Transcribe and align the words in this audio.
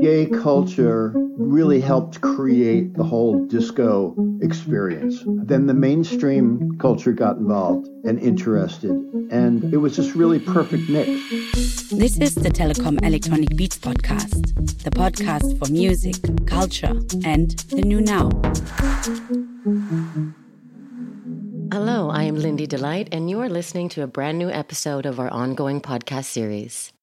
Gay 0.00 0.26
culture 0.26 1.12
really 1.36 1.82
helped 1.82 2.22
create 2.22 2.94
the 2.94 3.04
whole 3.04 3.46
disco 3.46 4.16
experience. 4.40 5.22
Then 5.26 5.66
the 5.66 5.74
mainstream 5.74 6.78
culture 6.78 7.12
got 7.12 7.36
involved 7.36 7.88
and 8.06 8.18
interested, 8.20 8.92
and 9.30 9.62
it 9.74 9.76
was 9.76 9.98
this 9.98 10.16
really 10.16 10.38
perfect 10.38 10.88
mix. 10.88 11.08
This 11.90 12.16
is 12.16 12.34
the 12.36 12.48
Telekom 12.48 13.04
Electronic 13.04 13.54
Beats 13.54 13.76
podcast, 13.76 14.54
the 14.84 14.90
podcast 14.90 15.58
for 15.58 15.70
music, 15.70 16.16
culture, 16.46 16.94
and 17.22 17.50
the 17.68 17.82
new 17.82 18.00
now. 18.00 18.30
Hello, 21.70 22.08
I 22.08 22.22
am 22.22 22.36
Lindi 22.36 22.66
Delight, 22.66 23.10
and 23.12 23.28
you 23.28 23.40
are 23.40 23.48
listening 23.48 23.90
to 23.90 24.02
a 24.02 24.06
brand 24.06 24.38
new 24.38 24.48
episode 24.48 25.04
of 25.04 25.20
our 25.20 25.28
ongoing 25.28 25.82
podcast 25.82 26.24
series. 26.24 26.94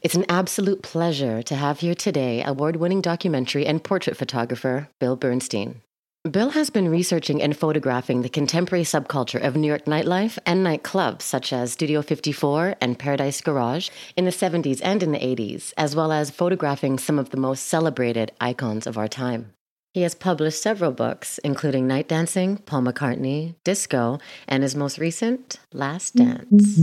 It's 0.00 0.14
an 0.14 0.26
absolute 0.28 0.82
pleasure 0.82 1.42
to 1.42 1.56
have 1.56 1.80
here 1.80 1.96
today 1.96 2.44
award 2.44 2.76
winning 2.76 3.00
documentary 3.00 3.66
and 3.66 3.82
portrait 3.82 4.16
photographer 4.16 4.88
Bill 5.00 5.16
Bernstein. 5.16 5.82
Bill 6.30 6.50
has 6.50 6.70
been 6.70 6.88
researching 6.88 7.42
and 7.42 7.56
photographing 7.56 8.22
the 8.22 8.28
contemporary 8.28 8.84
subculture 8.84 9.42
of 9.42 9.56
New 9.56 9.66
York 9.66 9.86
nightlife 9.86 10.38
and 10.46 10.64
nightclubs 10.64 11.22
such 11.22 11.52
as 11.52 11.72
Studio 11.72 12.00
54 12.00 12.76
and 12.80 12.96
Paradise 12.96 13.40
Garage 13.40 13.88
in 14.16 14.24
the 14.24 14.30
70s 14.30 14.80
and 14.84 15.02
in 15.02 15.10
the 15.10 15.18
80s, 15.18 15.72
as 15.76 15.96
well 15.96 16.12
as 16.12 16.30
photographing 16.30 16.98
some 17.00 17.18
of 17.18 17.30
the 17.30 17.36
most 17.36 17.66
celebrated 17.66 18.30
icons 18.40 18.86
of 18.86 18.96
our 18.96 19.08
time. 19.08 19.52
He 19.96 20.02
has 20.02 20.14
published 20.14 20.60
several 20.60 20.92
books, 20.92 21.38
including 21.38 21.86
Night 21.86 22.06
Dancing, 22.06 22.58
Paul 22.58 22.82
McCartney, 22.82 23.54
Disco, 23.64 24.18
and 24.46 24.62
his 24.62 24.76
most 24.76 24.98
recent, 24.98 25.58
Last 25.72 26.16
Dance. 26.16 26.80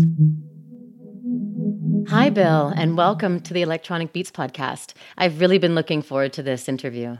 Hi, 2.09 2.31
Bill, 2.31 2.73
and 2.75 2.97
welcome 2.97 3.39
to 3.41 3.53
the 3.53 3.61
Electronic 3.61 4.13
Beats 4.13 4.31
podcast. 4.31 4.93
I've 5.15 5.39
really 5.39 5.59
been 5.59 5.75
looking 5.75 6.01
forward 6.01 6.33
to 6.33 6.41
this 6.41 6.67
interview. 6.67 7.17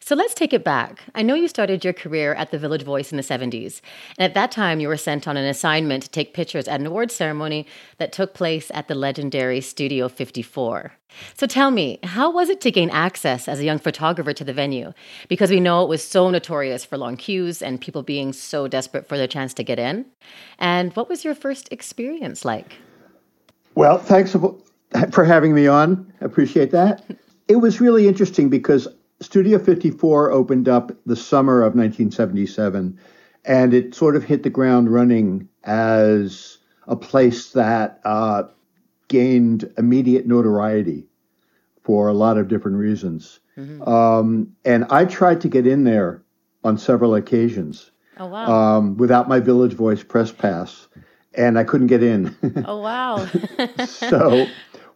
So 0.00 0.14
let's 0.14 0.34
take 0.34 0.52
it 0.52 0.64
back. 0.64 1.02
I 1.14 1.22
know 1.22 1.34
you 1.34 1.48
started 1.48 1.84
your 1.84 1.92
career 1.92 2.34
at 2.34 2.50
the 2.50 2.58
Village 2.58 2.82
Voice 2.82 3.12
in 3.12 3.16
the 3.16 3.22
70s, 3.22 3.80
and 4.18 4.24
at 4.24 4.34
that 4.34 4.50
time 4.50 4.80
you 4.80 4.88
were 4.88 4.96
sent 4.96 5.28
on 5.28 5.36
an 5.36 5.44
assignment 5.44 6.04
to 6.04 6.10
take 6.10 6.34
pictures 6.34 6.66
at 6.66 6.80
an 6.80 6.86
awards 6.86 7.14
ceremony 7.14 7.66
that 7.98 8.12
took 8.12 8.34
place 8.34 8.70
at 8.74 8.88
the 8.88 8.94
legendary 8.94 9.60
Studio 9.60 10.08
54. 10.08 10.92
So 11.34 11.46
tell 11.46 11.70
me, 11.70 11.98
how 12.04 12.32
was 12.32 12.48
it 12.48 12.60
to 12.62 12.70
gain 12.70 12.90
access 12.90 13.46
as 13.48 13.58
a 13.58 13.64
young 13.64 13.78
photographer 13.78 14.32
to 14.32 14.44
the 14.44 14.52
venue? 14.52 14.92
Because 15.28 15.50
we 15.50 15.60
know 15.60 15.82
it 15.82 15.88
was 15.88 16.02
so 16.02 16.30
notorious 16.30 16.84
for 16.84 16.96
long 16.96 17.16
queues 17.16 17.60
and 17.60 17.80
people 17.80 18.02
being 18.02 18.32
so 18.32 18.66
desperate 18.66 19.06
for 19.06 19.18
their 19.18 19.26
chance 19.26 19.52
to 19.54 19.62
get 19.62 19.78
in. 19.78 20.06
And 20.58 20.94
what 20.96 21.08
was 21.08 21.24
your 21.24 21.34
first 21.34 21.70
experience 21.70 22.44
like? 22.44 22.76
Well, 23.74 23.98
thanks 23.98 24.34
for 25.10 25.24
having 25.24 25.54
me 25.54 25.66
on. 25.66 26.12
I 26.20 26.24
appreciate 26.24 26.70
that. 26.70 27.04
It 27.48 27.56
was 27.56 27.80
really 27.80 28.08
interesting 28.08 28.48
because 28.48 28.88
Studio 29.22 29.58
54 29.58 30.32
opened 30.32 30.68
up 30.68 30.90
the 31.06 31.16
summer 31.16 31.60
of 31.60 31.74
1977, 31.74 32.98
and 33.44 33.74
it 33.74 33.94
sort 33.94 34.16
of 34.16 34.24
hit 34.24 34.42
the 34.42 34.50
ground 34.50 34.92
running 34.92 35.48
as 35.62 36.58
a 36.88 36.96
place 36.96 37.52
that 37.52 38.00
uh, 38.04 38.42
gained 39.08 39.72
immediate 39.78 40.26
notoriety 40.26 41.06
for 41.84 42.08
a 42.08 42.12
lot 42.12 42.36
of 42.36 42.48
different 42.48 42.76
reasons. 42.76 43.38
Mm-hmm. 43.56 43.82
Um, 43.88 44.56
and 44.64 44.86
I 44.90 45.04
tried 45.04 45.40
to 45.42 45.48
get 45.48 45.66
in 45.66 45.84
there 45.84 46.22
on 46.64 46.76
several 46.76 47.14
occasions. 47.14 47.90
Oh, 48.18 48.26
wow. 48.26 48.50
Um, 48.50 48.96
without 48.96 49.28
my 49.28 49.38
Village 49.38 49.74
Voice 49.74 50.02
press 50.02 50.32
pass, 50.32 50.88
and 51.34 51.58
I 51.58 51.64
couldn't 51.64 51.86
get 51.86 52.02
in. 52.02 52.36
oh, 52.66 52.78
wow. 52.78 53.26
so 53.86 54.46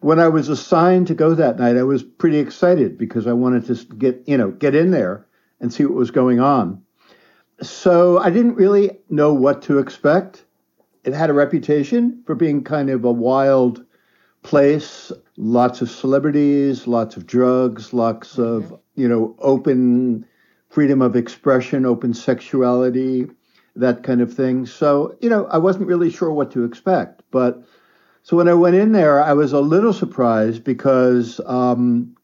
when 0.00 0.18
I 0.20 0.28
was 0.28 0.48
assigned 0.48 1.06
to 1.08 1.14
go 1.14 1.34
that 1.34 1.58
night, 1.58 1.76
I 1.76 1.82
was 1.82 2.02
pretty 2.02 2.38
excited 2.38 2.98
because 2.98 3.26
I 3.26 3.32
wanted 3.32 3.66
to 3.66 3.94
get, 3.94 4.22
you 4.26 4.36
know, 4.36 4.50
get 4.50 4.74
in 4.74 4.90
there 4.90 5.26
and 5.60 5.72
see 5.72 5.84
what 5.84 5.94
was 5.94 6.10
going 6.10 6.40
on. 6.40 6.82
So 7.62 8.18
I 8.18 8.30
didn't 8.30 8.56
really 8.56 8.98
know 9.08 9.32
what 9.32 9.62
to 9.62 9.78
expect. 9.78 10.44
It 11.04 11.14
had 11.14 11.30
a 11.30 11.34
reputation 11.34 12.22
for 12.26 12.34
being 12.34 12.64
kind 12.64 12.90
of 12.90 13.04
a 13.04 13.12
wild 13.12 13.84
place, 14.42 15.10
lots 15.36 15.80
of 15.80 15.90
celebrities, 15.90 16.86
lots 16.86 17.16
of 17.16 17.26
drugs, 17.26 17.92
lots 17.92 18.38
of, 18.38 18.64
mm-hmm. 18.64 18.74
you 19.00 19.08
know, 19.08 19.34
open 19.38 20.26
freedom 20.68 21.00
of 21.00 21.16
expression, 21.16 21.86
open 21.86 22.12
sexuality, 22.12 23.26
that 23.76 24.02
kind 24.02 24.20
of 24.20 24.32
thing. 24.32 24.66
So, 24.66 25.16
you 25.20 25.30
know, 25.30 25.46
I 25.46 25.58
wasn't 25.58 25.86
really 25.86 26.10
sure 26.10 26.30
what 26.30 26.50
to 26.52 26.64
expect, 26.64 27.22
but 27.30 27.62
so 28.26 28.36
when 28.36 28.48
I 28.48 28.54
went 28.54 28.74
in 28.74 28.90
there, 28.90 29.22
I 29.22 29.34
was 29.34 29.52
a 29.52 29.60
little 29.60 29.92
surprised 29.92 30.64
because 30.64 31.40
um, 31.46 32.16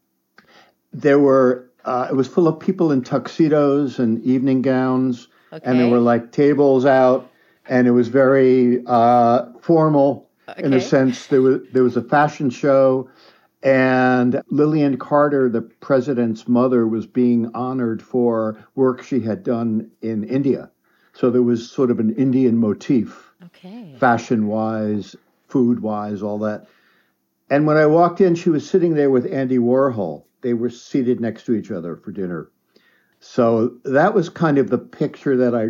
there 0.93 1.21
were 1.21 1.71
uh, 1.85 2.09
it 2.11 2.15
was 2.17 2.27
full 2.27 2.49
of 2.49 2.59
people 2.59 2.91
in 2.91 3.05
tuxedos 3.05 4.01
and 4.01 4.21
evening 4.25 4.63
gowns, 4.63 5.29
okay. 5.53 5.63
and 5.65 5.79
there 5.79 5.89
were 5.89 6.01
like 6.01 6.33
tables 6.33 6.85
out, 6.85 7.31
and 7.67 7.87
it 7.87 7.93
was 7.93 8.09
very 8.09 8.83
uh, 8.85 9.45
formal 9.61 10.29
okay. 10.49 10.65
in 10.65 10.73
a 10.73 10.81
sense. 10.81 11.29
There 11.29 11.41
was 11.41 11.61
there 11.73 11.85
was 11.85 11.97
a 11.97 12.03
fashion 12.03 12.51
show, 12.51 13.09
and 13.63 14.43
Lillian 14.51 14.97
Carter, 14.97 15.49
the 15.49 15.63
president's 15.63 16.49
mother, 16.49 16.85
was 16.85 17.07
being 17.07 17.49
honored 17.55 18.03
for 18.03 18.59
work 18.75 19.05
she 19.05 19.21
had 19.21 19.45
done 19.45 19.89
in 20.01 20.25
India. 20.25 20.69
So 21.13 21.31
there 21.31 21.45
was 21.45 21.71
sort 21.71 21.93
of 21.93 22.01
an 22.01 22.13
Indian 22.17 22.57
motif, 22.57 23.33
okay. 23.45 23.95
fashion 24.01 24.49
wise 24.49 25.15
food 25.53 25.81
wise, 25.81 26.23
all 26.23 26.39
that. 26.39 26.67
And 27.51 27.67
when 27.67 27.77
I 27.77 27.85
walked 27.85 28.23
in, 28.23 28.35
she 28.35 28.49
was 28.49 28.69
sitting 28.69 28.95
there 28.95 29.11
with 29.11 29.31
Andy 29.31 29.59
Warhol. 29.59 30.25
They 30.41 30.55
were 30.55 30.71
seated 30.71 31.21
next 31.21 31.45
to 31.45 31.53
each 31.53 31.71
other 31.71 31.97
for 31.97 32.11
dinner. 32.11 32.51
So 33.21 33.77
that 33.85 34.15
was 34.15 34.31
kind 34.31 34.57
of 34.57 34.71
the 34.71 34.79
picture 34.79 35.37
that 35.37 35.55
I 35.55 35.69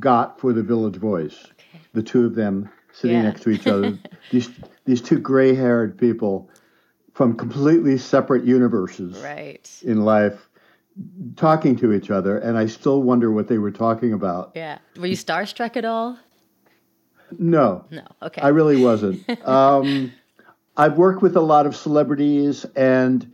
got 0.00 0.40
for 0.40 0.52
the 0.52 0.62
Village 0.62 0.96
Voice. 0.96 1.46
Okay. 1.52 1.80
The 1.92 2.02
two 2.02 2.26
of 2.26 2.34
them 2.34 2.68
sitting 2.92 3.18
yeah. 3.18 3.22
next 3.22 3.42
to 3.44 3.50
each 3.50 3.66
other. 3.68 3.96
these 4.32 4.50
these 4.84 5.00
two 5.00 5.18
gray-haired 5.18 5.96
people 5.96 6.50
from 7.14 7.36
completely 7.36 7.96
separate 7.96 8.44
universes 8.44 9.16
right. 9.20 9.70
in 9.82 10.04
life 10.04 10.48
talking 11.36 11.76
to 11.76 11.92
each 11.92 12.10
other 12.10 12.38
and 12.38 12.58
I 12.58 12.66
still 12.66 13.02
wonder 13.02 13.30
what 13.30 13.48
they 13.48 13.58
were 13.58 13.70
talking 13.70 14.12
about. 14.12 14.52
Yeah. 14.54 14.78
Were 14.98 15.06
you 15.06 15.16
starstruck 15.16 15.76
at 15.76 15.84
all? 15.84 16.18
No. 17.38 17.84
No. 17.90 18.06
Okay. 18.22 18.40
I 18.40 18.48
really 18.48 18.82
wasn't. 18.82 19.28
um, 19.48 20.12
I've 20.76 20.96
worked 20.96 21.22
with 21.22 21.36
a 21.36 21.40
lot 21.40 21.66
of 21.66 21.76
celebrities, 21.76 22.64
and 22.76 23.30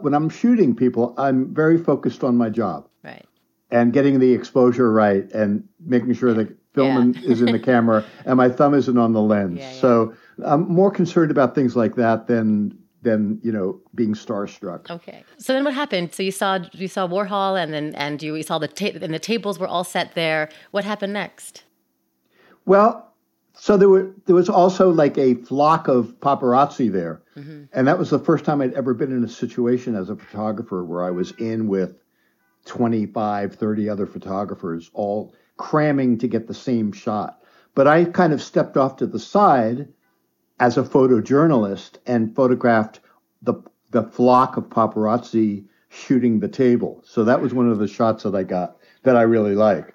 when 0.00 0.14
I'm 0.14 0.28
shooting 0.28 0.74
people, 0.74 1.14
I'm 1.18 1.52
very 1.52 1.78
focused 1.78 2.24
on 2.24 2.36
my 2.36 2.50
job. 2.50 2.88
Right. 3.02 3.26
And 3.70 3.92
getting 3.92 4.20
the 4.20 4.32
exposure 4.32 4.92
right 4.92 5.30
and 5.32 5.66
making 5.80 6.14
sure 6.14 6.32
the 6.32 6.54
film 6.74 7.12
yeah. 7.12 7.30
is 7.30 7.40
in 7.40 7.52
the 7.52 7.58
camera 7.58 8.04
and 8.24 8.36
my 8.36 8.48
thumb 8.48 8.74
isn't 8.74 8.98
on 8.98 9.12
the 9.12 9.20
lens. 9.20 9.58
Yeah, 9.58 9.72
yeah. 9.72 9.80
So 9.80 10.14
I'm 10.44 10.68
more 10.68 10.90
concerned 10.90 11.30
about 11.30 11.54
things 11.54 11.74
like 11.76 11.94
that 11.96 12.26
than 12.26 12.78
than 13.02 13.38
you 13.42 13.52
know 13.52 13.80
being 13.94 14.14
starstruck. 14.14 14.90
Okay. 14.90 15.24
So 15.38 15.52
then 15.52 15.64
what 15.64 15.74
happened? 15.74 16.14
So 16.14 16.22
you 16.22 16.32
saw 16.32 16.60
you 16.72 16.88
saw 16.88 17.06
Warhol 17.06 17.60
and 17.60 17.72
then 17.72 17.94
and 17.94 18.22
you, 18.22 18.34
you 18.34 18.42
saw 18.42 18.58
the 18.58 18.68
ta- 18.68 18.98
and 19.00 19.14
the 19.14 19.18
tables 19.18 19.58
were 19.58 19.68
all 19.68 19.84
set 19.84 20.14
there. 20.14 20.48
What 20.72 20.84
happened 20.84 21.12
next? 21.12 21.64
Well, 22.66 23.13
so 23.64 23.78
there 23.78 23.88
were 23.88 24.14
there 24.26 24.34
was 24.34 24.50
also 24.50 24.90
like 24.90 25.16
a 25.16 25.36
flock 25.36 25.88
of 25.88 26.20
paparazzi 26.20 26.92
there, 26.92 27.22
mm-hmm. 27.34 27.62
and 27.72 27.88
that 27.88 27.98
was 27.98 28.10
the 28.10 28.18
first 28.18 28.44
time 28.44 28.60
I'd 28.60 28.74
ever 28.74 28.92
been 28.92 29.10
in 29.10 29.24
a 29.24 29.28
situation 29.28 29.94
as 29.94 30.10
a 30.10 30.16
photographer 30.16 30.84
where 30.84 31.02
I 31.02 31.10
was 31.10 31.30
in 31.38 31.66
with 31.66 31.96
25, 32.66 33.54
30 33.54 33.88
other 33.88 34.06
photographers 34.06 34.90
all 34.92 35.34
cramming 35.56 36.18
to 36.18 36.28
get 36.28 36.46
the 36.46 36.52
same 36.52 36.92
shot. 36.92 37.40
But 37.74 37.86
I 37.86 38.04
kind 38.04 38.34
of 38.34 38.42
stepped 38.42 38.76
off 38.76 38.96
to 38.96 39.06
the 39.06 39.18
side 39.18 39.88
as 40.60 40.76
a 40.76 40.82
photojournalist 40.82 41.92
and 42.06 42.36
photographed 42.36 43.00
the 43.40 43.54
the 43.92 44.02
flock 44.02 44.58
of 44.58 44.64
paparazzi 44.64 45.64
shooting 45.88 46.40
the 46.40 46.48
table. 46.48 47.02
So 47.06 47.24
that 47.24 47.40
was 47.40 47.54
one 47.54 47.70
of 47.70 47.78
the 47.78 47.88
shots 47.88 48.24
that 48.24 48.34
I 48.34 48.42
got 48.42 48.76
that 49.04 49.16
I 49.16 49.22
really 49.22 49.54
like. 49.54 49.94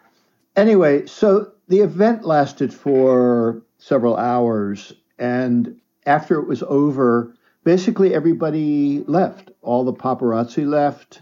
Anyway, 0.55 1.05
so 1.05 1.51
the 1.69 1.79
event 1.79 2.25
lasted 2.25 2.73
for 2.73 3.61
several 3.77 4.17
hours, 4.17 4.91
and 5.17 5.79
after 6.05 6.39
it 6.39 6.47
was 6.47 6.63
over, 6.63 7.35
basically 7.63 8.13
everybody 8.13 9.03
left. 9.07 9.51
All 9.61 9.85
the 9.85 9.93
paparazzi 9.93 10.67
left, 10.67 11.21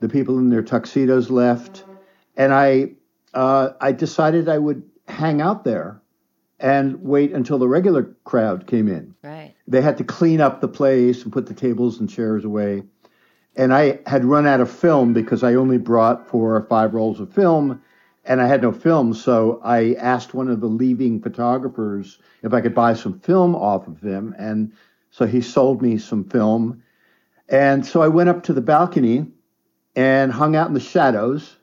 the 0.00 0.08
people 0.08 0.38
in 0.38 0.50
their 0.50 0.62
tuxedos 0.62 1.30
left, 1.30 1.84
and 2.36 2.54
I 2.54 2.92
uh, 3.34 3.70
I 3.80 3.92
decided 3.92 4.48
I 4.48 4.58
would 4.58 4.84
hang 5.08 5.40
out 5.40 5.64
there 5.64 6.00
and 6.60 7.02
wait 7.02 7.32
until 7.32 7.58
the 7.58 7.68
regular 7.68 8.04
crowd 8.24 8.66
came 8.66 8.88
in. 8.88 9.14
Right. 9.22 9.54
They 9.66 9.80
had 9.80 9.98
to 9.98 10.04
clean 10.04 10.40
up 10.40 10.60
the 10.60 10.68
place 10.68 11.24
and 11.24 11.32
put 11.32 11.46
the 11.46 11.54
tables 11.54 12.00
and 12.00 12.08
chairs 12.08 12.44
away. 12.44 12.82
And 13.56 13.74
I 13.74 14.00
had 14.06 14.24
run 14.24 14.46
out 14.46 14.60
of 14.60 14.70
film 14.70 15.12
because 15.12 15.42
I 15.42 15.54
only 15.54 15.78
brought 15.78 16.28
four 16.28 16.54
or 16.54 16.62
five 16.62 16.94
rolls 16.94 17.20
of 17.20 17.32
film 17.32 17.82
and 18.28 18.42
I 18.42 18.46
had 18.46 18.60
no 18.60 18.72
film, 18.72 19.14
so 19.14 19.58
I 19.64 19.94
asked 19.94 20.34
one 20.34 20.48
of 20.48 20.60
the 20.60 20.66
leaving 20.66 21.20
photographers 21.20 22.18
if 22.42 22.52
I 22.52 22.60
could 22.60 22.74
buy 22.74 22.92
some 22.92 23.18
film 23.20 23.56
off 23.56 23.88
of 23.88 24.02
him, 24.02 24.34
and 24.38 24.72
so 25.10 25.26
he 25.26 25.40
sold 25.40 25.80
me 25.80 25.96
some 25.96 26.24
film, 26.24 26.82
and 27.48 27.84
so 27.84 28.02
I 28.02 28.08
went 28.08 28.28
up 28.28 28.42
to 28.44 28.52
the 28.52 28.60
balcony 28.60 29.26
and 29.96 30.30
hung 30.30 30.54
out 30.54 30.68
in 30.68 30.74
the 30.74 30.80
shadows 30.80 31.56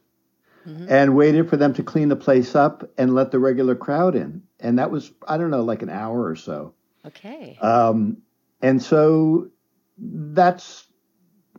mm-hmm. 0.67 0.87
and 0.89 1.15
waited 1.15 1.47
for 1.47 1.55
them 1.55 1.71
to 1.75 1.83
clean 1.83 2.09
the 2.09 2.15
place 2.15 2.55
up 2.55 2.89
and 2.97 3.13
let 3.13 3.29
the 3.29 3.37
regular 3.37 3.75
crowd 3.75 4.15
in, 4.15 4.41
and 4.59 4.79
that 4.79 4.89
was 4.89 5.11
I 5.27 5.37
don't 5.37 5.51
know 5.51 5.63
like 5.63 5.83
an 5.83 5.91
hour 5.91 6.25
or 6.25 6.35
so. 6.35 6.73
Okay. 7.05 7.59
Um, 7.61 8.17
and 8.63 8.81
so 8.81 9.51
that's 9.99 10.87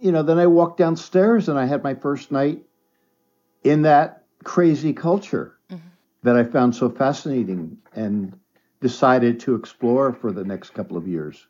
you 0.01 0.11
know 0.11 0.25
then 0.25 0.39
I 0.39 0.49
walked 0.49 0.79
downstairs 0.79 1.49
and 1.49 1.57
I 1.57 1.67
had 1.67 1.85
my 1.85 1.95
first 1.95 2.33
night 2.33 2.65
in 3.63 3.83
that 3.83 4.26
crazy 4.45 4.93
culture 4.93 5.57
mm-hmm. 5.71 5.87
that 6.23 6.37
I 6.37 6.45
found 6.45 6.75
so 6.75 6.91
fascinating 6.91 7.77
and 7.95 8.39
decided 8.81 9.41
to 9.41 9.55
explore 9.55 10.13
for 10.13 10.33
the 10.33 10.45
next 10.45 10.71
couple 10.71 10.97
of 10.97 11.09
years. 11.09 11.47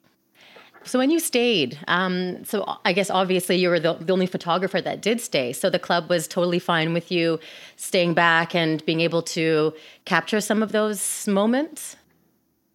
So 0.85 1.01
when 1.01 1.11
you 1.11 1.19
stayed, 1.19 1.79
um, 1.89 2.45
so 2.45 2.65
I 2.85 2.93
guess 2.93 3.11
obviously 3.11 3.57
you 3.57 3.71
were 3.71 3.81
the, 3.81 3.95
the, 3.95 4.13
only 4.13 4.27
photographer 4.27 4.81
that 4.81 5.03
did 5.03 5.21
stay. 5.21 5.53
So 5.53 5.69
the 5.69 5.81
club 5.81 6.09
was 6.09 6.29
totally 6.29 6.61
fine 6.61 6.93
with 6.93 7.11
you 7.11 7.41
staying 7.75 8.15
back 8.15 8.55
and 8.55 8.85
being 8.87 9.01
able 9.01 9.23
to 9.23 9.75
capture 10.05 10.41
some 10.41 10.63
of 10.63 10.71
those 10.71 11.27
moments. 11.27 11.97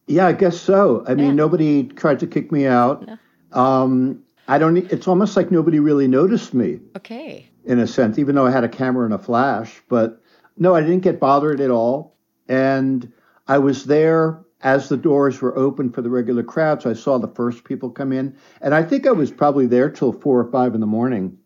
Yeah, 0.07 0.27
I 0.27 0.33
guess 0.33 0.59
so. 0.59 1.05
I 1.07 1.11
yeah. 1.11 1.15
mean, 1.15 1.37
nobody 1.37 1.83
tried 1.83 2.19
to 2.19 2.27
kick 2.27 2.51
me 2.51 2.67
out. 2.67 3.07
No. 3.07 3.17
Um, 3.53 4.21
I 4.49 4.57
don't. 4.57 4.75
It's 4.75 5.07
almost 5.07 5.37
like 5.37 5.49
nobody 5.49 5.79
really 5.79 6.07
noticed 6.07 6.53
me. 6.53 6.79
Okay 6.97 7.50
in 7.65 7.79
a 7.79 7.87
sense, 7.87 8.17
even 8.17 8.35
though 8.35 8.45
I 8.45 8.51
had 8.51 8.63
a 8.63 8.69
camera 8.69 9.05
and 9.05 9.13
a 9.13 9.19
flash. 9.19 9.81
But 9.89 10.21
no, 10.57 10.75
I 10.75 10.81
didn't 10.81 10.99
get 10.99 11.19
bothered 11.19 11.61
at 11.61 11.71
all. 11.71 12.15
And 12.47 13.11
I 13.47 13.57
was 13.59 13.85
there 13.85 14.43
as 14.61 14.89
the 14.89 14.97
doors 14.97 15.41
were 15.41 15.57
open 15.57 15.91
for 15.91 16.01
the 16.01 16.09
regular 16.09 16.43
crowd. 16.43 16.81
So 16.81 16.89
I 16.89 16.93
saw 16.93 17.17
the 17.17 17.27
first 17.27 17.63
people 17.63 17.89
come 17.89 18.11
in. 18.11 18.35
And 18.61 18.75
I 18.75 18.83
think 18.83 19.07
I 19.07 19.11
was 19.11 19.31
probably 19.31 19.65
there 19.65 19.89
till 19.89 20.11
four 20.11 20.39
or 20.39 20.51
five 20.51 20.75
in 20.75 20.81
the 20.81 20.87
morning 20.87 21.37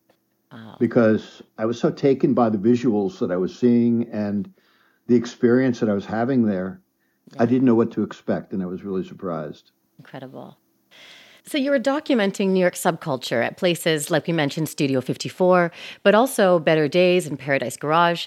because 0.80 1.42
I 1.58 1.66
was 1.66 1.80
so 1.80 1.92
taken 1.92 2.34
by 2.34 2.50
the 2.50 2.58
visuals 2.58 3.20
that 3.20 3.32
I 3.32 3.38
was 3.38 3.58
seeing 3.58 4.10
and 4.10 4.52
the 5.08 5.16
experience 5.16 5.80
that 5.80 5.90
I 5.90 5.94
was 5.94 6.06
having 6.06 6.46
there. 6.46 6.82
Yeah. 7.34 7.44
I 7.44 7.46
didn't 7.46 7.66
know 7.66 7.76
what 7.76 7.92
to 7.94 8.04
expect. 8.04 8.54
And 8.54 8.62
I 8.62 8.66
was 8.66 8.84
really 8.84 9.06
surprised. 9.06 9.72
Incredible. 9.98 10.58
So 11.48 11.60
you 11.60 11.70
were 11.70 11.80
documenting 11.80 12.50
New 12.50 12.60
York 12.60 12.74
subculture 12.74 13.46
at 13.46 13.58
places 13.58 14.10
like 14.10 14.26
we 14.26 14.34
mentioned 14.34 14.68
Studio 14.68 15.00
54, 15.00 15.72
but 16.02 16.16
also 16.16 16.58
Better 16.58 16.88
Days 16.88 17.28
and 17.28 17.38
Paradise 17.38 17.78
Garage. 17.78 18.26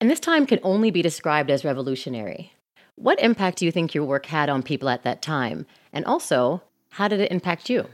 And 0.00 0.08
this 0.08 0.18
time 0.18 0.46
can 0.46 0.60
only 0.62 0.90
be 0.90 1.02
described 1.02 1.50
as 1.50 1.62
revolutionary. 1.62 2.54
What 2.94 3.20
impact 3.20 3.58
do 3.58 3.66
you 3.66 3.72
think 3.72 3.94
your 3.94 4.06
work 4.06 4.24
had 4.24 4.48
on 4.48 4.62
people 4.62 4.88
at 4.88 5.02
that 5.02 5.20
time? 5.20 5.66
And 5.92 6.06
also, 6.06 6.62
how 6.88 7.06
did 7.06 7.20
it 7.20 7.30
impact 7.30 7.68
you? 7.68 7.86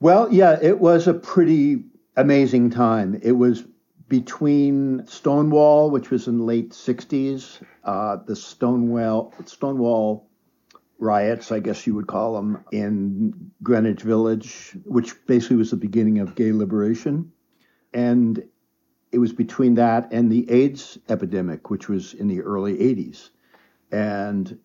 Well, 0.00 0.32
yeah, 0.32 0.58
it 0.62 0.78
was 0.78 1.06
a 1.06 1.12
pretty 1.12 1.84
amazing 2.16 2.70
time. 2.70 3.20
It 3.22 3.32
was 3.32 3.64
between 4.08 5.06
Stonewall, 5.06 5.90
which 5.90 6.10
was 6.10 6.28
in 6.28 6.38
the 6.38 6.44
late 6.44 6.70
60s, 6.70 7.62
uh, 7.84 8.16
the 8.26 8.36
Stonewall, 8.36 9.34
Stonewall 9.44 10.25
riots, 10.98 11.52
I 11.52 11.60
guess 11.60 11.86
you 11.86 11.94
would 11.94 12.06
call 12.06 12.34
them, 12.34 12.64
in 12.72 13.50
Greenwich 13.62 14.02
Village, 14.02 14.76
which 14.84 15.14
basically 15.26 15.56
was 15.56 15.70
the 15.70 15.76
beginning 15.76 16.20
of 16.20 16.34
gay 16.34 16.52
liberation. 16.52 17.32
And 17.92 18.42
it 19.12 19.18
was 19.18 19.32
between 19.32 19.74
that 19.74 20.12
and 20.12 20.30
the 20.30 20.50
AIDS 20.50 20.98
epidemic, 21.08 21.70
which 21.70 21.88
was 21.88 22.14
in 22.14 22.28
the 22.28 22.42
early 22.42 22.76
80s. 22.76 23.30
And 23.92 24.58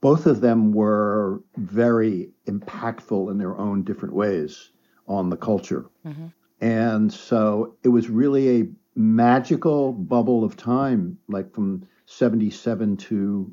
both 0.00 0.26
of 0.26 0.40
them 0.40 0.72
were 0.72 1.42
very 1.56 2.30
impactful 2.46 3.30
in 3.30 3.38
their 3.38 3.56
own 3.56 3.84
different 3.84 4.14
ways 4.14 4.70
on 5.06 5.30
the 5.30 5.36
culture. 5.36 5.86
Mm-hmm. 6.06 6.26
And 6.60 7.12
so 7.12 7.76
it 7.82 7.88
was 7.88 8.08
really 8.08 8.60
a 8.60 8.68
magical 8.94 9.92
bubble 9.92 10.44
of 10.44 10.56
time, 10.56 11.18
like 11.28 11.52
from 11.52 11.86
77 12.06 12.96
to 12.98 13.52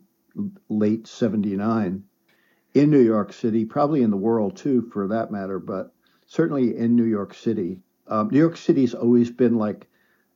late 0.70 1.08
79 1.08 2.04
in 2.74 2.92
New 2.92 3.02
York 3.02 3.34
City, 3.34 3.66
probably 3.66 4.02
in 4.02 4.12
the 4.12 4.18
world 4.18 4.56
too, 4.56 4.90
for 4.94 5.08
that 5.08 5.32
matter, 5.32 5.60
but 5.60 5.92
certainly 6.28 6.78
in 6.78 6.96
New 6.96 7.06
York 7.06 7.34
City. 7.34 7.80
Um, 8.08 8.30
New 8.30 8.40
York 8.40 8.58
City's 8.58 8.94
always 8.94 9.30
been 9.30 9.58
like, 9.58 9.88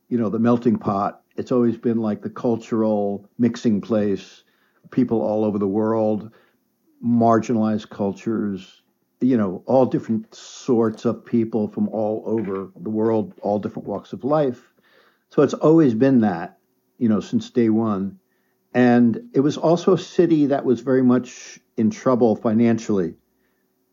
you 0.08 0.18
know, 0.18 0.28
the 0.28 0.38
melting 0.38 0.78
pot. 0.78 1.22
It's 1.36 1.52
always 1.52 1.76
been 1.76 1.98
like 1.98 2.22
the 2.22 2.30
cultural 2.30 3.28
mixing 3.38 3.80
place, 3.80 4.42
people 4.90 5.22
all 5.22 5.44
over 5.44 5.58
the 5.58 5.68
world, 5.68 6.30
marginalized 7.04 7.90
cultures, 7.90 8.82
you 9.20 9.36
know, 9.36 9.62
all 9.66 9.86
different 9.86 10.34
sorts 10.34 11.04
of 11.04 11.24
people 11.24 11.68
from 11.68 11.88
all 11.88 12.22
over 12.26 12.70
the 12.76 12.90
world, 12.90 13.34
all 13.42 13.58
different 13.58 13.88
walks 13.88 14.12
of 14.12 14.24
life. 14.24 14.72
So 15.30 15.42
it's 15.42 15.54
always 15.54 15.94
been 15.94 16.20
that, 16.20 16.58
you 16.98 17.08
know, 17.08 17.20
since 17.20 17.50
day 17.50 17.68
one. 17.68 18.18
And 18.72 19.30
it 19.32 19.40
was 19.40 19.56
also 19.56 19.94
a 19.94 19.98
city 19.98 20.46
that 20.46 20.64
was 20.64 20.80
very 20.80 21.02
much 21.02 21.60
in 21.76 21.90
trouble 21.90 22.36
financially. 22.36 23.14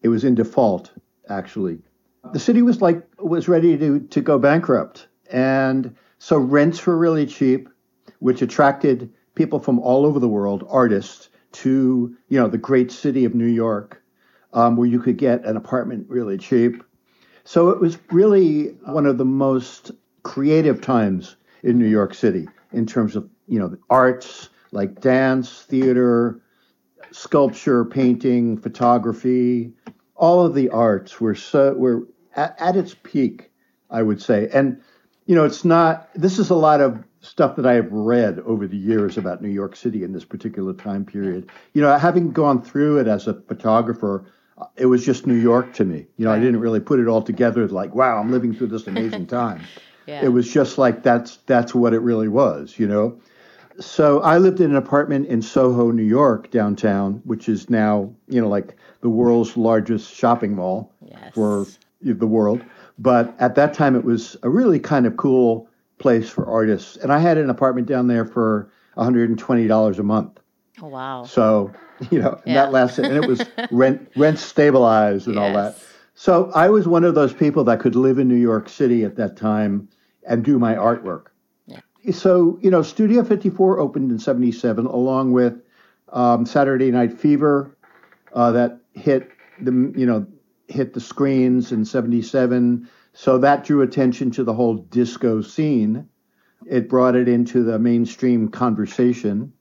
It 0.02 0.10
was 0.10 0.24
in 0.24 0.36
default, 0.36 0.92
actually. 1.30 1.80
The 2.34 2.40
city 2.40 2.62
was 2.62 2.82
like 2.82 3.04
was 3.20 3.48
ready 3.48 3.78
to, 3.78 4.00
to 4.00 4.22
go 4.22 4.38
bankrupt. 4.38 5.08
And 5.32 5.96
so 6.20 6.38
rents 6.38 6.86
were 6.86 6.98
really 6.98 7.26
cheap, 7.26 7.70
which 8.20 8.42
attracted 8.42 9.12
people 9.36 9.60
from 9.60 9.80
all 9.80 10.06
over 10.06 10.20
the 10.20 10.28
world, 10.28 10.66
artists, 10.70 11.30
to 11.54 12.16
you 12.30 12.40
know 12.40 12.48
the 12.48 12.58
great 12.58 12.92
city 12.92 13.26
of 13.26 13.36
New 13.36 13.48
York, 13.48 14.02
um, 14.54 14.76
where 14.76 14.88
you 14.88 15.00
could 15.00 15.18
get 15.18 15.44
an 15.46 15.58
apartment 15.58 16.06
really 16.10 16.38
cheap. 16.38 16.84
So 17.44 17.70
it 17.70 17.80
was 17.80 17.98
really 18.12 18.68
one 18.86 19.06
of 19.06 19.18
the 19.18 19.26
most 19.26 19.92
creative 20.24 20.82
times 20.82 21.36
in 21.64 21.80
New 21.80 21.88
York 21.88 22.14
City 22.14 22.48
in 22.72 22.86
terms 22.86 23.16
of 23.16 23.30
you 23.48 23.60
know 23.60 23.68
the 23.68 23.80
arts, 23.90 24.50
like 24.72 25.02
dance, 25.02 25.64
theater, 25.64 26.42
sculpture, 27.12 27.86
painting, 27.86 28.58
photography, 28.58 29.74
all 30.16 30.46
of 30.46 30.54
the 30.54 30.70
arts 30.70 31.20
were 31.20 31.36
so 31.36 31.74
were 31.74 32.08
at, 32.36 32.56
at, 32.60 32.76
its 32.76 32.96
peak, 33.04 33.52
I 33.90 34.02
would 34.02 34.22
say. 34.22 34.50
And 34.54 34.82
you 35.26 35.36
know, 35.36 35.46
it's 35.46 35.66
not. 35.66 36.10
This 36.16 36.40
is 36.40 36.50
a 36.50 36.56
lot 36.56 36.82
of 36.82 37.04
stuff 37.22 37.56
that 37.56 37.66
I 37.66 37.74
have 37.74 37.92
read 37.92 38.40
over 38.40 38.68
the 38.68 38.78
years 38.78 39.18
about 39.18 39.42
New 39.42 39.50
York 39.50 39.76
City 39.76 40.04
in 40.04 40.12
this 40.12 40.26
particular 40.26 40.74
time 40.74 41.06
period. 41.06 41.50
You 41.74 41.82
know, 41.82 41.98
having 41.98 42.32
gone 42.32 42.62
through 42.62 43.00
it 43.00 43.08
as 43.08 43.28
a 43.28 43.34
photographer. 43.34 44.26
It 44.76 44.86
was 44.86 45.04
just 45.04 45.26
New 45.26 45.34
York 45.34 45.74
to 45.74 45.86
me. 45.86 46.06
You 46.18 46.26
know, 46.26 46.30
right. 46.32 46.38
I 46.38 46.40
didn't 46.40 46.60
really 46.60 46.80
put 46.80 47.00
it 47.00 47.08
all 47.08 47.24
together 47.24 47.68
like, 47.68 47.96
wow, 47.96 48.20
I'm 48.20 48.32
living 48.32 48.54
through 48.54 48.68
this 48.68 48.86
amazing 48.86 49.26
time. 49.42 49.64
yeah. 50.06 50.24
It 50.24 50.28
was 50.28 50.52
just 50.52 50.78
like 50.78 51.02
that's 51.02 51.38
that's 51.48 51.74
what 51.74 51.96
it 51.96 52.00
really 52.00 52.28
was, 52.28 52.78
you 52.78 52.88
know 52.88 53.20
so 53.82 54.22
I 54.22 54.38
lived 54.38 54.62
in 54.62 54.72
an 54.72 54.78
apartment 54.78 55.28
in 55.28 55.42
Soho, 55.42 55.92
New 55.92 56.04
York, 56.04 56.52
downtown, 56.52 57.22
which 57.26 57.50
is 57.50 57.70
now, 57.70 58.14
you 58.28 58.40
know, 58.40 58.48
like 58.48 58.76
the 59.02 59.10
world's 59.10 59.58
largest 59.58 60.14
shopping 60.14 60.56
mall 60.56 60.92
yes. 61.06 61.34
for 61.34 61.66
the 62.02 62.28
world. 62.28 62.64
But 63.00 63.36
at 63.40 63.56
that 63.56 63.74
time, 63.74 63.96
it 63.96 64.04
was 64.04 64.38
a 64.44 64.50
really 64.50 64.80
kind 64.80 65.06
of 65.06 65.18
cool 65.18 65.68
place 65.98 66.30
for 66.30 66.46
artists. 66.46 66.98
And 66.98 67.12
I 67.12 67.20
had 67.20 67.38
an 67.38 67.50
apartment 67.50 67.88
down 67.88 68.08
there 68.08 68.26
for 68.26 68.72
$120 68.98 70.00
a 70.00 70.04
month. 70.04 70.40
Oh, 70.82 70.88
wow. 70.88 71.24
So, 71.24 71.72
you 72.12 72.20
know, 72.20 72.40
yeah. 72.46 72.54
that 72.54 72.72
lasted, 72.72 73.06
and 73.06 73.16
it 73.16 73.28
was 73.28 73.44
rent, 73.72 74.12
rent 74.16 74.40
stabilized 74.40 75.28
and 75.28 75.36
yes. 75.36 75.44
all 75.44 75.54
that. 75.54 75.78
So 76.14 76.52
I 76.54 76.70
was 76.70 76.88
one 76.88 77.04
of 77.04 77.16
those 77.16 77.34
people 77.34 77.64
that 77.64 77.80
could 77.80 77.96
live 77.96 78.20
in 78.20 78.28
New 78.28 78.36
York 78.36 78.70
City 78.70 79.04
at 79.04 79.16
that 79.16 79.36
time 79.36 79.90
and 80.28 80.44
do 80.46 80.60
my 80.60 80.76
artwork 80.76 81.31
so 82.12 82.58
you 82.62 82.72
know, 82.72 82.82
Studio 82.82 83.24
54 83.24 83.80
opened 83.80 84.12
in 84.12 84.20
'77, 84.20 84.86
along 84.86 85.32
with 85.32 85.62
um, 86.10 86.46
Saturday 86.46 86.92
Night 86.92 87.18
Fever, 87.18 87.78
uh, 88.34 88.52
that 88.52 88.80
hit 88.94 89.30
the 89.60 89.72
you 89.72 90.06
know 90.06 90.26
hit 90.68 90.94
the 90.94 91.00
screens 91.00 91.72
in 91.72 91.86
'77. 91.86 92.90
So 93.14 93.38
that 93.40 93.66
drew 93.66 93.82
attention 93.82 94.32
to 94.32 94.44
the 94.44 94.54
whole 94.54 94.76
disco 94.76 95.42
scene. 95.42 96.08
It 96.66 96.90
brought 96.90 97.16
it 97.16 97.28
into 97.28 97.64
the 97.64 97.78
mainstream 97.78 98.50
conversation. 98.50 99.54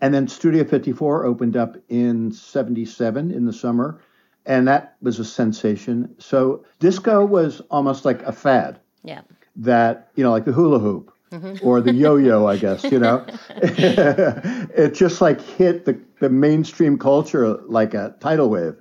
And 0.00 0.12
then 0.12 0.26
Studio 0.26 0.64
54 0.64 1.24
opened 1.24 1.56
up 1.56 1.76
in 1.88 2.32
77 2.32 3.30
in 3.30 3.44
the 3.46 3.52
summer, 3.52 4.00
and 4.44 4.66
that 4.66 4.96
was 5.00 5.20
a 5.20 5.24
sensation. 5.24 6.16
So 6.18 6.64
disco 6.80 7.24
was 7.24 7.60
almost 7.70 8.04
like 8.04 8.20
a 8.22 8.32
fad. 8.32 8.80
Yeah. 9.04 9.20
That, 9.54 10.10
you 10.16 10.24
know, 10.24 10.32
like 10.32 10.44
the 10.44 10.52
hula 10.52 10.80
hoop 10.80 11.11
mm-hmm. 11.32 11.66
or 11.66 11.80
the 11.80 11.92
yo-yo, 11.92 12.46
I 12.46 12.56
guess, 12.56 12.84
you 12.84 12.98
know. 12.98 13.24
it 13.50 14.94
just 14.94 15.20
like 15.20 15.40
hit 15.40 15.84
the, 15.84 16.00
the 16.20 16.28
mainstream 16.28 16.98
culture 16.98 17.58
like 17.66 17.94
a 17.94 18.14
tidal 18.20 18.50
wave. 18.50 18.76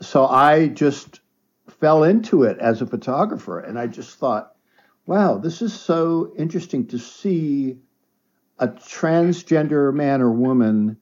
So 0.00 0.26
I 0.26 0.68
just 0.68 1.20
fell 1.80 2.04
into 2.04 2.42
it 2.42 2.58
as 2.58 2.82
a 2.82 2.86
photographer 2.86 3.60
and 3.60 3.78
I 3.78 3.86
just 3.86 4.18
thought, 4.18 4.52
wow, 5.06 5.38
this 5.38 5.62
is 5.62 5.72
so 5.72 6.32
interesting 6.36 6.86
to 6.88 6.98
see 6.98 7.78
a 8.58 8.68
transgender 8.68 9.92
man 9.92 10.20
or 10.20 10.32
woman 10.32 10.96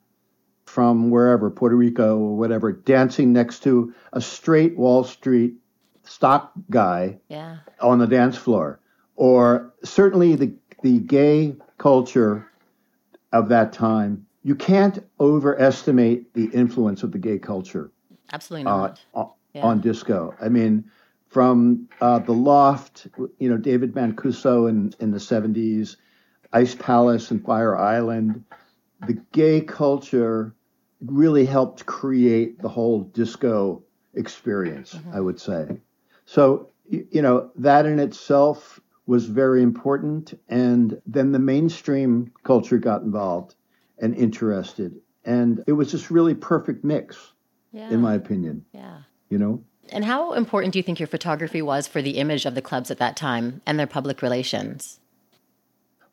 from 0.64 1.10
wherever, 1.10 1.50
Puerto 1.50 1.76
Rico 1.76 2.18
or 2.18 2.36
whatever, 2.36 2.72
dancing 2.72 3.32
next 3.32 3.62
to 3.62 3.94
a 4.12 4.20
straight 4.20 4.76
Wall 4.76 5.04
Street 5.04 5.54
stock 6.02 6.52
guy 6.70 7.18
Yeah. 7.28 7.58
on 7.80 7.98
the 7.98 8.06
dance 8.06 8.36
floor. 8.36 8.80
Or 9.16 9.72
certainly 9.84 10.34
the, 10.34 10.54
the 10.84 10.98
gay 10.98 11.56
culture 11.78 12.46
of 13.32 13.48
that 13.48 13.72
time. 13.72 14.26
You 14.42 14.54
can't 14.54 14.98
overestimate 15.18 16.34
the 16.34 16.44
influence 16.52 17.02
of 17.02 17.10
the 17.10 17.18
gay 17.18 17.38
culture 17.38 17.90
Absolutely 18.30 18.70
uh, 18.70 18.76
not. 18.76 19.00
on, 19.14 19.30
Yeah. 19.54 19.64
on 19.64 19.80
disco. 19.80 20.34
I 20.42 20.50
mean, 20.50 20.84
from 21.28 21.88
uh, 22.02 22.18
the 22.18 22.34
Loft, 22.34 23.08
you 23.38 23.48
know, 23.48 23.56
David 23.56 23.94
Mancuso 23.94 24.68
in, 24.68 24.92
in 25.00 25.10
the 25.10 25.18
70s, 25.18 25.96
Ice 26.52 26.74
Palace 26.74 27.30
and 27.30 27.42
Fire 27.42 27.76
Island, 27.78 28.44
the 29.06 29.14
gay 29.32 29.62
culture 29.62 30.54
really 31.00 31.46
helped 31.46 31.86
create 31.86 32.60
the 32.60 32.68
whole 32.68 33.04
disco 33.04 33.82
experience, 34.12 34.94
I 35.14 35.20
would 35.20 35.40
say. 35.40 35.80
So, 36.26 36.68
you 36.90 37.22
know, 37.22 37.50
that 37.56 37.86
in 37.86 37.98
itself 37.98 38.80
was 39.06 39.26
very 39.26 39.62
important. 39.62 40.38
And 40.48 41.00
then 41.06 41.32
the 41.32 41.38
mainstream 41.38 42.32
culture 42.42 42.78
got 42.78 43.02
involved 43.02 43.54
and 43.98 44.14
interested. 44.14 45.00
And 45.24 45.62
it 45.66 45.72
was 45.72 45.90
just 45.90 46.10
really 46.10 46.34
perfect 46.34 46.84
mix, 46.84 47.32
yeah. 47.72 47.90
in 47.90 48.00
my 48.00 48.14
opinion, 48.14 48.64
yeah. 48.72 48.98
you 49.30 49.38
know? 49.38 49.62
And 49.90 50.04
how 50.04 50.32
important 50.32 50.72
do 50.72 50.78
you 50.78 50.82
think 50.82 50.98
your 50.98 51.06
photography 51.06 51.62
was 51.62 51.86
for 51.86 52.00
the 52.00 52.12
image 52.12 52.46
of 52.46 52.54
the 52.54 52.62
clubs 52.62 52.90
at 52.90 52.98
that 52.98 53.16
time 53.16 53.60
and 53.66 53.78
their 53.78 53.86
public 53.86 54.22
relations? 54.22 54.98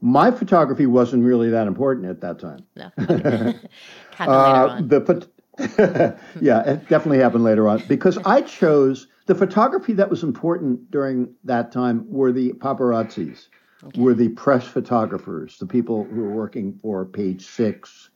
My 0.01 0.31
photography 0.31 0.87
wasn't 0.87 1.23
really 1.23 1.49
that 1.51 1.67
important 1.67 2.07
at 2.07 2.21
that 2.21 2.39
time. 2.39 2.65
No. 2.75 2.91
Okay. 2.99 3.59
Happened 4.15 4.37
later 4.37 4.57
Uh, 4.57 4.69
on. 4.69 4.87
the 4.87 5.27
yeah, 6.41 6.61
it 6.63 6.87
definitely 6.87 7.19
happened 7.19 7.43
later 7.43 7.67
on 7.67 7.83
because 7.87 8.17
I 8.19 8.41
chose 8.41 9.07
the 9.25 9.35
photography 9.35 9.93
that 9.93 10.09
was 10.09 10.23
important 10.23 10.91
during 10.91 11.33
that 11.43 11.71
time 11.71 12.05
were 12.09 12.31
the 12.31 12.53
paparazzis, 12.53 13.47
were 13.95 14.13
the 14.13 14.29
press 14.29 14.65
photographers, 14.65 15.57
the 15.57 15.65
people 15.65 16.03
who 16.05 16.21
were 16.21 16.31
working 16.31 16.73
for 16.73 17.05
Page 17.05 17.45
Six 17.45 18.09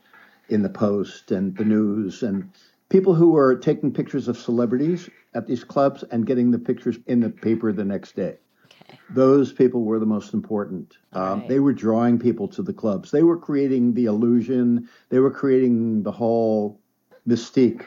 in 0.49 0.61
the 0.61 0.69
Post 0.69 1.31
and 1.31 1.55
the 1.57 1.65
News, 1.65 2.23
and 2.23 2.49
people 2.89 3.15
who 3.15 3.31
were 3.31 3.55
taking 3.55 3.91
pictures 3.91 4.27
of 4.27 4.37
celebrities 4.37 5.09
at 5.33 5.47
these 5.47 5.63
clubs 5.63 6.03
and 6.11 6.25
getting 6.25 6.51
the 6.51 6.59
pictures 6.59 6.97
in 7.07 7.19
the 7.19 7.29
paper 7.29 7.71
the 7.71 7.85
next 7.85 8.15
day. 8.15 8.37
Okay. 8.65 8.97
Those 9.09 9.51
people 9.51 9.83
were 9.83 9.99
the 9.99 10.05
most 10.05 10.33
important. 10.33 10.97
Um, 11.13 11.39
right. 11.39 11.49
They 11.49 11.59
were 11.59 11.73
drawing 11.73 12.19
people 12.19 12.47
to 12.49 12.61
the 12.61 12.73
clubs. 12.73 13.11
They 13.11 13.23
were 13.23 13.37
creating 13.37 13.93
the 13.93 14.05
illusion. 14.05 14.87
They 15.09 15.19
were 15.19 15.31
creating 15.31 16.03
the 16.03 16.11
whole 16.11 16.79
mystique 17.27 17.85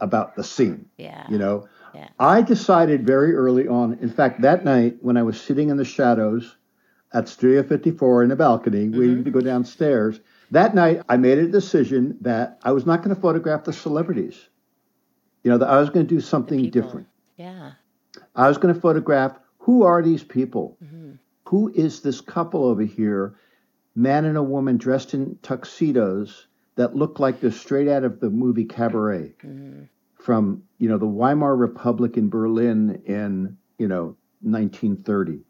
about 0.00 0.36
the 0.36 0.44
scene. 0.44 0.86
Yeah. 0.96 1.26
You 1.28 1.38
know, 1.38 1.68
Yeah. 1.94 2.08
I 2.18 2.42
decided 2.42 3.06
very 3.06 3.34
early 3.34 3.66
on. 3.68 3.94
In 4.00 4.10
fact, 4.10 4.40
that 4.42 4.64
night 4.64 4.96
when 5.00 5.16
I 5.16 5.22
was 5.22 5.40
sitting 5.40 5.68
in 5.70 5.76
the 5.76 5.84
shadows 5.84 6.56
at 7.12 7.28
Studio 7.28 7.62
54 7.62 8.22
in 8.22 8.28
the 8.28 8.36
balcony, 8.36 8.86
Mm-hmm. 8.86 8.98
waiting 8.98 9.24
to 9.24 9.30
go 9.30 9.40
downstairs, 9.40 10.20
that 10.50 10.74
night 10.74 11.02
I 11.08 11.16
made 11.16 11.38
a 11.38 11.48
decision 11.48 12.16
that 12.20 12.58
I 12.62 12.72
was 12.72 12.86
not 12.86 13.02
going 13.02 13.14
to 13.14 13.20
photograph 13.20 13.64
the 13.64 13.72
celebrities. 13.72 14.48
You 15.42 15.50
know, 15.50 15.58
that 15.58 15.68
I 15.68 15.80
was 15.80 15.90
going 15.90 16.06
to 16.06 16.14
do 16.14 16.20
something 16.20 16.68
different. 16.70 17.06
Yeah. 17.36 17.72
I 18.36 18.48
was 18.48 18.58
going 18.58 18.74
to 18.74 18.80
photograph 18.80 19.38
who 19.58 19.82
are 19.84 20.02
these 20.02 20.22
people? 20.24 20.76
Mhm. 20.84 21.18
Who 21.46 21.72
is 21.74 22.00
this 22.02 22.20
couple 22.20 22.64
over 22.64 22.82
here, 22.82 23.34
man 23.96 24.24
and 24.24 24.36
a 24.36 24.42
woman 24.42 24.76
dressed 24.76 25.14
in 25.14 25.36
tuxedos 25.42 26.46
that 26.76 26.94
look 26.94 27.18
like 27.18 27.40
they're 27.40 27.50
straight 27.50 27.88
out 27.88 28.04
of 28.04 28.20
the 28.20 28.30
movie 28.30 28.64
Cabaret 28.64 29.34
Mhm. 29.44 29.88
From, 30.22 30.62
you 30.78 30.88
know, 30.88 30.98
the 30.98 31.06
Weimar 31.06 31.56
Republic 31.56 32.16
in 32.16 32.28
Berlin 32.28 33.02
in, 33.06 33.56
you 33.78 33.88
know, 33.88 34.16
1930. 34.42 35.40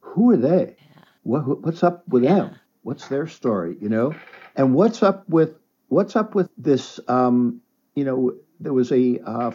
Who 0.00 0.30
are 0.30 0.36
they? 0.36 0.76
What, 1.22 1.62
what's 1.62 1.82
up 1.82 2.06
with 2.08 2.22
them? 2.22 2.56
What's 2.82 3.08
their 3.08 3.26
story, 3.26 3.76
you 3.80 3.88
know? 3.88 4.14
And 4.54 4.74
what's 4.74 5.02
up 5.02 5.28
with 5.28 5.54
what's 5.88 6.16
up 6.16 6.34
with 6.34 6.50
this 6.56 7.00
um, 7.08 7.60
you 7.94 8.04
know, 8.04 8.34
there 8.60 8.72
was 8.72 8.92
a 8.92 9.18
uh, 9.26 9.50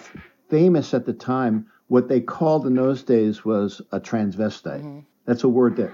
famous 0.50 0.94
at 0.94 1.06
the 1.06 1.14
time 1.14 1.68
what 1.88 2.08
they 2.08 2.22
called 2.22 2.66
in 2.66 2.76
those 2.76 3.04
days 3.04 3.44
was 3.44 3.82
a 3.92 4.00
transvestite. 4.00 4.82
Mhm. 4.82 5.06
That's 5.26 5.44
a 5.44 5.50
word 5.50 5.76
that 5.78 5.92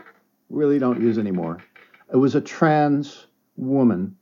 really 0.49 0.79
don't 0.79 1.01
use 1.01 1.17
anymore. 1.17 1.57
It 2.11 2.17
was 2.17 2.35
a 2.35 2.41
trans 2.41 3.27
woman 3.55 4.15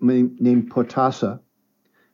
named 0.00 0.70
Potassa, 0.70 1.40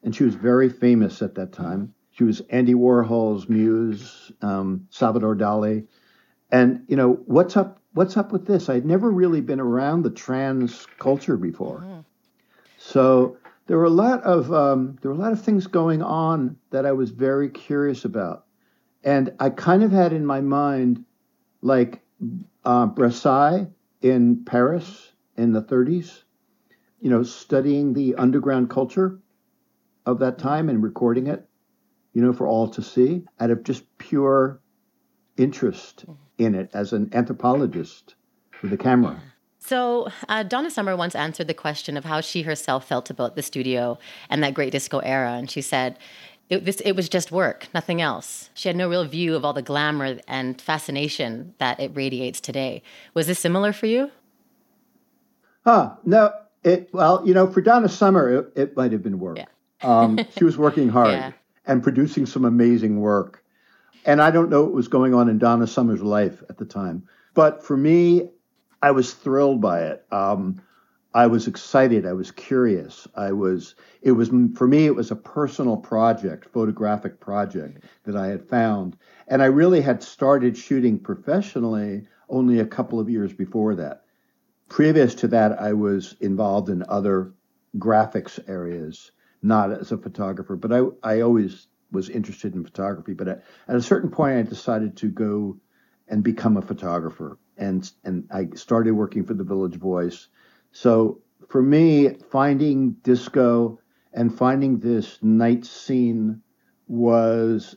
and 0.02 0.14
she 0.14 0.25
was 0.25 0.35
very 0.35 0.69
famous 0.69 1.23
at 1.23 1.35
that 1.35 1.52
time. 1.52 1.95
She 2.12 2.25
was 2.25 2.40
Andy 2.50 2.75
Warhol's 2.75 3.49
muse, 3.49 4.33
um, 4.42 4.87
Salvador 4.90 5.37
Dali, 5.37 5.87
and 6.50 6.85
you 6.88 6.97
know 6.97 7.14
what's 7.26 7.57
up? 7.57 7.80
What's 7.92 8.16
up 8.16 8.33
with 8.33 8.47
this? 8.47 8.69
I'd 8.69 8.87
never 8.87 9.11
really 9.11 9.40
been 9.40 9.61
around 9.61 10.02
the 10.02 10.11
trans 10.11 10.87
culture 10.99 11.37
before, 11.37 11.80
Mhm. 11.80 12.04
so 12.76 13.37
there 13.66 13.78
were 13.78 13.85
a 13.85 13.90
lot 13.90 14.23
of 14.23 14.52
um, 14.52 14.97
there 15.00 15.11
were 15.11 15.16
a 15.16 15.21
lot 15.21 15.33
of 15.33 15.40
things 15.40 15.66
going 15.66 16.02
on 16.02 16.57
that 16.71 16.87
I 16.87 16.92
was 16.92 17.11
very 17.11 17.49
curious 17.49 18.04
about, 18.04 18.47
and 19.04 19.33
I 19.38 19.50
kind 19.50 19.83
of 19.83 19.92
had 19.92 20.12
in 20.12 20.26
my 20.26 20.40
mind 20.40 21.04
like 21.62 22.02
uh, 22.64 22.88
in 24.02 24.45
Paris 24.45 25.12
in 25.37 25.52
the 25.52 25.62
30s, 25.62 26.25
you 27.00 27.11
know, 27.11 27.23
studying 27.23 27.92
the 27.92 28.14
underground 28.16 28.71
culture 28.71 29.19
of 30.11 30.19
that 30.19 30.38
time 30.38 30.69
and 30.69 30.83
recording 30.83 31.26
it, 31.26 31.49
you 32.12 32.23
know, 32.23 32.33
for 32.33 32.47
all 32.47 32.69
to 32.69 32.83
see 32.83 33.25
out 33.38 33.50
of 33.50 33.62
just 33.62 33.85
pure 33.99 34.61
interest 35.37 36.05
in 36.38 36.55
it 36.55 36.71
as 36.75 36.93
an 36.93 37.11
anthropologist 37.12 38.14
with 38.62 38.73
a 38.73 38.76
camera. 38.76 39.21
So, 39.59 40.09
uh, 40.29 40.43
Donna 40.43 40.71
Summer 40.71 40.97
once 40.97 41.14
answered 41.14 41.47
the 41.47 41.55
question 41.55 41.97
of 41.97 42.05
how 42.05 42.21
she 42.23 42.43
herself 42.43 42.87
felt 42.88 43.11
about 43.11 43.37
the 43.37 43.43
studio 43.43 43.99
and 44.31 44.43
that 44.43 44.55
great 44.55 44.73
disco 44.73 44.99
era. 45.00 45.33
And 45.33 45.50
she 45.50 45.61
said, 45.61 45.99
it, 46.49 46.64
this, 46.64 46.81
it 46.81 46.93
was 46.93 47.09
just 47.09 47.31
work, 47.31 47.69
nothing 47.75 48.00
else. 48.00 48.50
She 48.55 48.69
had 48.69 48.76
no 48.76 48.88
real 48.88 49.05
view 49.05 49.37
of 49.37 49.45
all 49.45 49.52
the 49.52 49.62
glamour 49.62 50.19
and 50.26 50.61
fascination 50.61 51.55
that 51.59 51.79
it 51.79 51.93
radiates 51.95 52.40
today. 52.40 52.83
Was 53.14 53.26
this 53.26 53.38
similar 53.38 53.73
for 53.73 53.87
you? 53.87 54.11
Huh, 55.64 55.95
no, 56.05 56.33
it, 56.64 56.88
well, 56.93 57.23
you 57.25 57.35
know, 57.35 57.47
for 57.47 57.61
Donna 57.61 57.88
Summer, 57.88 58.38
it, 58.38 58.52
it 58.57 58.76
might 58.76 58.93
have 58.93 59.02
been 59.02 59.21
work. 59.21 59.38
Yeah. 59.38 59.45
Um, 59.83 60.19
she 60.37 60.45
was 60.45 60.57
working 60.59 60.89
hard 60.89 61.13
Yeah. 61.13 61.33
and 61.67 61.83
producing 61.83 62.27
some 62.27 62.45
amazing 62.45 63.01
work. 63.01 63.45
And 64.07 64.21
I 64.23 64.31
don't 64.31 64.49
know 64.51 64.63
what 64.63 64.73
was 64.73 64.89
going 64.89 65.15
on 65.15 65.29
in 65.29 65.39
Donna 65.39 65.67
Summer's 65.67 66.03
life 66.03 66.43
at 66.49 66.57
the 66.59 66.65
time. 66.65 67.07
But 67.35 67.63
for 67.63 67.77
me, 67.77 68.31
I 68.83 68.93
was 68.93 69.13
thrilled 69.13 69.61
by 69.61 69.83
it. 69.83 70.05
Um, 70.11 70.63
I 71.13 71.27
was 71.27 71.49
excited. 71.49 72.07
I 72.07 72.13
was 72.13 72.31
curious. 72.31 73.07
I 73.17 73.33
was, 73.33 73.75
it 74.01 74.13
was, 74.13 74.31
for 74.55 74.67
me, 74.67 74.87
it 74.87 74.95
was 74.95 75.11
a 75.11 75.17
personal 75.17 75.77
project, 75.77 76.49
photographic 76.53 77.21
project 77.21 77.85
that 78.05 78.17
I 78.17 78.29
had 78.29 78.49
found. 78.49 78.97
And 79.29 79.43
I 79.43 79.47
really 79.47 79.81
had 79.81 80.03
started 80.03 80.57
shooting 80.57 80.99
professionally 80.99 82.07
only 82.29 82.61
a 82.61 82.67
couple 82.67 83.01
of 83.01 83.11
years 83.11 83.33
before 83.33 83.75
that. 83.75 84.05
Previous 84.69 85.15
to 85.17 85.29
that, 85.29 85.61
I 85.61 85.73
was 85.73 86.15
involved 86.21 86.69
in 86.69 86.85
other 86.89 87.33
graphics 87.77 88.39
areas, 88.49 89.11
not 89.43 89.73
as 89.73 89.93
a 89.93 89.99
photographer, 89.99 90.57
but 90.57 90.73
I, 90.73 90.83
I 91.03 91.21
always 91.21 91.67
was 91.93 92.09
interested 92.09 92.55
in 92.55 92.65
photography. 92.65 93.15
But 93.15 93.29
at, 93.29 93.45
at 93.69 93.77
a 93.77 93.83
certain 93.83 94.11
point, 94.11 94.39
I 94.39 94.43
decided 94.43 94.97
to 94.99 95.09
go 95.09 95.57
and 96.09 96.23
become 96.23 96.57
a 96.57 96.63
photographer. 96.63 97.39
And, 97.57 97.91
and 98.05 98.29
I 98.31 98.49
started 98.55 98.93
working 98.93 99.25
for 99.25 99.35
the 99.35 99.45
Village 99.45 99.77
Voice. 99.77 100.29
So 100.73 101.21
for 101.49 101.63
me, 101.63 102.15
finding 102.31 102.93
disco 103.03 103.81
and 104.13 104.37
finding 104.37 104.79
this 104.79 105.19
night 105.23 105.65
scene 105.65 106.43
was 106.89 107.77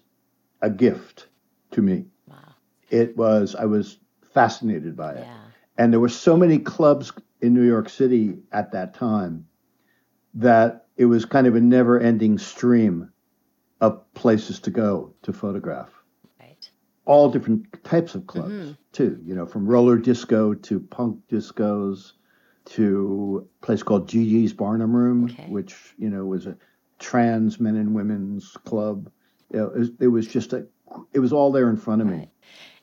a 0.61 0.69
gift 0.69 1.27
to 1.71 1.81
me. 1.81 2.05
Wow. 2.27 2.37
It 2.89 3.17
was, 3.17 3.55
I 3.55 3.65
was 3.65 3.97
fascinated 4.33 4.95
by 4.95 5.13
it. 5.13 5.25
Yeah. 5.27 5.37
And 5.77 5.91
there 5.91 5.99
were 5.99 6.09
so 6.09 6.37
many 6.37 6.59
clubs 6.59 7.11
in 7.41 7.53
New 7.53 7.65
York 7.65 7.89
City 7.89 8.37
at 8.51 8.71
that 8.71 8.93
time 8.93 9.47
that 10.35 10.82
it 10.97 11.05
was 11.05 11.25
kind 11.25 11.47
of 11.47 11.55
a 11.55 11.61
never 11.61 11.99
ending 11.99 12.37
stream 12.37 13.09
of 13.81 14.01
places 14.13 14.59
to 14.61 14.71
go 14.71 15.13
to 15.23 15.33
photograph. 15.33 15.91
Right. 16.39 16.69
All 17.05 17.29
different 17.29 17.83
types 17.83 18.15
of 18.15 18.27
clubs, 18.27 18.51
Mhm. 18.51 18.77
too, 18.91 19.19
you 19.25 19.35
know, 19.35 19.45
from 19.45 19.65
roller 19.65 19.97
disco 19.97 20.53
to 20.53 20.79
punk 20.79 21.19
discos 21.29 22.13
to 22.65 23.47
a 23.61 23.65
place 23.65 23.83
called 23.83 24.07
GG's 24.07 24.53
Barnum 24.53 24.95
Room, 24.95 25.25
Okay. 25.25 25.47
which, 25.49 25.95
you 25.97 26.09
know, 26.09 26.25
was 26.25 26.45
a 26.45 26.55
trans 26.99 27.59
men 27.59 27.75
and 27.75 27.93
women's 27.93 28.51
club. 28.63 29.09
You 29.51 29.59
know, 29.59 29.67
it, 29.67 29.79
was, 29.79 29.91
it 29.99 30.07
was 30.07 30.27
just 30.27 30.53
a 30.53 30.65
it 31.11 31.19
was 31.19 31.33
all 31.33 31.51
there 31.51 31.69
in 31.69 31.75
front 31.75 32.01
of 32.01 32.07
me. 32.07 32.29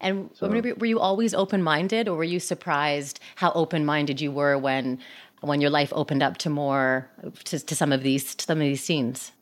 And 0.00 0.30
so. 0.32 0.48
were 0.48 0.86
you 0.86 0.98
always 0.98 1.34
open 1.34 1.62
minded, 1.62 2.08
or 2.08 2.16
were 2.16 2.24
you 2.24 2.40
surprised 2.40 3.20
how 3.36 3.52
open 3.52 3.84
minded 3.84 4.20
you 4.20 4.32
were 4.32 4.56
when 4.58 4.98
when 5.40 5.60
your 5.60 5.70
life 5.70 5.92
opened 5.94 6.22
up 6.22 6.36
to 6.38 6.50
more 6.50 7.10
to, 7.44 7.58
to 7.58 7.74
some 7.74 7.92
of 7.92 8.02
these 8.02 8.34
to 8.34 8.44
some 8.44 8.58
of 8.58 8.64
these 8.64 8.82
scenes? 8.82 9.32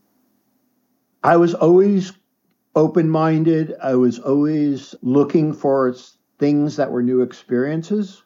I 1.23 1.37
was 1.37 1.55
always 1.55 2.13
open 2.75 3.11
minded. 3.11 3.75
I 3.83 3.95
was 3.95 4.19
always 4.19 4.95
looking 5.03 5.53
for 5.53 5.95
things 6.39 6.77
that 6.77 6.91
were 6.91 7.03
new 7.03 7.23
experiences. 7.23 8.23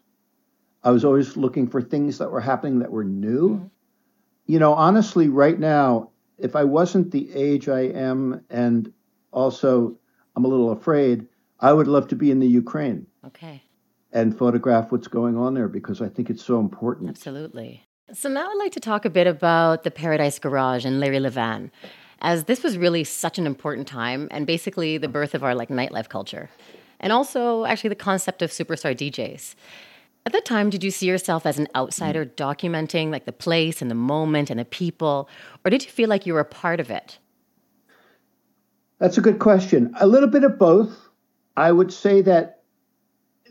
I 0.85 0.91
was 0.91 1.05
always 1.05 1.37
looking 1.37 1.69
for 1.69 1.81
things 1.81 2.19
that 2.19 2.31
were 2.31 2.41
happening 2.41 2.81
that 2.81 2.91
were 2.91 3.05
new. 3.05 3.57
Mm-hmm. 3.57 3.67
You 4.47 4.59
know, 4.59 4.75
honestly, 4.75 5.29
right 5.29 5.59
now, 5.59 6.11
if 6.39 6.57
I 6.57 6.65
wasn't 6.65 7.13
the 7.13 7.33
age 7.33 7.69
I 7.69 7.83
am, 7.83 8.45
and 8.51 8.93
also 9.31 9.97
I'm 10.35 10.45
a 10.45 10.49
little 10.49 10.73
afraid, 10.73 11.27
I 11.61 11.73
would 11.73 11.87
love 11.87 12.09
to 12.09 12.17
be 12.17 12.31
in 12.31 12.41
the 12.41 12.49
Ukraine. 12.49 13.07
Okay. 13.27 13.63
And 14.13 14.37
photograph 14.37 14.93
what's 14.93 15.09
going 15.09 15.37
on 15.39 15.55
there 15.55 15.69
because 15.69 16.03
I 16.03 16.09
think 16.09 16.29
it's 16.29 16.45
so 16.45 16.61
important. 16.61 17.09
Absolutely. 17.09 17.87
So 18.13 18.29
now 18.29 18.51
I'd 18.51 18.59
like 18.59 18.73
to 18.73 18.81
talk 18.81 19.07
a 19.07 19.11
bit 19.11 19.27
about 19.27 19.85
the 19.85 19.91
Paradise 19.91 20.39
Garage 20.39 20.85
and 20.85 21.01
Larry 21.01 21.19
Levan, 21.19 21.71
as 22.21 22.45
this 22.45 22.63
was 22.63 22.77
really 22.77 23.05
such 23.05 23.39
an 23.39 23.47
important 23.47 23.89
time 23.89 24.29
and 24.31 24.47
basically 24.47 24.99
the 24.99 25.09
birth 25.09 25.35
of 25.35 25.43
our 25.43 25.55
like 25.55 25.71
nightlife 25.71 26.11
culture, 26.11 26.51
and 27.01 27.11
also 27.11 27.65
actually 27.65 27.89
the 27.89 27.95
concept 27.95 28.43
of 28.43 28.51
superstar 28.51 28.95
DJs. 28.95 29.55
At 30.27 30.33
that 30.33 30.45
time, 30.45 30.69
did 30.69 30.85
you 30.85 30.91
see 30.91 31.07
yourself 31.07 31.47
as 31.47 31.59
an 31.59 31.69
outsider 31.75 32.27
documenting 32.27 33.11
like 33.11 33.25
the 33.25 33.33
place 33.33 33.81
and 33.81 33.91
the 33.91 33.97
moment 33.97 34.51
and 34.51 34.61
the 34.61 34.65
people, 34.65 35.29
or 35.65 35.71
did 35.71 35.83
you 35.83 35.91
feel 35.91 36.09
like 36.09 36.27
you 36.27 36.35
were 36.35 36.41
a 36.41 36.45
part 36.45 36.81
of 36.81 36.91
it? 36.91 37.19
That's 38.99 39.19
a 39.19 39.23
good 39.23 39.39
question. 39.39 39.95
A 39.99 40.07
little 40.07 40.29
bit 40.29 40.45
of 40.45 40.59
both. 40.59 40.97
I 41.57 41.73
would 41.73 41.93
say 41.93 42.23
that 42.23 42.62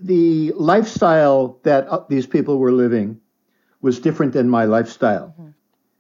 the 0.02 0.52
lifestyle 0.54 1.60
that 1.64 1.88
uh, 1.88 2.04
these 2.10 2.26
people 2.26 2.58
were 2.58 2.72
living 2.72 3.20
was 3.82 4.00
different 4.00 4.34
than 4.34 4.50
my 4.50 4.66
lifestyle. 4.66 5.36
Mm-hmm. 5.40 5.50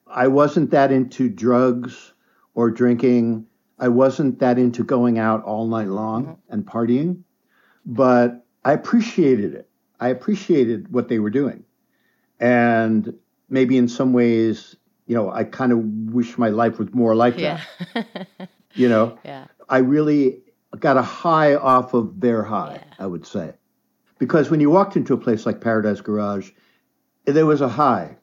I 0.08 0.27
wasn't 0.27 0.72
that 0.72 0.91
into 0.91 1.29
drugs 1.29 2.13
or 2.53 2.70
drinking. 2.70 3.46
I 3.79 3.88
wasn't 3.88 4.39
that 4.39 4.58
into 4.58 4.84
going 4.84 5.20
out 5.20 5.43
all 5.43 5.67
night 5.67 5.88
long 5.88 6.24
mm-hmm. 6.24 6.53
and 6.53 6.65
partying, 6.65 7.24
but 7.86 8.46
I 8.63 8.74
appreciated 8.74 9.53
it. 9.53 9.70
I 10.00 10.10
appreciated 10.10 10.91
what 10.91 11.08
they 11.08 11.20
were 11.20 11.29
doing. 11.29 11.63
And 12.39 13.13
maybe 13.50 13.77
in 13.77 13.88
some 13.88 14.13
ways, 14.13 14.75
you 15.05 15.15
know, 15.15 15.31
I 15.31 15.43
kind 15.43 15.72
of 15.72 15.79
wish 16.13 16.38
my 16.38 16.50
life 16.50 16.79
was 16.79 16.93
more 16.93 17.15
like 17.15 17.38
yeah. 17.38 17.62
that. 17.93 18.50
you 18.74 18.89
know, 18.89 19.17
yeah. 19.25 19.46
I 19.70 19.79
really 19.79 20.41
got 20.79 20.98
a 20.98 21.01
high 21.01 21.55
off 21.55 21.93
of 21.93 22.20
their 22.20 22.43
high, 22.43 22.79
yeah. 22.81 22.93
I 22.98 23.05
would 23.05 23.25
say. 23.25 23.53
Because 24.21 24.51
when 24.51 24.59
you 24.59 24.69
walked 24.69 24.95
into 24.95 25.15
a 25.15 25.17
place 25.17 25.47
like 25.47 25.61
Paradise 25.61 25.99
Garage, 25.99 26.51
there 27.25 27.47
was 27.47 27.59
a 27.59 27.67
high 27.67 28.17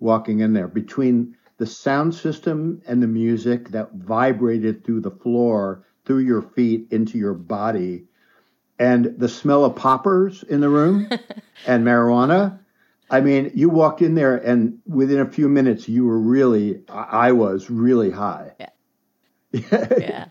walking 0.00 0.40
in 0.40 0.54
there 0.54 0.66
between 0.66 1.36
the 1.58 1.66
sound 1.66 2.16
system 2.16 2.82
and 2.84 3.00
the 3.00 3.06
music 3.06 3.68
that 3.68 3.94
vibrated 3.94 4.84
through 4.84 5.02
the 5.02 5.12
floor, 5.12 5.84
through 6.04 6.18
your 6.18 6.42
feet, 6.42 6.88
into 6.90 7.16
your 7.16 7.32
body, 7.32 8.06
and 8.80 9.14
the 9.18 9.28
smell 9.28 9.64
of 9.64 9.76
poppers 9.76 10.42
in 10.42 10.60
the 10.60 10.68
room 10.68 11.08
and 11.68 11.84
marijuana. 11.84 12.58
I 13.08 13.20
mean, 13.20 13.52
you 13.54 13.68
walked 13.68 14.02
in 14.02 14.16
there, 14.16 14.34
and 14.34 14.80
within 14.84 15.20
a 15.20 15.30
few 15.30 15.48
minutes, 15.48 15.88
you 15.88 16.06
were 16.06 16.18
really, 16.18 16.82
I 16.88 17.30
was 17.30 17.70
really 17.70 18.10
high. 18.10 18.50
Yeah. 18.58 18.68
yeah. 19.96 20.26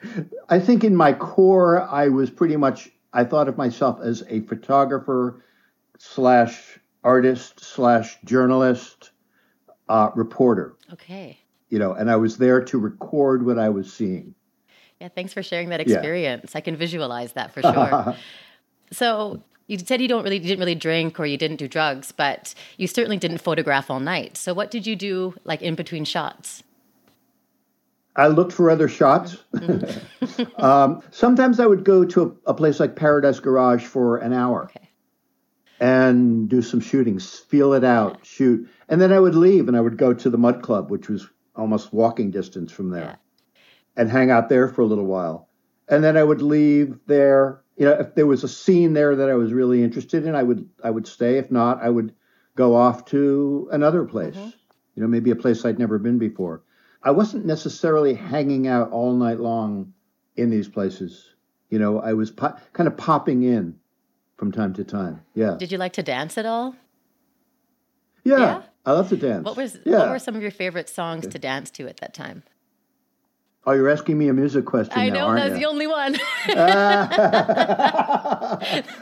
I 0.49 0.59
think 0.59 0.83
in 0.83 0.93
my 0.93 1.13
core, 1.13 1.81
I 1.81 2.09
was 2.09 2.29
pretty 2.29 2.57
much, 2.57 2.89
I 3.15 3.23
thought 3.23 3.47
of 3.47 3.57
myself 3.57 3.99
as 4.03 4.23
a 4.29 4.41
photographer 4.41 5.41
slash 5.97 6.77
artist 7.03 7.61
slash 7.61 8.17
journalist 8.25 9.11
uh, 9.87 10.11
reporter. 10.15 10.75
Okay. 10.91 11.39
You 11.69 11.79
know, 11.79 11.93
and 11.93 12.11
I 12.11 12.17
was 12.17 12.37
there 12.37 12.61
to 12.65 12.77
record 12.77 13.45
what 13.45 13.57
I 13.57 13.69
was 13.69 13.91
seeing. 13.91 14.35
Yeah, 14.99 15.07
thanks 15.07 15.33
for 15.33 15.41
sharing 15.41 15.69
that 15.69 15.79
experience. 15.79 16.51
Yeah. 16.53 16.57
I 16.57 16.61
can 16.61 16.75
visualize 16.75 17.33
that 17.33 17.53
for 17.53 17.61
sure. 17.61 18.15
so 18.91 19.41
you 19.67 19.79
said 19.79 20.01
you 20.01 20.07
don't 20.07 20.23
really 20.23 20.37
you 20.37 20.43
didn't 20.43 20.59
really 20.59 20.75
drink 20.75 21.19
or 21.19 21.25
you 21.25 21.37
didn't 21.37 21.57
do 21.57 21.67
drugs, 21.67 22.11
but 22.11 22.53
you 22.77 22.87
certainly 22.87 23.17
didn't 23.17 23.39
photograph 23.39 23.89
all 23.89 23.99
night. 23.99 24.35
So 24.35 24.53
what 24.53 24.71
did 24.71 24.85
you 24.85 24.95
do 24.95 25.35
like 25.45 25.61
in 25.61 25.75
between 25.75 26.05
shots? 26.05 26.63
I 28.15 28.27
looked 28.27 28.53
for 28.53 28.69
other 28.69 28.87
shots. 28.87 29.37
Mm-hmm. 29.53 30.43
um, 30.63 31.01
sometimes 31.11 31.59
I 31.59 31.65
would 31.65 31.83
go 31.83 32.05
to 32.05 32.39
a, 32.45 32.51
a, 32.51 32.53
place 32.53 32.79
like 32.79 32.95
Paradise 32.95 33.39
Garage 33.39 33.83
for 33.83 34.17
an 34.17 34.31
hour 34.31 34.65
okay. 34.65 34.89
and 35.79 36.47
do 36.47 36.61
some 36.61 36.79
shootings, 36.79 37.39
feel 37.39 37.73
it 37.73 37.83
out, 37.83 38.13
yeah. 38.13 38.23
shoot. 38.23 38.69
And 38.87 39.01
then 39.01 39.11
I 39.11 39.19
would 39.19 39.35
leave 39.35 39.67
and 39.67 39.75
I 39.75 39.81
would 39.81 39.97
go 39.97 40.13
to 40.13 40.29
the 40.29 40.37
Mudd 40.37 40.61
Club, 40.61 40.89
which 40.89 41.09
was 41.09 41.27
almost 41.55 41.93
walking 41.93 42.31
distance 42.31 42.71
from 42.71 42.89
there, 42.89 43.03
yeah. 43.03 43.61
and 43.97 44.09
hang 44.09 44.31
out 44.31 44.49
there 44.49 44.67
for 44.67 44.81
a 44.81 44.85
little 44.85 45.05
while. 45.05 45.49
And 45.87 46.03
then 46.03 46.17
I 46.17 46.23
would 46.23 46.41
leave 46.41 46.97
there. 47.07 47.61
You 47.77 47.85
know, 47.85 47.93
if 47.93 48.15
there 48.15 48.25
was 48.25 48.43
a 48.43 48.47
scene 48.47 48.93
there 48.93 49.15
that 49.17 49.29
I 49.29 49.35
was 49.35 49.51
really 49.51 49.83
interested 49.83 50.25
in, 50.25 50.35
I 50.35 50.43
would 50.43 50.69
I 50.83 50.89
would 50.89 51.05
stay. 51.05 51.37
If 51.37 51.51
not, 51.51 51.83
I 51.83 51.89
would 51.89 52.13
go 52.55 52.75
off 52.75 53.05
to 53.05 53.69
another 53.71 54.05
place. 54.05 54.35
Mm-hmm. 54.35 54.49
You 54.95 55.01
know, 55.03 55.07
maybe 55.07 55.31
a 55.31 55.35
place 55.35 55.65
I'd 55.65 55.77
never 55.77 55.99
been 55.99 56.17
before. 56.17 56.63
I 57.05 57.11
wasn't 57.11 57.45
necessarily 57.45 58.15
hanging 58.15 58.67
out 58.67 58.91
all 58.91 59.13
night 59.13 59.39
long 59.39 59.93
in 60.35 60.49
these 60.49 60.67
places. 60.67 61.35
You 61.69 61.79
know, 61.79 62.01
I 62.01 62.13
was 62.13 62.31
po- 62.31 62.55
kind 62.73 62.87
of 62.87 62.97
popping 62.97 63.43
in 63.43 63.79
from 64.37 64.51
time 64.51 64.73
to 64.73 64.83
time. 64.83 65.21
Yeah. 65.35 65.55
Did 65.57 65.71
you 65.71 65.77
like 65.77 65.93
to 65.93 66.03
dance 66.03 66.37
at 66.37 66.45
all? 66.45 66.75
Yeah. 68.23 68.37
yeah? 68.37 68.61
I 68.85 68.91
love 68.91 69.09
to 69.09 69.17
dance. 69.17 69.45
What 69.45 69.55
was 69.55 69.77
yeah. 69.85 69.99
what 69.99 70.09
were 70.09 70.19
some 70.19 70.35
of 70.35 70.41
your 70.41 70.51
favorite 70.51 70.89
songs 70.89 71.27
to 71.27 71.39
dance 71.39 71.71
to 71.71 71.87
at 71.87 71.97
that 71.97 72.13
time? 72.13 72.43
Oh, 73.67 73.71
you're 73.71 73.89
asking 73.89 74.19
me 74.19 74.27
a 74.27 74.33
music 74.33 74.65
question. 74.65 74.93
I 74.95 75.09
now, 75.09 75.33
know 75.33 75.35
that's 75.35 75.57
the 75.57 75.65
only 75.65 75.87
one. 75.87 76.13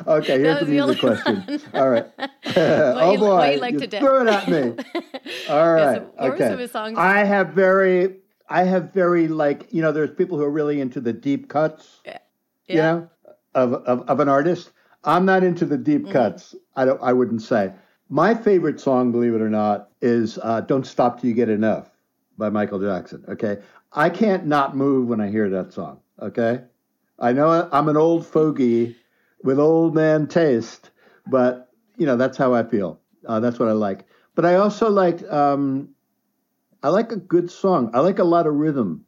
okay, 0.07 0.31
here's 0.39 0.61
the 0.61 0.67
music 0.67 0.99
question. 0.99 1.35
One. 1.45 1.61
All 1.73 1.89
right. 1.89 2.07
Oh 2.55 3.11
you, 3.11 3.19
boy, 3.19 3.51
you, 3.51 3.59
like 3.59 3.73
you 3.73 3.87
threw 3.87 4.21
it 4.21 4.27
at 4.27 4.47
me. 4.47 4.61
All 5.49 5.73
right. 5.73 6.01
Yeah, 6.19 6.27
so 6.27 6.33
okay. 6.33 6.95
I 6.95 7.23
have 7.23 7.49
very, 7.49 8.17
I 8.49 8.63
have 8.63 8.93
very 8.93 9.27
like 9.27 9.67
you 9.71 9.81
know. 9.81 9.91
There's 9.91 10.11
people 10.11 10.37
who 10.37 10.43
are 10.43 10.51
really 10.51 10.81
into 10.81 10.99
the 10.99 11.13
deep 11.13 11.49
cuts. 11.49 12.01
Yeah. 12.05 12.17
yeah. 12.67 12.75
You 12.75 12.81
know, 12.81 13.09
of, 13.55 13.73
of 13.73 14.09
of 14.09 14.19
an 14.19 14.29
artist. 14.29 14.71
I'm 15.03 15.25
not 15.25 15.43
into 15.43 15.65
the 15.65 15.77
deep 15.77 16.03
mm-hmm. 16.03 16.11
cuts. 16.11 16.55
I 16.75 16.85
don't. 16.85 17.01
I 17.01 17.13
wouldn't 17.13 17.41
say. 17.41 17.73
My 18.09 18.35
favorite 18.35 18.79
song, 18.79 19.11
believe 19.11 19.33
it 19.33 19.41
or 19.41 19.49
not, 19.49 19.89
is 20.01 20.39
uh, 20.41 20.61
"Don't 20.61 20.85
Stop 20.85 21.19
Till 21.19 21.29
You 21.29 21.35
Get 21.35 21.49
Enough" 21.49 21.89
by 22.37 22.49
Michael 22.49 22.79
Jackson. 22.79 23.23
Okay, 23.27 23.59
I 23.91 24.09
can't 24.09 24.45
not 24.45 24.75
move 24.75 25.07
when 25.07 25.21
I 25.21 25.29
hear 25.29 25.49
that 25.49 25.73
song. 25.73 25.99
Okay, 26.21 26.61
I 27.19 27.33
know 27.33 27.69
I'm 27.71 27.89
an 27.89 27.97
old 27.97 28.25
fogey 28.25 28.95
with 29.43 29.59
old 29.59 29.93
man 29.93 30.27
taste, 30.27 30.89
but 31.27 31.69
you 32.03 32.07
know 32.07 32.17
that's 32.17 32.37
how 32.37 32.53
I 32.53 32.63
feel. 32.63 32.99
Uh, 33.25 33.39
that's 33.39 33.59
what 33.59 33.69
I 33.69 33.71
like. 33.71 34.03
But 34.35 34.43
I 34.43 34.55
also 34.55 34.89
like 34.89 35.23
um, 35.31 35.87
I 36.83 36.89
like 36.89 37.13
a 37.13 37.15
good 37.15 37.49
song. 37.49 37.91
I 37.93 38.01
like 38.01 38.19
a 38.19 38.25
lot 38.25 38.45
of 38.45 38.55
rhythm. 38.55 39.05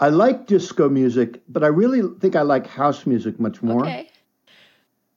I 0.00 0.08
like 0.08 0.48
disco 0.48 0.88
music, 0.88 1.40
but 1.48 1.62
I 1.62 1.68
really 1.68 2.02
think 2.18 2.34
I 2.34 2.42
like 2.42 2.66
house 2.66 3.06
music 3.06 3.38
much 3.38 3.62
more. 3.62 3.82
Okay. 3.82 4.10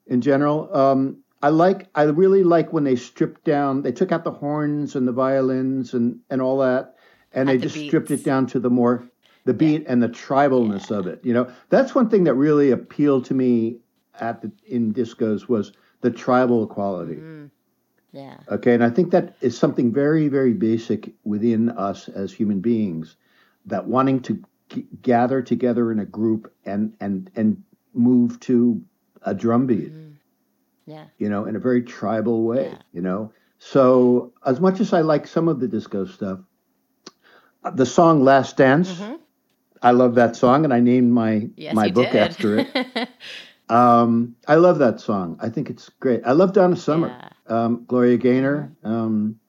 In 0.05 0.21
general, 0.21 0.69
um, 0.77 1.23
I 1.41 1.49
like 1.49 1.87
I 1.95 2.03
really 2.03 2.43
like 2.43 2.71
when 2.71 2.83
they 2.83 2.95
stripped 2.95 3.43
down 3.43 3.81
they 3.81 3.91
took 3.91 4.11
out 4.11 4.23
the 4.23 4.37
horns 4.43 4.95
and 4.95 5.07
the 5.07 5.11
violins 5.11 5.95
and 5.95 6.19
and 6.29 6.43
all 6.43 6.59
that 6.59 6.93
and 7.33 7.49
At 7.49 7.53
they 7.53 7.57
the 7.57 7.63
just 7.63 7.75
beats. 7.75 7.87
stripped 7.87 8.11
it 8.11 8.23
down 8.23 8.45
to 8.53 8.59
the 8.59 8.69
more 8.69 9.03
the 9.45 9.53
beat 9.55 9.81
yeah. 9.81 9.91
and 9.91 10.03
the 10.03 10.09
tribalness 10.09 10.91
yeah. 10.91 10.97
of 10.97 11.07
it. 11.07 11.21
You 11.23 11.33
know, 11.33 11.51
that's 11.69 11.95
one 11.95 12.07
thing 12.07 12.25
that 12.25 12.35
really 12.35 12.69
appealed 12.69 13.25
to 13.25 13.33
me 13.33 13.79
at 14.19 14.43
the 14.43 14.51
in 14.67 14.93
discos 14.93 15.49
was 15.49 15.71
the 16.05 16.11
tribal 16.11 16.67
quality. 16.67 17.15
Mm. 17.15 17.49
Yeah. 18.11 18.37
Okay, 18.49 18.73
and 18.73 18.83
I 18.83 18.89
think 18.89 19.11
that 19.11 19.35
is 19.41 19.57
something 19.57 19.91
very 19.91 20.29
very 20.29 20.53
basic 20.53 21.13
within 21.23 21.69
us 21.69 22.07
as 22.07 22.31
human 22.31 22.61
beings 22.61 23.17
that 23.65 23.87
wanting 23.87 24.21
to 24.21 24.43
g- 24.69 24.87
gather 25.01 25.41
together 25.41 25.91
in 25.91 25.99
a 25.99 26.05
group 26.05 26.53
and 26.65 26.93
and 27.01 27.29
and 27.35 27.63
move 27.93 28.39
to 28.41 28.81
a 29.23 29.33
drum 29.33 29.67
beat. 29.67 29.91
Mm 29.91 30.05
yeah. 30.85 31.05
You 31.17 31.29
know, 31.29 31.45
in 31.45 31.55
a 31.55 31.59
very 31.59 31.81
tribal 31.81 32.43
way, 32.43 32.69
yeah. 32.71 32.77
you 32.93 33.01
know. 33.01 33.31
So 33.59 34.33
as 34.45 34.59
much 34.59 34.79
as 34.79 34.93
I 34.93 35.01
like 35.01 35.27
some 35.27 35.47
of 35.47 35.59
the 35.59 35.67
disco 35.67 36.05
stuff, 36.05 36.39
uh, 37.63 37.71
the 37.71 37.85
song 37.85 38.23
Last 38.23 38.57
Dance, 38.57 38.91
mm-hmm. 38.91 39.15
I 39.81 39.91
love 39.91 40.15
that 40.15 40.35
song 40.35 40.63
and 40.63 40.73
I 40.73 40.79
named 40.79 41.11
my 41.11 41.49
yes, 41.55 41.73
my 41.73 41.89
book 41.89 42.11
did. 42.11 42.15
after 42.15 42.59
it. 42.59 43.09
um, 43.69 44.35
I 44.47 44.55
love 44.55 44.79
that 44.79 44.99
song. 44.99 45.37
I 45.41 45.49
think 45.49 45.69
it's 45.69 45.89
great. 45.99 46.21
I 46.25 46.33
love 46.33 46.53
Donna 46.53 46.75
Summer, 46.75 47.07
yeah. 47.07 47.29
um, 47.47 47.85
Gloria 47.87 48.17
Gaynor, 48.17 48.75
um, 48.83 49.39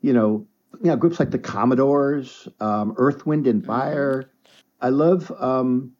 you 0.00 0.12
know, 0.12 0.46
you 0.80 0.90
know, 0.90 0.96
groups 0.96 1.18
like 1.18 1.30
the 1.30 1.38
Commodores, 1.38 2.48
um, 2.60 2.94
Earth, 2.98 3.26
Wind 3.26 3.46
and 3.46 3.62
mm-hmm. 3.62 3.70
Fire. 3.70 4.22
Mm-hmm. 4.22 4.86
I 4.86 4.88
love 4.90 5.32
um, 5.40 5.92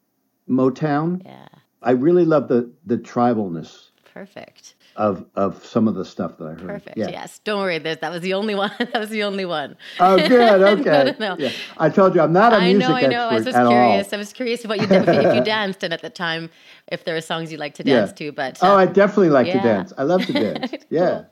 Motown. 0.49 1.25
Yeah 1.25 1.47
I 1.87 1.93
really 1.93 2.25
love 2.25 2.49
the 2.49 2.71
the 2.85 2.99
tribalness 2.99 3.91
Perfect. 4.13 4.76
Of 4.97 5.25
of 5.35 5.65
some 5.65 5.87
of 5.89 5.95
the 5.95 6.05
stuff 6.05 6.39
that 6.39 6.45
I 6.45 6.53
heard. 6.53 6.67
Perfect. 6.67 6.97
Yeah. 6.97 7.09
Yes. 7.09 7.39
Don't 7.45 7.61
worry. 7.61 7.79
That 7.79 8.01
that 8.01 8.11
was 8.11 8.23
the 8.23 8.35
only 8.35 8.55
one. 8.65 8.73
that 8.79 8.95
was 8.99 9.11
the 9.11 9.23
only 9.23 9.45
one. 9.45 9.77
Oh, 10.01 10.17
good. 10.17 10.63
Okay. 10.81 10.91
no, 10.91 11.05
no, 11.05 11.35
no. 11.35 11.37
Yeah. 11.39 11.51
I 11.79 11.89
told 11.91 12.15
you 12.15 12.21
I'm 12.21 12.33
not 12.33 12.53
a 12.53 12.57
I 12.57 12.73
music 12.73 12.89
know, 12.89 12.95
I 12.95 13.03
know. 13.07 13.29
I 13.29 13.35
was 13.35 13.47
expert 13.47 13.61
just 13.61 13.71
curious. 13.71 14.13
all. 14.13 14.17
I 14.17 14.19
was 14.19 14.33
curious 14.33 14.65
what 14.67 14.81
you 14.81 14.87
did, 14.87 15.09
if, 15.09 15.15
you, 15.15 15.21
if 15.31 15.35
you 15.37 15.45
danced, 15.57 15.83
and 15.83 15.93
at 15.93 16.03
the 16.03 16.11
time, 16.11 16.51
if 16.89 17.05
there 17.05 17.15
were 17.15 17.21
songs 17.21 17.53
you 17.53 17.59
liked 17.59 17.77
to 17.77 17.85
dance 17.85 18.13
to. 18.15 18.33
But 18.33 18.59
oh, 18.63 18.73
uh, 18.73 18.77
I 18.77 18.87
definitely 18.87 19.31
like 19.31 19.47
to 19.47 19.61
dance. 19.61 19.93
I 19.97 20.03
love 20.03 20.25
to 20.27 20.33
dance. 20.33 20.73
Yeah. 20.91 21.25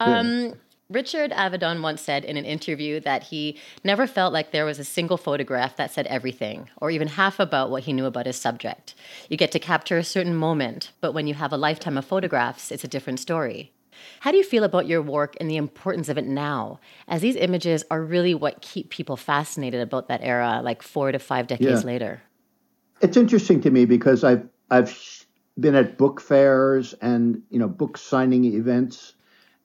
Um, 0.00 0.54
Richard 0.88 1.32
Avedon 1.32 1.82
once 1.82 2.00
said 2.00 2.24
in 2.24 2.36
an 2.36 2.44
interview 2.44 3.00
that 3.00 3.24
he 3.24 3.58
never 3.82 4.06
felt 4.06 4.32
like 4.32 4.52
there 4.52 4.64
was 4.64 4.78
a 4.78 4.84
single 4.84 5.16
photograph 5.16 5.76
that 5.76 5.90
said 5.90 6.06
everything, 6.06 6.70
or 6.80 6.92
even 6.92 7.08
half 7.08 7.40
about 7.40 7.70
what 7.70 7.82
he 7.84 7.92
knew 7.92 8.04
about 8.06 8.26
his 8.26 8.36
subject. 8.36 8.94
You 9.28 9.36
get 9.36 9.50
to 9.52 9.58
capture 9.58 9.98
a 9.98 10.04
certain 10.04 10.36
moment, 10.36 10.92
but 11.00 11.12
when 11.12 11.26
you 11.26 11.34
have 11.34 11.52
a 11.52 11.56
lifetime 11.56 11.98
of 11.98 12.04
photographs, 12.04 12.70
it's 12.70 12.84
a 12.84 12.88
different 12.88 13.18
story. 13.18 13.72
How 14.20 14.30
do 14.30 14.36
you 14.36 14.44
feel 14.44 14.62
about 14.62 14.86
your 14.86 15.02
work 15.02 15.36
and 15.40 15.50
the 15.50 15.56
importance 15.56 16.08
of 16.08 16.18
it 16.18 16.26
now, 16.26 16.78
as 17.08 17.20
these 17.20 17.34
images 17.34 17.82
are 17.90 18.02
really 18.02 18.34
what 18.34 18.60
keep 18.60 18.90
people 18.90 19.16
fascinated 19.16 19.80
about 19.80 20.06
that 20.06 20.22
era, 20.22 20.60
like 20.62 20.82
four 20.82 21.10
to 21.10 21.18
five 21.18 21.48
decades 21.48 21.82
Yeah. 21.82 21.86
later? 21.86 22.22
It's 23.00 23.16
interesting 23.16 23.60
to 23.62 23.70
me 23.72 23.86
because 23.86 24.22
I've 24.22 24.48
I've 24.70 24.96
been 25.58 25.74
at 25.74 25.98
book 25.98 26.20
fairs 26.20 26.94
and 27.00 27.42
you 27.50 27.58
know 27.58 27.68
book 27.68 27.98
signing 27.98 28.44
events, 28.44 29.14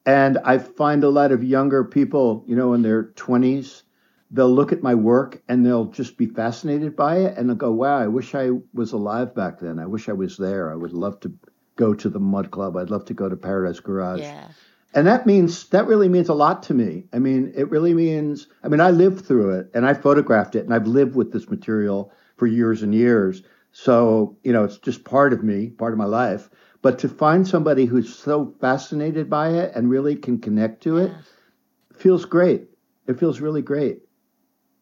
and 0.05 0.37
I 0.39 0.57
find 0.57 1.03
a 1.03 1.09
lot 1.09 1.31
of 1.31 1.43
younger 1.43 1.83
people, 1.83 2.43
you 2.47 2.55
know, 2.55 2.73
in 2.73 2.81
their 2.81 3.03
twenties, 3.03 3.83
they'll 4.31 4.53
look 4.53 4.71
at 4.71 4.81
my 4.81 4.95
work 4.95 5.41
and 5.47 5.65
they'll 5.65 5.85
just 5.85 6.17
be 6.17 6.25
fascinated 6.25 6.95
by 6.95 7.17
it, 7.17 7.37
and 7.37 7.47
they'll 7.47 7.55
go, 7.55 7.71
"Wow, 7.71 7.97
I 7.97 8.07
wish 8.07 8.33
I 8.33 8.51
was 8.73 8.93
alive 8.93 9.35
back 9.35 9.59
then. 9.59 9.79
I 9.79 9.85
wish 9.85 10.09
I 10.09 10.13
was 10.13 10.37
there. 10.37 10.71
I 10.71 10.75
would 10.75 10.93
love 10.93 11.19
to 11.21 11.33
go 11.75 11.93
to 11.93 12.09
the 12.09 12.19
Mudd 12.19 12.51
Club. 12.51 12.77
I'd 12.77 12.89
love 12.89 13.05
to 13.05 13.13
go 13.13 13.29
to 13.29 13.35
Paradise 13.35 13.79
Garage." 13.79 14.21
Yeah. 14.21 14.47
And 14.93 15.07
that 15.07 15.25
means 15.25 15.69
that 15.69 15.87
really 15.87 16.09
means 16.09 16.27
a 16.29 16.33
lot 16.33 16.63
to 16.63 16.73
me. 16.73 17.05
I 17.13 17.19
mean, 17.19 17.53
it 17.55 17.69
really 17.69 17.93
means. 17.93 18.47
I 18.63 18.67
mean, 18.67 18.81
I 18.81 18.91
lived 18.91 19.25
through 19.25 19.51
it 19.51 19.69
and 19.73 19.85
I 19.85 19.93
photographed 19.93 20.55
it, 20.55 20.65
and 20.65 20.73
I've 20.73 20.87
lived 20.87 21.15
with 21.15 21.31
this 21.31 21.49
material 21.49 22.11
for 22.37 22.47
years 22.47 22.83
and 22.83 22.93
years. 22.93 23.43
So 23.71 24.37
you 24.43 24.51
know, 24.51 24.63
it's 24.63 24.79
just 24.79 25.05
part 25.05 25.31
of 25.31 25.43
me, 25.43 25.69
part 25.69 25.93
of 25.93 25.99
my 25.99 26.05
life. 26.05 26.49
But 26.81 26.97
to 26.99 27.09
find 27.09 27.47
somebody 27.47 27.85
who's 27.85 28.13
so 28.13 28.53
fascinated 28.59 29.29
by 29.29 29.49
it 29.49 29.71
and 29.75 29.89
really 29.89 30.15
can 30.15 30.39
connect 30.39 30.81
to 30.83 30.97
it 30.97 31.11
feels 31.95 32.25
great. 32.25 32.67
It 33.07 33.19
feels 33.19 33.39
really 33.39 33.61
great. 33.61 34.01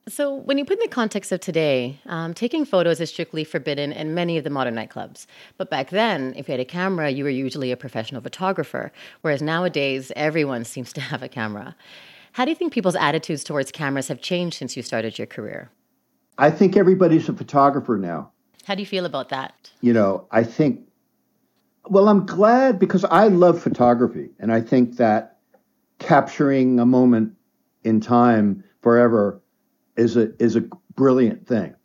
So, 0.07 0.33
when 0.33 0.57
you 0.57 0.65
put 0.65 0.79
in 0.79 0.79
the 0.79 0.88
context 0.88 1.31
of 1.31 1.39
today, 1.39 1.99
um, 2.07 2.33
taking 2.33 2.65
photos 2.65 2.99
is 2.99 3.09
strictly 3.09 3.43
forbidden 3.43 3.91
in 3.91 4.15
many 4.15 4.38
of 4.38 4.43
the 4.43 4.49
modern 4.49 4.73
nightclubs. 4.73 5.27
But 5.57 5.69
back 5.69 5.91
then, 5.91 6.33
if 6.35 6.47
you 6.47 6.53
had 6.53 6.59
a 6.59 6.65
camera, 6.65 7.12
you 7.12 7.23
were 7.23 7.29
usually 7.29 7.71
a 7.71 7.77
professional 7.77 8.21
photographer, 8.21 8.91
whereas 9.21 9.41
nowadays, 9.41 10.12
everyone 10.15 10.65
seems 10.65 10.91
to 10.93 11.01
have 11.01 11.21
a 11.21 11.29
camera. 11.29 11.75
How 12.31 12.45
do 12.45 12.49
you 12.49 12.55
think 12.55 12.73
people's 12.73 12.95
attitudes 12.95 13.43
towards 13.43 13.71
cameras 13.71 14.07
have 14.07 14.21
changed 14.21 14.57
since 14.57 14.75
you 14.75 14.81
started 14.81 15.19
your 15.19 15.27
career? 15.27 15.69
I 16.39 16.49
think 16.49 16.75
everybody's 16.75 17.29
a 17.29 17.33
photographer 17.33 17.97
now. 17.97 18.31
How 18.63 18.73
do 18.73 18.81
you 18.81 18.88
feel 18.88 19.05
about 19.05 19.29
that? 19.29 19.69
you 19.81 19.93
know, 19.93 20.27
I 20.31 20.43
think, 20.43 20.88
well, 21.89 22.08
I'm 22.08 22.25
glad 22.25 22.80
because 22.80 23.04
I 23.06 23.28
love 23.28 23.62
photography. 23.62 24.30
And 24.39 24.52
I 24.52 24.62
think 24.62 24.97
that 24.97 25.38
capturing 25.99 26.80
a 26.80 26.86
moment 26.86 27.34
in 27.84 27.99
time 27.99 28.63
forever 28.82 29.41
is 29.97 30.15
a, 30.15 30.32
is 30.41 30.56
a 30.56 30.63
brilliant 30.95 31.47
thing. 31.47 31.75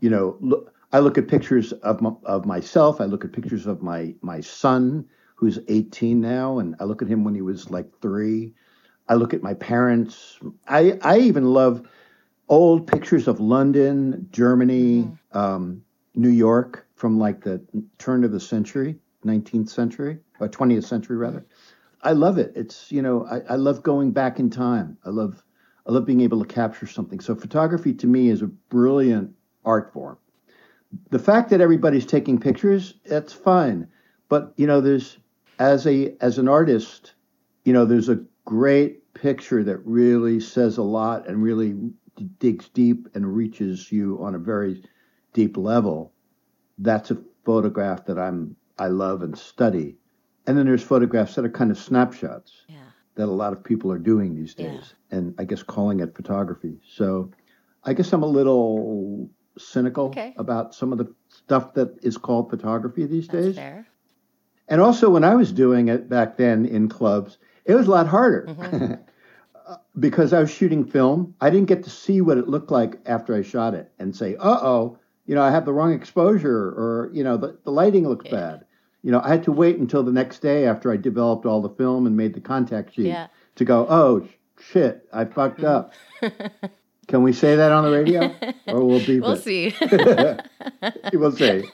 You 0.00 0.10
know, 0.10 0.36
look, 0.40 0.72
I 0.92 0.98
look 1.00 1.18
at 1.18 1.28
pictures 1.28 1.72
of, 1.72 2.00
my, 2.00 2.10
of 2.24 2.46
myself. 2.46 3.00
I 3.00 3.04
look 3.04 3.24
at 3.24 3.32
pictures 3.32 3.66
of 3.66 3.82
my, 3.82 4.14
my 4.22 4.40
son, 4.40 5.06
who's 5.34 5.58
18 5.68 6.20
now, 6.20 6.58
and 6.58 6.76
I 6.80 6.84
look 6.84 7.02
at 7.02 7.08
him 7.08 7.24
when 7.24 7.34
he 7.34 7.40
was 7.42 7.70
like 7.70 7.86
three. 8.00 8.52
I 9.08 9.14
look 9.14 9.32
at 9.32 9.42
my 9.42 9.54
parents. 9.54 10.38
I, 10.68 10.98
I 11.02 11.18
even 11.18 11.46
love 11.46 11.88
old 12.48 12.86
pictures 12.86 13.26
of 13.26 13.40
London, 13.40 14.28
Germany, 14.32 15.10
um, 15.32 15.82
New 16.14 16.28
York 16.28 16.86
from 16.94 17.18
like 17.18 17.42
the 17.42 17.62
turn 17.98 18.24
of 18.24 18.32
the 18.32 18.40
century, 18.40 18.96
19th 19.24 19.68
century, 19.68 20.18
or 20.38 20.48
20th 20.48 20.84
century 20.84 21.16
rather. 21.16 21.46
I 22.02 22.12
love 22.12 22.38
it. 22.38 22.52
It's, 22.56 22.90
you 22.90 23.02
know, 23.02 23.26
I, 23.26 23.52
I 23.52 23.56
love 23.56 23.82
going 23.82 24.12
back 24.12 24.38
in 24.38 24.50
time. 24.50 24.96
I 25.04 25.10
love, 25.10 25.42
I 25.86 25.92
love 25.92 26.06
being 26.06 26.22
able 26.22 26.42
to 26.42 26.46
capture 26.46 26.86
something. 26.86 27.20
So 27.20 27.34
photography 27.34 27.92
to 27.94 28.06
me 28.06 28.28
is 28.28 28.42
a 28.42 28.46
brilliant 28.46 29.34
art 29.64 29.92
form. 29.92 30.16
The 31.10 31.18
fact 31.18 31.50
that 31.50 31.60
everybody's 31.60 32.06
taking 32.06 32.40
pictures, 32.40 32.94
that's 33.04 33.32
fine. 33.32 33.88
But, 34.28 34.54
you 34.56 34.66
know, 34.66 34.80
there's, 34.80 35.18
as 35.58 35.86
a, 35.86 36.16
as 36.20 36.38
an 36.38 36.48
artist, 36.48 37.12
you 37.64 37.72
know, 37.72 37.84
there's 37.84 38.08
a 38.08 38.24
great 38.44 39.12
picture 39.12 39.62
that 39.62 39.78
really 39.84 40.40
says 40.40 40.78
a 40.78 40.82
lot 40.82 41.28
and 41.28 41.42
really 41.42 41.74
digs 42.38 42.68
deep 42.70 43.08
and 43.14 43.36
reaches 43.36 43.92
you 43.92 44.18
on 44.22 44.34
a 44.34 44.38
very 44.38 44.82
deep 45.32 45.56
level. 45.56 46.12
That's 46.78 47.10
a 47.10 47.18
photograph 47.44 48.06
that 48.06 48.18
I'm 48.18 48.56
I 48.80 48.88
love 48.88 49.22
and 49.22 49.38
study. 49.38 49.96
And 50.46 50.56
then 50.58 50.66
there's 50.66 50.82
photographs 50.82 51.34
that 51.36 51.44
are 51.44 51.50
kind 51.50 51.70
of 51.70 51.78
snapshots 51.78 52.64
Yeah. 52.68 52.78
that 53.14 53.26
a 53.28 53.38
lot 53.42 53.52
of 53.52 53.62
people 53.62 53.92
are 53.92 53.98
doing 53.98 54.34
these 54.34 54.54
Yeah. 54.56 54.70
days, 54.72 54.94
and 55.10 55.34
I 55.38 55.44
guess 55.44 55.62
calling 55.62 56.00
it 56.00 56.16
photography. 56.16 56.80
So 56.88 57.30
I 57.84 57.92
guess 57.94 58.12
I'm 58.12 58.22
a 58.24 58.26
little 58.26 59.30
cynical 59.58 60.06
Okay. 60.06 60.34
about 60.38 60.74
some 60.74 60.92
of 60.92 60.98
the 60.98 61.14
stuff 61.28 61.74
that 61.74 61.90
is 62.02 62.16
called 62.16 62.50
photography 62.50 63.06
these 63.06 63.28
That's 63.28 63.46
days. 63.46 63.56
fair. 63.56 63.86
And 64.68 64.80
also, 64.80 65.10
when 65.10 65.24
I 65.24 65.34
was 65.34 65.52
doing 65.52 65.88
it 65.88 66.08
back 66.08 66.36
then 66.36 66.64
in 66.64 66.88
clubs, 66.88 67.38
it 67.66 67.74
was 67.74 67.86
a 67.86 67.90
lot 67.90 68.06
harder 68.08 68.46
Mm-hmm. 68.48 68.94
Uh, 69.68 69.76
because 70.00 70.32
I 70.32 70.40
was 70.40 70.50
shooting 70.50 70.84
film. 70.84 71.34
I 71.40 71.48
didn't 71.50 71.68
get 71.68 71.84
to 71.84 71.90
see 71.90 72.20
what 72.22 72.38
it 72.38 72.48
looked 72.48 72.72
like 72.72 72.98
after 73.06 73.34
I 73.36 73.42
shot 73.42 73.74
it 73.74 73.92
and 74.00 74.16
say, 74.16 74.34
"Uh 74.34 74.58
oh, 74.62 74.98
you 75.26 75.34
know, 75.36 75.42
I 75.42 75.50
have 75.52 75.64
the 75.64 75.72
wrong 75.72 75.92
exposure," 75.92 76.70
or 76.70 77.10
you 77.12 77.22
know, 77.22 77.36
the, 77.36 77.56
the 77.62 77.70
lighting 77.70 78.08
looks 78.08 78.24
Yeah. 78.24 78.32
bad. 78.32 78.64
You 79.02 79.10
know, 79.12 79.20
I 79.24 79.28
had 79.28 79.44
to 79.44 79.52
wait 79.52 79.78
until 79.78 80.02
the 80.02 80.12
next 80.12 80.40
day 80.40 80.66
after 80.66 80.92
I 80.92 80.96
developed 80.96 81.46
all 81.46 81.62
the 81.62 81.70
film 81.70 82.06
and 82.06 82.16
made 82.16 82.34
the 82.34 82.40
contact 82.40 82.94
sheet 82.94 83.06
Yeah. 83.06 83.28
to 83.56 83.64
go, 83.64 83.86
"Oh 83.88 84.26
sh- 84.26 84.62
shit, 84.72 85.08
I 85.12 85.24
fucked 85.24 85.64
up." 85.64 85.92
Can 87.08 87.22
we 87.22 87.32
say 87.32 87.56
that 87.56 87.72
on 87.72 87.84
the 87.84 87.90
radio, 87.90 88.32
or 88.68 88.84
we'll 88.84 89.04
beep 89.04 89.22
We'll 89.22 89.36
see. 89.36 89.74
we'll 91.12 91.32
see. 91.32 91.64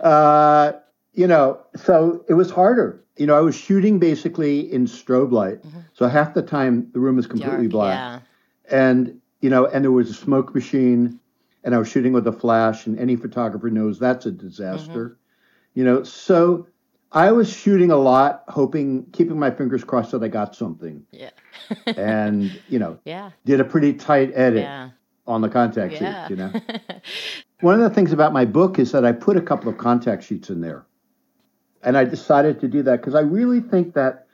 Uh, 0.00 0.72
you 1.12 1.26
know, 1.26 1.60
so 1.76 2.24
it 2.28 2.34
was 2.34 2.50
harder. 2.50 3.02
You 3.16 3.26
know, 3.26 3.36
I 3.36 3.40
was 3.40 3.54
shooting 3.56 3.98
basically 3.98 4.72
in 4.72 4.86
strobe 4.86 5.32
light, 5.32 5.60
so 5.92 6.08
half 6.08 6.34
the 6.34 6.42
time 6.42 6.88
the 6.92 7.00
room 7.00 7.18
is 7.18 7.26
completely 7.26 7.68
Dark, 7.68 7.70
black, 7.70 8.22
Yeah. 8.70 8.88
and 8.92 9.20
you 9.40 9.50
know, 9.50 9.66
and 9.66 9.84
there 9.84 9.92
was 9.92 10.10
a 10.10 10.14
smoke 10.14 10.54
machine, 10.54 11.18
and 11.64 11.74
I 11.74 11.78
was 11.78 11.88
shooting 11.88 12.12
with 12.12 12.26
a 12.26 12.32
flash, 12.32 12.86
and 12.86 12.98
any 12.98 13.16
photographer 13.16 13.70
knows 13.70 13.98
that's 13.98 14.26
a 14.26 14.30
disaster. 14.30 15.16
You 15.74 15.84
know, 15.84 16.02
so 16.04 16.66
I 17.12 17.32
was 17.32 17.52
shooting 17.52 17.90
a 17.90 17.96
lot, 17.96 18.44
hoping, 18.48 19.06
keeping 19.12 19.38
my 19.38 19.50
fingers 19.50 19.84
crossed 19.84 20.12
that 20.12 20.22
I 20.22 20.28
got 20.28 20.54
something, 20.54 21.04
Yeah. 21.12 21.30
and 21.96 22.60
you 22.68 22.78
know, 22.78 22.98
yeah. 23.04 23.30
did 23.44 23.60
a 23.60 23.64
pretty 23.64 23.92
tight 23.94 24.32
edit 24.34 24.62
Yeah. 24.62 24.90
on 25.26 25.40
the 25.40 25.48
contact 25.48 25.94
Yeah. 25.94 26.26
sheet. 26.26 26.30
You 26.30 26.36
know. 26.36 26.52
One 27.60 27.74
of 27.74 27.88
the 27.88 27.94
things 27.94 28.12
about 28.12 28.32
my 28.32 28.44
book 28.44 28.78
is 28.78 28.92
that 28.92 29.04
I 29.04 29.12
put 29.12 29.36
a 29.36 29.40
couple 29.40 29.68
of 29.68 29.78
contact 29.78 30.24
sheets 30.24 30.50
in 30.50 30.60
there. 30.60 30.86
And 31.82 31.96
I 31.96 32.04
decided 32.04 32.60
to 32.60 32.68
do 32.68 32.82
that 32.82 33.00
because 33.00 33.14
I 33.14 33.20
really 33.20 33.60
think 33.60 33.94
that 33.94 34.26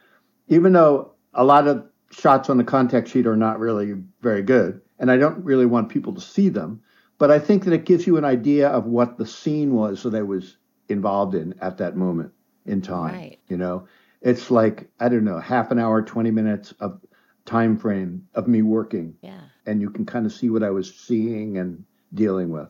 even 0.48 0.72
though 0.72 1.12
a 1.34 1.44
lot 1.44 1.66
of 1.68 1.84
shots 2.10 2.50
on 2.50 2.56
the 2.58 2.64
contact 2.64 3.08
sheet 3.08 3.26
are 3.26 3.36
not 3.36 3.58
really 3.60 3.94
very 4.20 4.42
good, 4.42 4.80
and 4.98 5.10
I 5.10 5.16
don't 5.16 5.44
really 5.44 5.66
want 5.66 5.88
people 5.88 6.12
to 6.14 6.20
see 6.20 6.48
them, 6.48 6.80
but 7.18 7.30
I 7.30 7.38
think 7.38 7.64
that 7.64 7.72
it 7.72 7.84
gives 7.84 8.06
you 8.06 8.16
an 8.16 8.24
idea 8.24 8.68
of 8.68 8.86
what 8.86 9.18
the 9.18 9.26
scene 9.26 9.74
was 9.74 10.02
that 10.02 10.14
I 10.14 10.22
was 10.22 10.56
involved 10.90 11.34
in 11.34 11.54
at 11.60 11.78
that 11.78 11.96
moment 11.96 12.32
in 12.66 12.82
time. 12.82 13.14
Right. 13.14 13.38
You 13.48 13.56
know, 13.56 13.86
it's 14.20 14.50
like, 14.50 14.88
I 15.00 15.08
don't 15.08 15.24
know, 15.24 15.38
half 15.38 15.70
an 15.70 15.78
hour, 15.78 16.02
20 16.02 16.30
minutes 16.30 16.72
of 16.80 17.00
time 17.46 17.76
frame 17.76 18.26
of 18.34 18.46
me 18.48 18.62
working, 18.62 19.14
Yeah. 19.22 19.40
and 19.66 19.80
you 19.80 19.90
can 19.90 20.04
kind 20.04 20.26
of 20.26 20.32
see 20.32 20.50
what 20.50 20.62
I 20.62 20.70
was 20.70 20.94
seeing 20.94 21.56
and 21.56 21.84
dealing 22.12 22.50
with. 22.50 22.68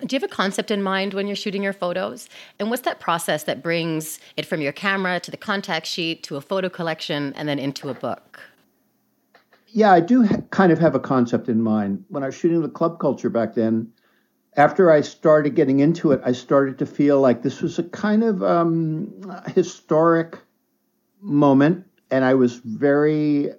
Do 0.00 0.14
you 0.14 0.20
have 0.20 0.30
a 0.30 0.32
concept 0.34 0.70
in 0.70 0.82
mind 0.82 1.12
when 1.14 1.26
you're 1.26 1.34
shooting 1.36 1.62
your 1.62 1.72
photos? 1.72 2.28
And 2.60 2.70
what's 2.70 2.82
that 2.82 3.00
process 3.00 3.44
that 3.44 3.62
brings 3.62 4.20
it 4.36 4.46
from 4.46 4.60
your 4.60 4.70
camera 4.72 5.18
to 5.20 5.30
the 5.30 5.36
contact 5.36 5.86
sheet 5.86 6.22
to 6.24 6.36
a 6.36 6.40
photo 6.40 6.68
collection 6.68 7.32
and 7.34 7.48
then 7.48 7.58
into 7.58 7.88
a 7.88 7.94
book? 7.94 8.40
Yeah, 9.68 9.92
I 9.92 10.00
do 10.00 10.24
ha- 10.24 10.36
kind 10.50 10.70
of 10.72 10.78
have 10.78 10.94
a 10.94 11.00
concept 11.00 11.48
in 11.48 11.60
mind. 11.62 12.04
When 12.08 12.22
I 12.22 12.26
was 12.26 12.36
shooting 12.36 12.62
the 12.62 12.68
club 12.68 13.00
culture 13.00 13.28
back 13.28 13.54
then, 13.54 13.92
after 14.58 14.90
I 14.90 15.02
started 15.02 15.54
getting 15.54 15.78
into 15.78 16.10
it, 16.10 16.20
I 16.24 16.32
started 16.32 16.78
to 16.78 16.86
feel 16.86 17.20
like 17.20 17.42
this 17.42 17.62
was 17.62 17.78
a 17.78 17.84
kind 17.84 18.24
of 18.24 18.42
um, 18.42 19.08
historic 19.54 20.36
moment, 21.20 21.86
and 22.10 22.24
I 22.24 22.34
was 22.34 22.56
very, 22.56 23.50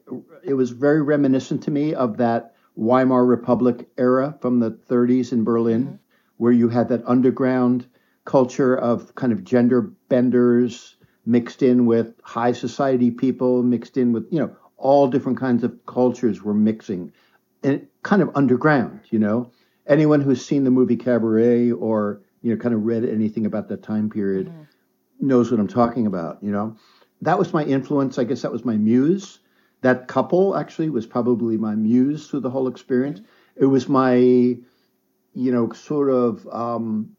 it 0.44 0.54
was 0.56 0.72
very 0.72 1.02
reminiscent 1.02 1.64
to 1.64 1.72
me 1.72 1.94
of 1.94 2.18
that 2.18 2.54
Weimar 2.76 3.26
Republic 3.26 3.88
era 3.98 4.38
from 4.42 4.60
the 4.60 4.72
30s 4.72 5.32
in 5.32 5.46
Berlin, 5.46 6.00
where 6.36 6.52
you 6.52 6.68
had 6.68 6.90
that 6.90 7.08
underground 7.08 7.88
culture 8.26 8.76
of 8.76 9.16
kind 9.16 9.32
of 9.32 9.46
gender 9.46 9.82
benders 10.10 10.98
mixed 11.26 11.64
in 11.64 11.86
with 11.86 12.14
high 12.24 12.52
society 12.52 13.10
people, 13.10 13.64
mixed 13.64 13.96
in 13.96 14.12
with, 14.12 14.28
you 14.32 14.40
know, 14.40 14.54
all 14.76 15.08
different 15.08 15.40
kinds 15.40 15.64
of 15.64 15.86
cultures 15.86 16.44
were 16.44 16.54
mixing 16.54 17.14
and 17.64 17.88
kind 18.04 18.22
of 18.22 18.30
underground, 18.36 19.00
you 19.12 19.20
know. 19.20 19.50
Anyone 19.90 20.22
who's 20.22 20.46
seen 20.46 20.64
the 20.64 20.72
movie 20.72 20.96
Cabaret 20.96 21.72
or, 21.72 22.22
you 22.42 22.52
know, 22.52 22.62
kind 22.62 22.76
of 22.76 22.86
read 22.86 23.04
anything 23.04 23.46
about 23.46 23.68
that 23.70 23.84
time 23.84 24.10
period 24.10 24.48
mm. 24.48 24.68
knows 25.20 25.52
what 25.52 25.60
I'm 25.60 25.68
talking 25.68 26.08
about, 26.08 26.42
you 26.42 26.52
know. 26.52 26.78
That 27.22 27.38
was 27.38 27.54
my 27.54 27.66
influence. 27.66 28.18
I 28.18 28.24
guess 28.24 28.44
that 28.44 28.52
was 28.52 28.64
my 28.64 28.78
muse. 28.78 29.40
That 29.82 30.08
couple 30.08 30.56
actually 30.56 30.90
was 30.90 31.06
probably 31.06 31.58
my 31.58 31.76
muse 31.76 32.30
through 32.30 32.42
the 32.42 32.50
whole 32.50 32.68
experience. 32.68 33.20
It 33.56 33.66
was 33.66 33.90
my, 33.90 34.16
you 34.16 34.62
know, 35.34 35.72
sort 35.74 36.10
of, 36.10 36.48
um, 36.52 37.16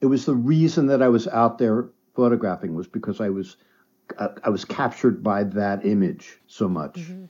it 0.00 0.06
was 0.06 0.26
the 0.26 0.34
reason 0.34 0.86
that 0.86 1.02
I 1.02 1.08
was 1.08 1.28
out 1.28 1.58
there 1.58 1.90
photographing 2.14 2.74
was 2.74 2.88
because 2.88 3.20
I 3.20 3.28
was 3.28 3.56
I 4.44 4.48
was 4.48 4.64
captured 4.64 5.22
by 5.22 5.44
that 5.44 5.86
image 5.86 6.40
so 6.46 6.68
much, 6.68 6.94
mm-hmm. 6.94 7.26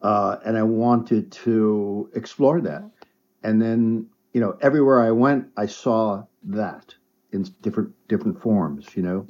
uh, 0.00 0.36
and 0.44 0.56
I 0.56 0.62
wanted 0.62 1.30
to 1.32 2.10
explore 2.14 2.60
that. 2.62 2.82
Mm-hmm. 2.82 3.48
And 3.48 3.60
then 3.60 4.06
you 4.34 4.40
know 4.40 4.58
everywhere 4.60 5.00
I 5.00 5.12
went, 5.12 5.48
I 5.56 5.66
saw 5.66 6.24
that 6.42 6.94
in 7.32 7.44
different 7.62 7.94
different 8.08 8.42
forms. 8.42 8.94
You 8.94 9.02
know, 9.02 9.26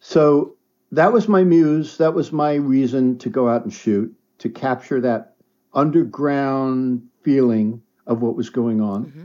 so 0.00 0.56
that 0.92 1.12
was 1.12 1.28
my 1.28 1.44
muse. 1.44 1.96
That 1.96 2.14
was 2.14 2.30
my 2.32 2.54
reason 2.54 3.16
to 3.18 3.30
go 3.30 3.48
out 3.48 3.62
and 3.62 3.72
shoot 3.72 4.14
to 4.38 4.50
capture 4.50 5.00
that 5.00 5.36
underground 5.72 7.08
feeling 7.22 7.82
of 8.06 8.22
what 8.22 8.36
was 8.36 8.50
going 8.50 8.80
on. 8.80 9.06
Mm-hmm. 9.06 9.24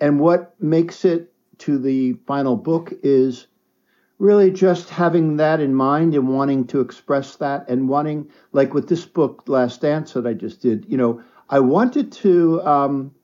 And 0.00 0.20
what 0.20 0.54
makes 0.60 1.04
it 1.04 1.32
to 1.58 1.78
the 1.78 2.14
final 2.26 2.56
book 2.56 2.92
is 3.02 3.46
really 4.18 4.50
just 4.50 4.88
having 4.88 5.36
that 5.36 5.60
in 5.60 5.74
mind 5.74 6.14
and 6.14 6.28
wanting 6.28 6.66
to 6.68 6.80
express 6.80 7.36
that 7.36 7.68
and 7.68 7.88
wanting, 7.88 8.30
like 8.52 8.74
with 8.74 8.88
this 8.88 9.04
book, 9.04 9.44
Last 9.46 9.80
Dance, 9.80 10.12
that 10.12 10.26
I 10.26 10.34
just 10.34 10.60
did, 10.60 10.86
you 10.88 10.96
know, 10.96 11.22
I 11.48 11.60
wanted 11.60 12.12
to, 12.12 12.60
um, 12.62 13.14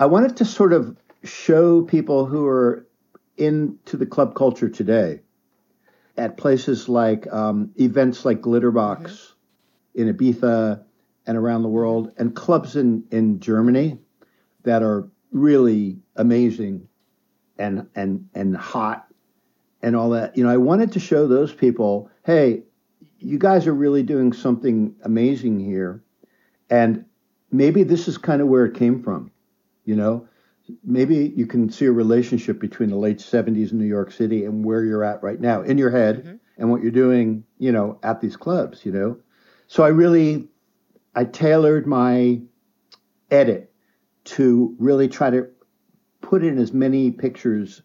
I 0.00 0.06
wanted 0.06 0.38
to 0.38 0.46
sort 0.46 0.72
of 0.72 0.96
show 1.24 1.82
people 1.82 2.24
who 2.24 2.46
are 2.46 2.86
into 3.36 3.98
the 3.98 4.06
club 4.06 4.34
culture 4.34 4.70
today 4.70 5.20
at 6.16 6.38
places 6.38 6.88
like 6.88 7.30
um, 7.30 7.72
events 7.78 8.24
like 8.24 8.40
Glitterbox 8.40 9.02
mm-hmm. 9.02 10.00
in 10.00 10.16
Ibiza 10.16 10.82
and 11.26 11.36
around 11.36 11.64
the 11.64 11.68
world, 11.68 12.14
and 12.16 12.34
clubs 12.34 12.76
in, 12.76 13.04
in 13.10 13.40
Germany 13.40 13.98
that 14.62 14.82
are 14.82 15.06
really 15.32 15.98
amazing 16.16 16.88
and 17.58 17.86
and 17.94 18.26
and 18.34 18.56
hot 18.56 19.06
and 19.82 19.94
all 19.94 20.10
that. 20.10 20.34
You 20.34 20.44
know, 20.44 20.50
I 20.50 20.56
wanted 20.56 20.92
to 20.92 21.00
show 21.00 21.28
those 21.28 21.52
people, 21.52 22.10
hey, 22.24 22.62
you 23.18 23.38
guys 23.38 23.66
are 23.66 23.74
really 23.74 24.02
doing 24.02 24.32
something 24.32 24.94
amazing 25.02 25.60
here. 25.60 26.02
And 26.70 27.04
maybe 27.52 27.82
this 27.82 28.08
is 28.08 28.16
kind 28.16 28.40
of 28.40 28.48
where 28.48 28.64
it 28.64 28.74
came 28.74 29.02
from. 29.02 29.30
You 29.84 29.96
know, 29.96 30.28
maybe 30.84 31.32
you 31.36 31.46
can 31.46 31.70
see 31.70 31.86
a 31.86 31.92
relationship 31.92 32.60
between 32.60 32.90
the 32.90 32.96
late 32.96 33.18
70s 33.18 33.72
in 33.72 33.78
New 33.78 33.86
York 33.86 34.12
City 34.12 34.44
and 34.44 34.64
where 34.64 34.84
you're 34.84 35.04
at 35.04 35.22
right 35.22 35.40
now 35.40 35.62
in 35.62 35.78
your 35.78 35.90
head 35.90 36.18
mm-hmm. 36.18 36.36
and 36.58 36.70
what 36.70 36.82
you're 36.82 36.90
doing, 36.90 37.44
you 37.58 37.72
know, 37.72 37.98
at 38.02 38.20
these 38.20 38.36
clubs, 38.36 38.84
you 38.84 38.92
know. 38.92 39.18
So 39.66 39.84
I 39.84 39.88
really 39.88 40.48
I 41.14 41.24
tailored 41.24 41.86
my 41.86 42.40
edit 43.30 43.72
to 44.24 44.74
really 44.78 45.08
try 45.08 45.30
to 45.30 45.48
put 46.20 46.44
in 46.44 46.58
as 46.58 46.72
many 46.72 47.10
pictures 47.10 47.82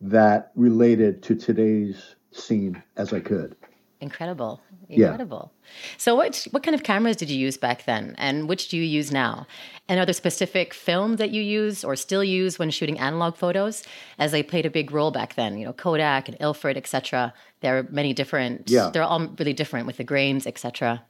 that 0.00 0.52
related 0.54 1.22
to 1.24 1.34
today's 1.34 2.16
scene 2.32 2.82
as 2.96 3.12
I 3.12 3.20
could. 3.20 3.56
Incredible. 4.00 4.60
Incredible. 4.88 5.52
Yeah. 5.52 5.68
So 5.98 6.14
what 6.14 6.46
what 6.50 6.62
kind 6.62 6.74
of 6.74 6.82
cameras 6.82 7.16
did 7.16 7.30
you 7.30 7.38
use 7.38 7.56
back 7.56 7.84
then 7.84 8.14
and 8.18 8.48
which 8.48 8.68
do 8.68 8.76
you 8.76 8.82
use 8.82 9.12
now? 9.12 9.46
And 9.88 10.00
are 10.00 10.06
there 10.06 10.14
specific 10.14 10.72
film 10.72 11.16
that 11.16 11.30
you 11.30 11.42
use 11.42 11.84
or 11.84 11.96
still 11.96 12.24
use 12.24 12.58
when 12.58 12.70
shooting 12.70 12.98
analog 12.98 13.36
photos 13.36 13.82
as 14.18 14.32
they 14.32 14.42
played 14.42 14.64
a 14.64 14.70
big 14.70 14.90
role 14.90 15.10
back 15.10 15.34
then, 15.34 15.58
you 15.58 15.66
know, 15.66 15.72
Kodak 15.72 16.28
and 16.28 16.36
Ilford, 16.40 16.76
etc. 16.76 17.34
There 17.60 17.78
are 17.78 17.82
many 17.90 18.14
different 18.14 18.70
yeah. 18.70 18.90
they're 18.92 19.02
all 19.02 19.28
really 19.38 19.52
different 19.52 19.86
with 19.86 19.98
the 19.98 20.04
grains, 20.04 20.46
etc. 20.46 21.02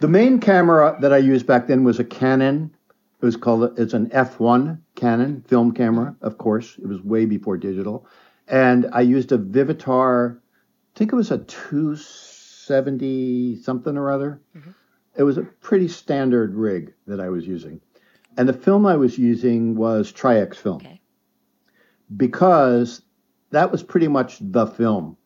The 0.00 0.08
main 0.08 0.40
camera 0.40 0.96
that 1.00 1.12
I 1.12 1.18
used 1.18 1.46
back 1.46 1.66
then 1.66 1.84
was 1.84 1.98
a 1.98 2.04
Canon 2.04 2.70
it 3.20 3.24
was 3.24 3.36
called 3.36 3.78
it's 3.78 3.94
an 3.94 4.08
F1 4.10 4.78
Canon 4.94 5.42
film 5.48 5.72
camera, 5.72 6.14
of 6.20 6.38
course. 6.38 6.78
It 6.78 6.86
was 6.86 7.02
way 7.02 7.24
before 7.24 7.56
digital, 7.56 8.06
and 8.46 8.88
I 8.92 9.00
used 9.00 9.32
a 9.32 9.38
Vivitar. 9.38 10.38
I 10.96 10.98
think 10.98 11.12
it 11.12 11.16
was 11.16 11.30
a 11.30 11.38
270 11.38 13.56
something 13.56 13.98
or 13.98 14.10
other. 14.10 14.40
Mm-hmm. 14.56 14.70
It 15.14 15.24
was 15.24 15.36
a 15.36 15.42
pretty 15.42 15.88
standard 15.88 16.54
rig 16.54 16.94
that 17.06 17.20
I 17.20 17.28
was 17.28 17.46
using, 17.46 17.82
and 18.38 18.48
the 18.48 18.54
film 18.54 18.86
I 18.86 18.96
was 18.96 19.18
using 19.18 19.74
was 19.74 20.10
Tri-X 20.10 20.56
film, 20.56 20.76
okay. 20.76 21.02
because 22.16 23.02
that 23.50 23.70
was 23.70 23.82
pretty 23.82 24.08
much 24.08 24.38
the 24.40 24.66
film 24.66 25.18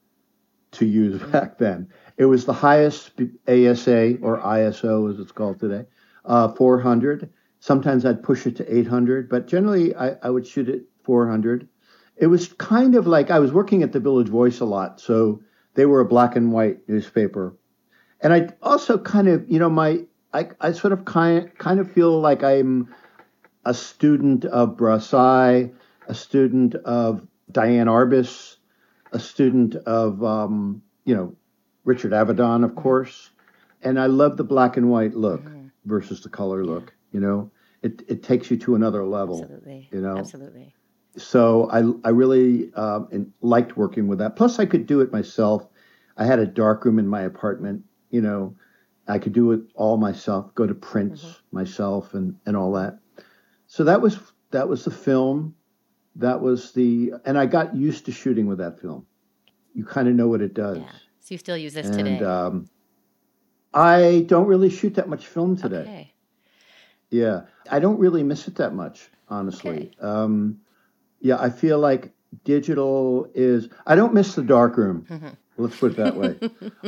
to 0.72 0.86
use 0.86 1.20
mm-hmm. 1.20 1.30
back 1.30 1.58
then. 1.58 1.86
It 2.16 2.24
was 2.24 2.46
the 2.46 2.52
highest 2.52 3.12
ASA 3.46 4.16
or 4.22 4.40
ISO 4.40 5.08
as 5.08 5.20
it's 5.20 5.30
called 5.30 5.60
today, 5.60 5.84
uh, 6.24 6.48
400 6.48 7.30
Sometimes 7.60 8.04
I'd 8.04 8.24
push 8.24 8.44
it 8.46 8.56
to 8.56 8.76
800, 8.76 9.28
but 9.28 9.46
generally 9.46 9.94
I, 9.94 10.16
I 10.22 10.30
would 10.30 10.46
shoot 10.46 10.68
it 10.68 10.86
400. 11.04 11.68
It 12.16 12.26
was 12.26 12.52
kind 12.54 12.96
of 12.96 13.06
like 13.06 13.30
I 13.30 13.38
was 13.38 13.52
working 13.52 13.84
at 13.84 13.92
the 13.92 14.00
Village 14.00 14.28
Voice 14.28 14.58
a 14.60 14.64
lot, 14.64 15.00
so 15.00 15.42
they 15.74 15.86
were 15.86 16.00
a 16.00 16.04
black 16.04 16.36
and 16.36 16.52
white 16.52 16.88
newspaper. 16.88 17.56
And 18.20 18.32
I 18.32 18.48
also 18.62 18.98
kind 18.98 19.28
of, 19.28 19.50
you 19.50 19.58
know, 19.58 19.70
my 19.70 20.04
I, 20.32 20.48
I 20.60 20.72
sort 20.72 20.92
of 20.92 21.04
kind 21.04 21.56
kind 21.58 21.80
of 21.80 21.90
feel 21.90 22.20
like 22.20 22.42
I'm 22.42 22.94
a 23.64 23.74
student 23.74 24.44
of 24.44 24.76
Brassai, 24.76 25.72
a 26.06 26.14
student 26.14 26.74
of 26.76 27.26
Diane 27.50 27.86
Arbus, 27.86 28.56
a 29.12 29.18
student 29.18 29.74
of 29.74 30.22
um, 30.22 30.82
you 31.04 31.14
know 31.14 31.34
Richard 31.84 32.12
Avedon, 32.12 32.64
of 32.64 32.74
course, 32.74 33.30
and 33.82 33.98
I 33.98 34.06
love 34.06 34.36
the 34.36 34.44
black 34.44 34.76
and 34.76 34.90
white 34.90 35.14
look 35.14 35.42
mm-hmm. 35.42 35.68
versus 35.84 36.22
the 36.22 36.28
color 36.28 36.64
look. 36.64 36.94
You 37.12 37.20
know, 37.20 37.50
it 37.82 38.02
it 38.08 38.22
takes 38.22 38.50
you 38.50 38.56
to 38.58 38.74
another 38.74 39.04
level. 39.04 39.42
Absolutely. 39.42 39.88
You 39.92 40.00
know, 40.00 40.18
absolutely. 40.18 40.74
So 41.16 41.68
I 41.70 42.08
I 42.08 42.10
really 42.10 42.72
um, 42.74 43.32
liked 43.40 43.76
working 43.76 44.08
with 44.08 44.18
that. 44.20 44.36
Plus, 44.36 44.58
I 44.58 44.66
could 44.66 44.86
do 44.86 45.00
it 45.00 45.12
myself. 45.12 45.66
I 46.16 46.24
had 46.24 46.38
a 46.38 46.46
dark 46.46 46.84
room 46.84 46.98
in 46.98 47.08
my 47.08 47.22
apartment. 47.22 47.84
You 48.10 48.20
know, 48.20 48.56
I 49.08 49.18
could 49.18 49.32
do 49.32 49.52
it 49.52 49.60
all 49.74 49.96
myself. 49.96 50.54
Go 50.54 50.66
to 50.66 50.74
prints 50.74 51.24
mm-hmm. 51.24 51.56
myself 51.56 52.14
and 52.14 52.36
and 52.46 52.56
all 52.56 52.72
that. 52.72 52.98
So 53.66 53.84
that 53.84 54.00
was 54.00 54.18
that 54.50 54.68
was 54.68 54.84
the 54.84 54.90
film. 54.90 55.54
That 56.16 56.40
was 56.40 56.72
the 56.72 57.12
and 57.24 57.38
I 57.38 57.46
got 57.46 57.74
used 57.74 58.06
to 58.06 58.12
shooting 58.12 58.46
with 58.46 58.58
that 58.58 58.80
film. 58.80 59.06
You 59.74 59.84
kind 59.84 60.08
of 60.08 60.14
know 60.14 60.28
what 60.28 60.42
it 60.42 60.54
does. 60.54 60.78
Yeah. 60.78 60.92
So 61.20 61.34
you 61.34 61.38
still 61.38 61.56
use 61.56 61.74
this 61.74 61.86
and, 61.86 61.94
today? 61.94 62.24
Um, 62.24 62.68
I 63.72 64.24
don't 64.26 64.46
really 64.46 64.70
shoot 64.70 64.94
that 64.94 65.08
much 65.08 65.26
film 65.26 65.56
today. 65.56 65.82
Okay. 65.82 66.14
Yeah, 67.10 67.42
I 67.70 67.80
don't 67.80 67.98
really 67.98 68.22
miss 68.22 68.46
it 68.48 68.56
that 68.56 68.74
much, 68.74 69.08
honestly. 69.28 69.70
Okay. 69.70 69.92
Um, 70.00 70.60
yeah, 71.20 71.40
I 71.40 71.50
feel 71.50 71.78
like 71.78 72.12
digital 72.44 73.30
is. 73.34 73.68
I 73.86 73.94
don't 73.94 74.14
miss 74.14 74.34
the 74.34 74.42
dark 74.42 74.76
room. 74.76 75.06
Mm-hmm. 75.08 75.28
Let's 75.56 75.76
put 75.76 75.92
it 75.92 75.96
that 75.98 76.16
way. 76.16 76.38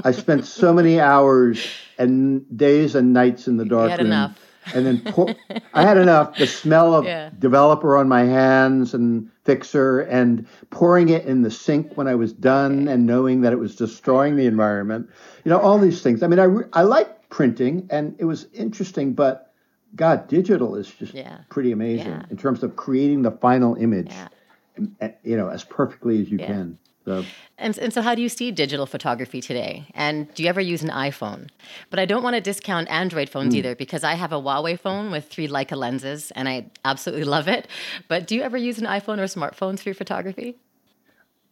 I 0.05 0.13
spent 0.13 0.47
so 0.47 0.73
many 0.73 0.99
hours 0.99 1.67
and 1.99 2.45
days 2.57 2.95
and 2.95 3.13
nights 3.13 3.47
in 3.47 3.59
the 3.59 3.67
dark 3.67 3.99
room. 3.99 4.07
Enough. 4.07 4.39
And 4.75 4.87
then 4.87 5.01
pour, 5.13 5.35
I 5.75 5.83
had 5.83 5.99
enough. 5.99 6.39
The 6.39 6.47
smell 6.47 6.95
of 6.95 7.05
yeah. 7.05 7.31
developer 7.39 7.97
on 7.97 8.09
my 8.09 8.25
hands 8.25 8.95
and 8.95 9.31
fixer 9.45 10.01
and 10.01 10.47
pouring 10.71 11.11
it 11.11 11.27
in 11.27 11.43
the 11.43 11.51
sink 11.51 11.97
when 11.97 12.07
I 12.07 12.15
was 12.15 12.33
done 12.33 12.89
and 12.89 13.07
knowing 13.07 13.43
that 13.43 13.53
it 13.53 13.59
was 13.59 13.77
destroying 13.77 14.37
the 14.37 14.47
environment. 14.47 15.11
You 15.45 15.51
know, 15.51 15.59
all 15.59 15.79
these 15.79 16.01
things. 16.01 16.23
I 16.23 16.29
mean, 16.29 16.39
I, 16.39 16.79
I 16.79 16.83
like 16.83 17.29
printing 17.29 17.89
and 17.91 18.15
it 18.19 18.25
was 18.25 18.47
interesting, 18.55 19.15
but 19.15 19.52
God, 19.95 20.29
digital 20.29 20.77
is 20.77 20.91
just 20.91 21.15
yeah. 21.15 21.39
pretty 21.51 21.73
amazing 21.73 22.07
yeah. 22.07 22.25
in 22.31 22.37
terms 22.37 22.63
of 22.63 22.77
creating 22.77 23.23
the 23.23 23.31
final 23.31 23.75
image, 23.75 24.11
yeah. 24.11 25.13
you 25.23 25.37
know, 25.37 25.49
as 25.49 25.65
perfectly 25.65 26.21
as 26.21 26.31
you 26.31 26.39
can. 26.39 26.79
So. 27.05 27.25
And, 27.59 27.77
and 27.79 27.93
so, 27.93 28.01
how 28.01 28.15
do 28.15 28.23
you 28.23 28.29
see 28.29 28.53
digital 28.53 28.87
photography 28.87 29.41
today? 29.41 29.87
And 29.95 30.33
do 30.35 30.43
you 30.43 30.49
ever 30.49 30.61
use 30.61 30.83
an 30.83 30.91
iPhone? 30.91 31.49
But 31.91 31.99
I 31.99 32.07
don't 32.07 32.23
want 32.23 32.37
to 32.37 32.41
discount 32.41 32.89
Android 32.91 33.29
phones 33.29 33.55
mm. 33.55 33.59
either 33.59 33.75
because 33.75 34.05
I 34.05 34.15
have 34.15 34.33
a 34.33 34.41
Huawei 34.41 34.79
phone 34.79 35.11
with 35.11 35.29
three 35.29 35.49
Leica 35.49 35.77
lenses 35.77 36.31
and 36.33 36.49
I 36.49 36.67
absolutely 36.85 37.25
love 37.25 37.49
it. 37.49 37.67
But 38.07 38.27
do 38.27 38.37
you 38.37 38.43
ever 38.43 38.57
use 38.57 38.79
an 38.79 38.87
iPhone 38.87 39.19
or 39.19 39.25
smartphone 39.25 39.79
for 39.79 39.89
your 39.89 39.95
photography? 39.95 40.59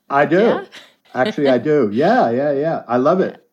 I 0.08 0.24
do. 0.24 0.66
actually, 1.14 1.48
I 1.48 1.58
do. 1.58 1.90
Yeah, 1.92 2.30
yeah, 2.30 2.52
yeah. 2.52 2.82
I 2.86 2.98
love 2.98 3.20
it. 3.20 3.44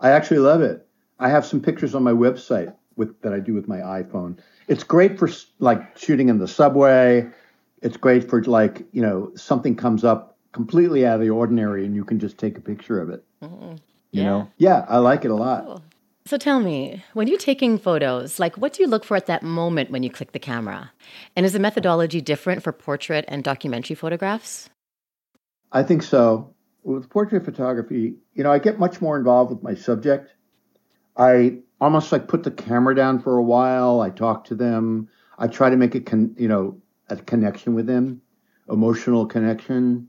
I 0.00 0.10
actually 0.10 0.38
love 0.38 0.62
it. 0.62 0.86
I 1.18 1.28
have 1.28 1.44
some 1.44 1.60
pictures 1.60 1.94
on 1.94 2.02
my 2.02 2.12
website 2.12 2.74
with 2.96 3.20
that 3.22 3.32
I 3.32 3.40
do 3.40 3.54
with 3.54 3.68
my 3.68 3.78
iPhone. 3.78 4.38
It's 4.68 4.84
great 4.84 5.18
for 5.18 5.28
like 5.58 5.96
shooting 5.98 6.28
in 6.28 6.38
the 6.38 6.48
subway, 6.48 7.30
it's 7.82 7.96
great 7.96 8.28
for 8.28 8.42
like 8.44 8.86
you 8.92 9.02
know 9.02 9.32
something 9.34 9.76
comes 9.76 10.04
up 10.04 10.38
completely 10.52 11.06
out 11.06 11.14
of 11.16 11.20
the 11.20 11.30
ordinary 11.30 11.84
and 11.84 11.94
you 11.94 12.04
can 12.04 12.18
just 12.18 12.38
take 12.38 12.56
a 12.56 12.60
picture 12.60 13.00
of 13.00 13.10
it. 13.10 13.24
Mm-hmm. 13.42 13.74
You 14.12 14.24
know, 14.24 14.50
yeah, 14.58 14.84
I 14.88 14.98
like 14.98 15.24
it 15.24 15.30
a 15.30 15.34
lot. 15.34 15.64
Cool. 15.64 15.82
So 16.24 16.36
tell 16.36 16.60
me, 16.60 17.02
when 17.14 17.26
you're 17.26 17.38
taking 17.38 17.78
photos, 17.78 18.38
like 18.38 18.56
what 18.56 18.74
do 18.74 18.82
you 18.82 18.88
look 18.88 19.04
for 19.04 19.16
at 19.16 19.26
that 19.26 19.42
moment 19.42 19.90
when 19.90 20.02
you 20.02 20.10
click 20.10 20.32
the 20.32 20.38
camera? 20.38 20.92
And 21.34 21.44
is 21.44 21.52
the 21.52 21.58
methodology 21.58 22.20
different 22.20 22.62
for 22.62 22.72
portrait 22.72 23.24
and 23.26 23.42
documentary 23.42 23.96
photographs? 23.96 24.70
I 25.72 25.82
think 25.82 26.02
so. 26.02 26.54
With 26.84 27.08
portrait 27.08 27.44
photography, 27.44 28.14
you 28.34 28.42
know, 28.42 28.52
I 28.52 28.58
get 28.58 28.78
much 28.78 29.00
more 29.00 29.16
involved 29.16 29.50
with 29.52 29.62
my 29.62 29.74
subject. 29.74 30.30
I 31.16 31.58
almost 31.82 32.12
like 32.12 32.28
put 32.28 32.44
the 32.44 32.50
camera 32.50 32.94
down 32.94 33.18
for 33.18 33.36
a 33.36 33.42
while. 33.42 34.00
I 34.00 34.10
talk 34.10 34.44
to 34.44 34.54
them. 34.54 35.08
I 35.36 35.48
try 35.48 35.68
to 35.68 35.76
make 35.76 35.96
a 35.96 36.00
con- 36.00 36.34
you 36.38 36.46
know 36.48 36.80
a 37.08 37.16
connection 37.16 37.74
with 37.74 37.86
them, 37.86 38.22
emotional 38.68 39.26
connection, 39.26 40.08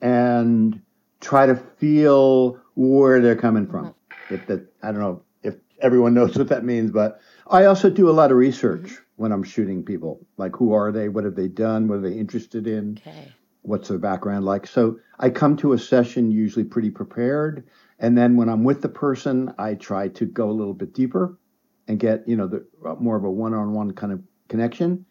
and 0.00 0.80
try 1.20 1.44
to 1.44 1.54
feel 1.54 2.58
where 2.74 3.20
they're 3.20 3.36
coming 3.36 3.66
from. 3.66 3.94
If 4.30 4.46
that 4.46 4.66
I 4.82 4.92
don't 4.92 5.00
know 5.00 5.22
if 5.42 5.56
everyone 5.80 6.14
knows 6.18 6.36
what 6.36 6.48
that 6.48 6.64
means, 6.64 6.90
but 6.90 7.20
I 7.48 7.66
also 7.66 7.90
do 7.90 8.08
a 8.08 8.12
lot 8.12 8.30
of 8.30 8.38
research 8.38 8.84
mm-hmm. 8.84 9.22
when 9.22 9.30
I'm 9.30 9.42
shooting 9.42 9.84
people. 9.84 10.26
Like 10.38 10.56
who 10.56 10.72
are 10.72 10.90
they? 10.90 11.10
What 11.10 11.24
have 11.24 11.36
they 11.36 11.48
done? 11.48 11.86
What 11.86 11.98
are 11.98 12.08
they 12.08 12.16
interested 12.16 12.66
in? 12.66 12.98
Okay. 13.06 13.28
What's 13.62 13.88
their 13.88 13.98
background 13.98 14.46
like? 14.46 14.66
So 14.66 14.98
I 15.18 15.28
come 15.28 15.54
to 15.58 15.74
a 15.74 15.78
session 15.78 16.30
usually 16.30 16.64
pretty 16.64 16.90
prepared, 16.90 17.68
and 18.00 18.16
then 18.18 18.36
when 18.36 18.48
I'm 18.48 18.64
with 18.64 18.82
the 18.82 18.88
person, 18.88 19.54
I 19.58 19.74
try 19.74 20.08
to 20.08 20.26
go 20.26 20.50
a 20.50 20.52
little 20.52 20.74
bit 20.74 20.92
deeper 20.94 21.38
and 21.86 21.98
get 21.98 22.26
you 22.26 22.36
know 22.36 22.46
the 22.46 22.66
uh, 22.84 22.94
more 22.94 23.16
of 23.16 23.24
a 23.24 23.30
one-on-one 23.30 23.92
kind 23.92 24.12
of 24.12 24.22
connection. 24.48 25.06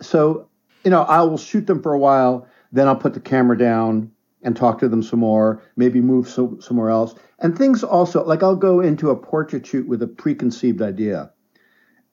So 0.00 0.48
you 0.84 0.90
know 0.90 1.02
I 1.02 1.22
will 1.22 1.38
shoot 1.38 1.66
them 1.66 1.82
for 1.82 1.92
a 1.92 1.98
while, 1.98 2.46
then 2.72 2.88
I'll 2.88 2.96
put 2.96 3.14
the 3.14 3.20
camera 3.20 3.58
down 3.58 4.12
and 4.42 4.56
talk 4.56 4.78
to 4.78 4.88
them 4.88 5.02
some 5.02 5.20
more, 5.20 5.62
maybe 5.76 6.00
move 6.00 6.28
so, 6.28 6.58
somewhere 6.60 6.90
else. 6.90 7.14
And 7.40 7.56
things 7.56 7.82
also, 7.82 8.24
like 8.24 8.42
I'll 8.42 8.56
go 8.56 8.80
into 8.80 9.10
a 9.10 9.16
portrait 9.16 9.66
shoot 9.66 9.88
with 9.88 10.02
a 10.02 10.06
preconceived 10.06 10.80
idea 10.80 11.32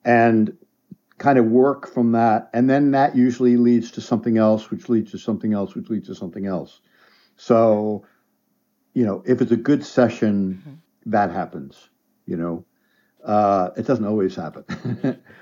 and 0.04 0.56
kind 1.18 1.38
of 1.38 1.46
work 1.46 1.92
from 1.92 2.12
that. 2.12 2.50
And 2.52 2.68
then 2.68 2.90
that 2.92 3.16
usually 3.16 3.56
leads 3.56 3.90
to 3.92 4.00
something 4.00 4.38
else, 4.38 4.70
which 4.70 4.88
leads 4.88 5.12
to 5.12 5.18
something 5.18 5.52
else, 5.52 5.74
which 5.74 5.88
leads 5.88 6.08
to 6.08 6.14
something 6.14 6.46
else. 6.46 6.80
So, 7.36 8.04
you 8.96 9.04
know, 9.04 9.22
if 9.26 9.42
it's 9.42 9.52
a 9.52 9.56
good 9.56 9.84
session, 9.84 10.54
mm-hmm. 10.54 11.10
that 11.10 11.30
happens, 11.30 11.90
you 12.24 12.34
know. 12.34 12.64
Uh, 13.22 13.68
it 13.76 13.86
doesn't 13.86 14.06
always 14.06 14.34
happen, 14.34 14.64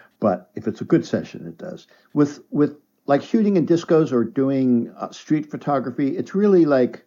but 0.20 0.50
if 0.56 0.66
it's 0.66 0.80
a 0.80 0.84
good 0.84 1.06
session, 1.06 1.46
it 1.46 1.56
does. 1.56 1.86
With 2.14 2.40
with 2.50 2.76
like 3.06 3.22
shooting 3.22 3.56
in 3.56 3.64
discos 3.64 4.10
or 4.10 4.24
doing 4.24 4.92
uh, 4.98 5.12
street 5.12 5.52
photography, 5.52 6.16
it's 6.16 6.34
really 6.34 6.64
like 6.64 7.06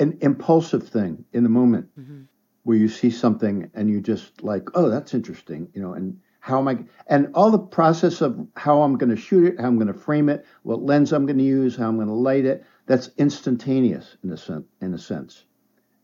an 0.00 0.18
impulsive 0.20 0.86
thing 0.86 1.24
in 1.32 1.44
the 1.44 1.48
moment 1.48 1.88
mm-hmm. 1.98 2.24
where 2.64 2.76
you 2.76 2.88
see 2.88 3.10
something 3.10 3.70
and 3.72 3.88
you 3.88 4.02
just 4.02 4.42
like, 4.42 4.68
oh, 4.74 4.90
that's 4.90 5.14
interesting, 5.14 5.68
you 5.72 5.80
know, 5.80 5.94
and 5.94 6.20
how 6.40 6.58
am 6.58 6.68
I, 6.68 6.78
and 7.06 7.30
all 7.32 7.50
the 7.50 7.58
process 7.58 8.20
of 8.20 8.48
how 8.54 8.82
I'm 8.82 8.98
going 8.98 9.08
to 9.08 9.16
shoot 9.16 9.44
it, 9.44 9.60
how 9.60 9.68
I'm 9.68 9.76
going 9.76 9.86
to 9.86 9.98
frame 9.98 10.28
it, 10.28 10.44
what 10.62 10.82
lens 10.82 11.12
I'm 11.12 11.24
going 11.24 11.38
to 11.38 11.44
use, 11.44 11.74
how 11.74 11.88
I'm 11.88 11.96
going 11.96 12.08
to 12.08 12.12
light 12.12 12.44
it, 12.44 12.66
that's 12.86 13.08
instantaneous 13.16 14.18
in 14.22 14.30
a 14.30 14.36
sense. 14.36 14.66
In 14.82 14.92
a 14.92 14.98
sense, 14.98 15.44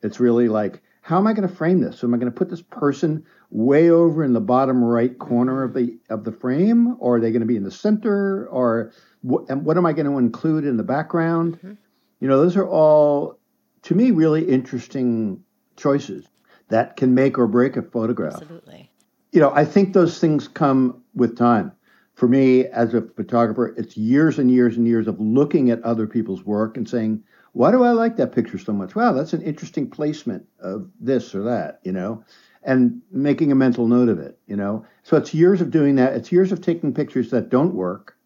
it's 0.03 0.21
really 0.21 0.49
like, 0.49 0.83
how 1.03 1.19
am 1.19 1.27
I 1.27 1.33
going 1.33 1.49
to 1.49 1.55
frame 1.55 1.81
this? 1.81 1.99
So 1.99 2.07
Am 2.07 2.15
I 2.15 2.19
going 2.19 2.31
to 2.31 2.37
put 2.37 2.51
this 2.51 2.63
person 2.63 3.25
way 3.51 3.91
over 3.91 4.23
in 4.23 4.33
the 4.33 4.41
bottom 4.41 4.85
right 4.85 5.19
corner 5.19 5.63
of 5.63 5.75
the 5.75 5.99
of 6.09 6.25
the 6.25 6.33
frame, 6.33 6.97
or 6.99 7.17
are 7.17 7.21
they 7.21 7.31
going 7.31 7.41
to 7.41 7.47
be 7.47 7.57
in 7.57 7.65
the 7.65 7.71
center, 7.71 8.47
or 8.49 8.93
what, 9.23 9.49
and 9.49 9.65
what 9.65 9.77
am 9.77 9.87
I 9.87 9.93
going 9.93 10.07
to 10.07 10.19
include 10.19 10.65
in 10.65 10.77
the 10.77 10.83
background? 10.83 11.57
Mm-hmm. 11.57 11.73
You 12.21 12.29
know, 12.29 12.39
those 12.39 12.57
are 12.57 12.69
all 12.69 13.39
to 13.83 13.95
me 13.95 14.11
really 14.11 14.45
interesting 14.49 15.43
choices 15.77 16.27
that 16.69 16.97
can 16.97 17.15
make 17.15 17.39
or 17.39 17.47
break 17.47 17.77
a 17.77 17.83
photograph. 17.83 18.35
Absolutely. 18.35 18.91
You 19.33 19.41
know, 19.41 19.53
I 19.53 19.65
think 19.65 19.93
those 19.93 20.19
things 20.19 20.49
come 20.49 21.03
with 21.15 21.37
time. 21.37 21.73
For 22.21 22.29
me, 22.29 22.67
as 22.67 22.93
a 22.93 23.01
photographer, 23.01 23.75
it's 23.79 23.97
years 23.97 24.39
and 24.39 24.51
years 24.51 24.77
and 24.77 24.87
years 24.87 25.09
of 25.09 25.19
looking 25.19 25.71
at 25.71 25.83
other 25.83 26.07
people's 26.07 26.45
work 26.45 26.77
and 26.77 26.87
saying, 26.87 27.25
why 27.55 27.71
do 27.71 27.83
I 27.83 27.93
like 27.93 28.19
that 28.19 28.33
picture 28.33 28.59
so 28.59 28.75
much? 28.75 28.95
Wow, 28.95 29.15
that's 29.15 29.33
an 29.33 29.41
interesting 29.41 29.89
placement 29.89 30.45
of 30.61 30.91
this 31.01 31.35
or 31.35 31.43
that, 31.45 31.81
you 31.83 31.93
know? 31.93 32.23
and 32.63 33.01
making 33.11 33.53
a 33.53 33.55
mental 33.55 33.87
note 33.87 34.11
of 34.11 34.19
it, 34.19 34.39
you 34.47 34.55
know. 34.55 34.85
So 35.03 35.17
it's 35.17 35.33
years 35.33 35.63
of 35.63 35.71
doing 35.71 35.95
that. 35.95 36.13
It's 36.13 36.31
years 36.31 36.53
of 36.53 36.61
taking 36.61 36.93
pictures 36.93 37.31
that 37.31 37.49
don't 37.49 37.75
work 37.75 38.19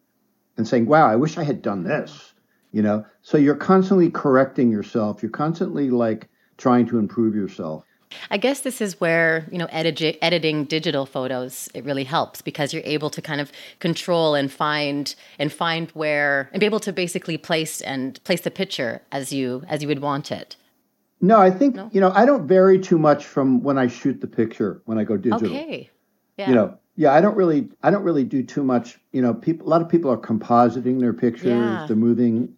and 0.57 0.67
saying, 0.67 0.87
"Wow, 0.87 1.07
I 1.07 1.15
wish 1.15 1.39
I 1.39 1.45
had 1.45 1.63
done 1.63 1.85
this." 1.85 2.35
You 2.73 2.83
know. 2.83 3.07
So 3.23 3.39
you're 3.39 3.55
constantly 3.55 4.11
correcting 4.11 4.73
yourself. 4.73 5.23
You're 5.23 5.31
constantly 5.31 5.89
like 5.89 6.29
trying 6.57 6.87
to 6.87 6.99
improve 6.99 7.37
yourself. 7.37 7.85
I 8.31 8.37
guess 8.37 8.61
this 8.61 8.81
is 8.81 9.01
where 9.01 9.47
you 9.51 9.59
know 9.59 9.69
edit- 9.71 10.19
editing 10.23 10.65
digital 10.65 11.07
photos 11.07 11.69
it 11.75 11.85
really 11.85 12.05
helps 12.05 12.43
because 12.43 12.73
you're 12.73 12.83
able 12.85 13.11
to 13.11 13.23
kind 13.23 13.41
of 13.41 13.53
control 13.81 14.35
and 14.35 14.51
find 14.51 15.15
and 15.39 15.53
find 15.53 15.91
where 15.91 16.49
and 16.53 16.61
be 16.61 16.67
able 16.67 16.81
to 16.81 16.93
basically 16.93 17.39
place 17.39 17.81
and 17.81 18.23
place 18.25 18.43
the 18.43 18.51
picture 18.51 19.03
as 19.13 19.33
you 19.33 19.63
as 19.69 19.83
you 19.83 19.89
would 19.89 20.01
want 20.01 20.31
it. 20.31 20.57
No, 21.21 21.41
I 21.41 21.51
think 21.51 21.75
no? 21.75 21.91
you 21.93 22.01
know 22.01 22.13
I 22.15 22.27
don't 22.27 22.47
vary 22.47 22.79
too 22.79 22.99
much 22.99 23.25
from 23.25 23.63
when 23.63 23.79
I 23.79 23.87
shoot 23.87 24.21
the 24.21 24.27
picture 24.27 24.83
when 24.85 24.99
I 24.99 25.05
go 25.05 25.17
digital. 25.17 25.47
Okay. 25.47 25.91
Yeah. 26.37 26.49
You 26.49 26.55
know, 26.55 26.79
yeah, 26.97 27.13
I 27.13 27.21
don't 27.21 27.37
really 27.37 27.69
I 27.83 27.91
don't 27.91 28.03
really 28.03 28.25
do 28.25 28.43
too 28.43 28.63
much. 28.63 28.99
You 29.13 29.23
know, 29.23 29.35
people 29.35 29.67
a 29.67 29.71
lot 29.71 29.83
of 29.83 29.89
people 29.89 30.11
are 30.11 30.19
compositing 30.19 31.01
their 31.01 31.13
pictures. 31.13 31.47
Yeah. 31.47 31.85
They're 31.87 31.97
moving 31.97 32.55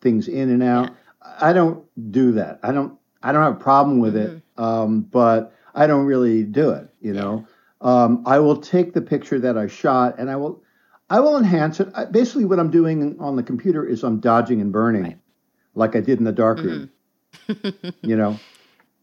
things 0.00 0.28
in 0.28 0.50
and 0.50 0.62
out. 0.62 0.90
Yeah. 0.90 0.94
I 1.40 1.52
don't 1.52 1.84
do 2.10 2.32
that. 2.32 2.60
I 2.62 2.72
don't 2.72 2.98
I 3.22 3.32
don't 3.32 3.42
have 3.42 3.54
a 3.54 3.62
problem 3.62 3.98
with 3.98 4.14
mm-hmm. 4.14 4.36
it. 4.36 4.42
Um, 4.56 5.00
but 5.00 5.54
I 5.74 5.86
don't 5.86 6.06
really 6.06 6.42
do 6.42 6.70
it. 6.70 6.88
You 7.00 7.14
know, 7.14 7.46
yeah. 7.82 8.04
um, 8.04 8.22
I 8.26 8.38
will 8.40 8.56
take 8.56 8.92
the 8.92 9.02
picture 9.02 9.38
that 9.38 9.56
I 9.56 9.66
shot 9.66 10.18
and 10.18 10.30
I 10.30 10.36
will 10.36 10.62
I 11.10 11.20
will 11.20 11.36
enhance 11.36 11.80
it. 11.80 11.88
I, 11.94 12.04
basically, 12.04 12.44
what 12.44 12.58
I'm 12.58 12.70
doing 12.70 13.16
on 13.18 13.36
the 13.36 13.42
computer 13.42 13.86
is 13.86 14.02
I'm 14.02 14.20
dodging 14.20 14.60
and 14.60 14.72
burning, 14.72 15.02
right. 15.02 15.18
like 15.74 15.96
I 15.96 16.00
did 16.00 16.18
in 16.18 16.24
the 16.24 16.32
darkroom. 16.32 16.80
Mm-hmm 16.80 16.84
you 18.02 18.16
know, 18.16 18.38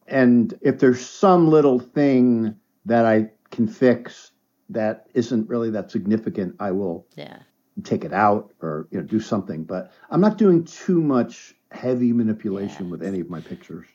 and 0.08 0.54
if 0.62 0.80
there's 0.80 1.06
some 1.06 1.50
little 1.50 1.80
thing 1.80 2.56
that 2.86 3.06
I 3.06 3.32
can 3.52 3.68
fix 3.68 4.32
that 4.70 5.08
isn't 5.14 5.50
really 5.50 5.70
that 5.72 5.92
significant, 5.92 6.56
I 6.60 6.72
will 6.72 7.08
yeah. 7.16 7.40
take 7.84 8.04
it 8.04 8.14
out 8.14 8.54
or 8.62 8.88
you 8.92 9.00
know 9.00 9.06
do 9.06 9.20
something. 9.20 9.64
But 9.64 9.92
I'm 10.10 10.22
not 10.22 10.38
doing 10.38 10.64
too 10.64 11.02
much 11.02 11.56
heavy 11.72 12.14
manipulation 12.14 12.90
with 12.90 13.04
any 13.04 13.20
of 13.20 13.30
my 13.30 13.42
pictures. 13.42 13.88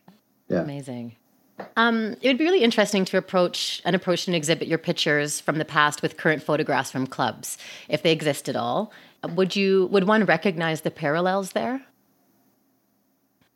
Yeah. 0.51 0.63
Amazing. 0.63 1.17
Um, 1.77 2.17
it 2.21 2.29
would 2.29 2.39
be 2.39 2.45
really 2.45 2.63
interesting 2.63 3.05
to 3.07 3.19
approach 3.19 3.81
and 3.85 3.95
approach 3.95 4.27
and 4.27 4.35
exhibit 4.35 4.67
your 4.67 4.79
pictures 4.79 5.41
from 5.41 5.59
the 5.59 5.65
past 5.65 6.03
with 6.03 6.17
current 6.17 6.43
photographs 6.43 6.91
from 6.91 7.07
clubs, 7.07 7.57
if 7.89 8.03
they 8.03 8.13
exist 8.13 8.49
at 8.49 8.57
all. 8.57 8.93
Would 9.25 9.55
you 9.55 9.87
would 9.93 10.05
one 10.05 10.25
recognize 10.25 10.81
the 10.81 10.91
parallels 10.91 11.53
there? 11.53 11.83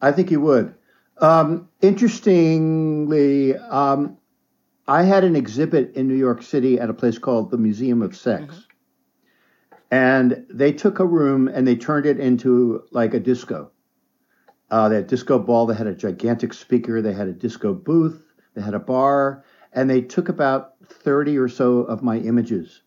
I 0.01 0.13
think 0.13 0.31
you 0.31 0.41
would. 0.41 0.75
Um, 1.19 1.69
interestingly, 1.81 3.57
um, 3.57 4.19
I 4.87 5.03
had 5.03 5.25
an 5.25 5.35
exhibit 5.35 5.95
in 5.95 6.07
New 6.07 6.17
York 6.17 6.43
City 6.43 6.79
at 6.79 6.91
a 6.91 6.95
place 6.95 7.19
called 7.19 7.51
the 7.51 7.57
Museum 7.57 8.03
of 8.03 8.15
Sex. 8.15 8.43
Mm-hmm. 8.43 8.61
And 9.91 10.47
they 10.51 10.73
took 10.73 10.99
a 10.99 11.07
room 11.07 11.49
and 11.49 11.67
they 11.67 11.77
turned 11.77 12.05
it 12.05 12.19
into 12.21 12.83
like 12.91 13.15
a 13.15 13.21
disco. 13.21 13.71
Uh, 14.71 14.89
they 14.89 14.97
had 14.97 15.07
disco 15.07 15.39
ball, 15.39 15.67
they 15.67 15.75
had 15.75 15.87
a 15.87 15.95
gigantic 15.95 16.53
speaker, 16.53 17.03
they 17.03 17.13
had 17.13 17.29
a 17.29 17.33
disco 17.33 17.75
booth, 17.75 18.33
they 18.55 18.63
had 18.63 18.75
a 18.75 18.79
bar, 18.79 19.45
and 19.73 19.89
they 19.89 20.01
took 20.01 20.29
about 20.29 20.75
30 20.87 21.39
or 21.39 21.49
so 21.49 21.79
of 21.81 22.03
my 22.03 22.19
images 22.19 22.83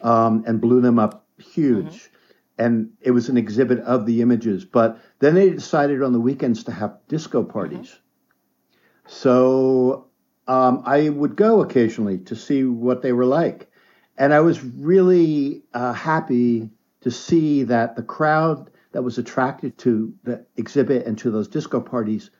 um, 0.00 0.44
and 0.46 0.60
blew 0.60 0.80
them 0.80 0.98
up 0.98 1.26
huge. 1.38 1.86
Mm-hmm 1.86 2.14
and 2.58 2.90
it 3.00 3.12
was 3.12 3.28
an 3.28 3.36
exhibit 3.36 3.78
of 3.80 4.04
the 4.04 4.20
images. 4.20 4.64
But 4.64 4.98
then 5.20 5.34
they 5.34 5.50
decided 5.50 6.02
on 6.02 6.12
the 6.12 6.20
weekends 6.20 6.64
to 6.64 6.72
have 6.72 6.98
disco 7.06 7.44
parties. 7.44 7.86
Mm-hmm. 7.86 9.12
So 9.12 10.08
um, 10.48 10.82
I 10.84 11.08
would 11.08 11.36
go 11.36 11.62
occasionally 11.62 12.18
to 12.18 12.36
see 12.36 12.64
what 12.64 13.02
they 13.02 13.12
were 13.12 13.24
like. 13.24 13.70
And 14.16 14.34
I 14.34 14.40
was 14.40 14.62
really 14.62 15.62
uh, 15.72 15.92
happy 15.92 16.70
to 17.02 17.10
see 17.10 17.62
that 17.64 17.94
the 17.94 18.02
crowd 18.02 18.70
that 18.92 19.02
was 19.02 19.18
attracted 19.18 19.76
to 19.78 20.14
the 20.24 20.44
exhibit 20.56 21.06
and 21.06 21.18
to 21.18 21.30
those 21.30 21.48
disco 21.48 21.80
parties 21.80 22.30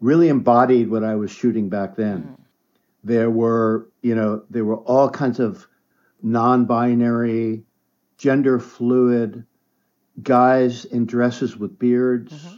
really 0.00 0.28
embodied 0.28 0.90
what 0.90 1.04
I 1.04 1.16
was 1.16 1.30
shooting 1.30 1.68
back 1.68 1.96
then. 1.96 2.22
Mm. 2.22 2.44
There 3.04 3.30
were, 3.30 3.88
you 4.02 4.14
know, 4.14 4.42
there 4.50 4.64
were 4.64 4.78
all 4.78 5.10
kinds 5.10 5.40
of 5.40 5.66
non 6.22 6.64
binary, 6.66 7.64
gender 8.16 8.58
fluid, 8.58 9.44
guys 10.22 10.84
in 10.84 11.06
dresses 11.06 11.56
with 11.56 11.78
beards. 11.78 12.32
Mm-hmm. 12.32 12.56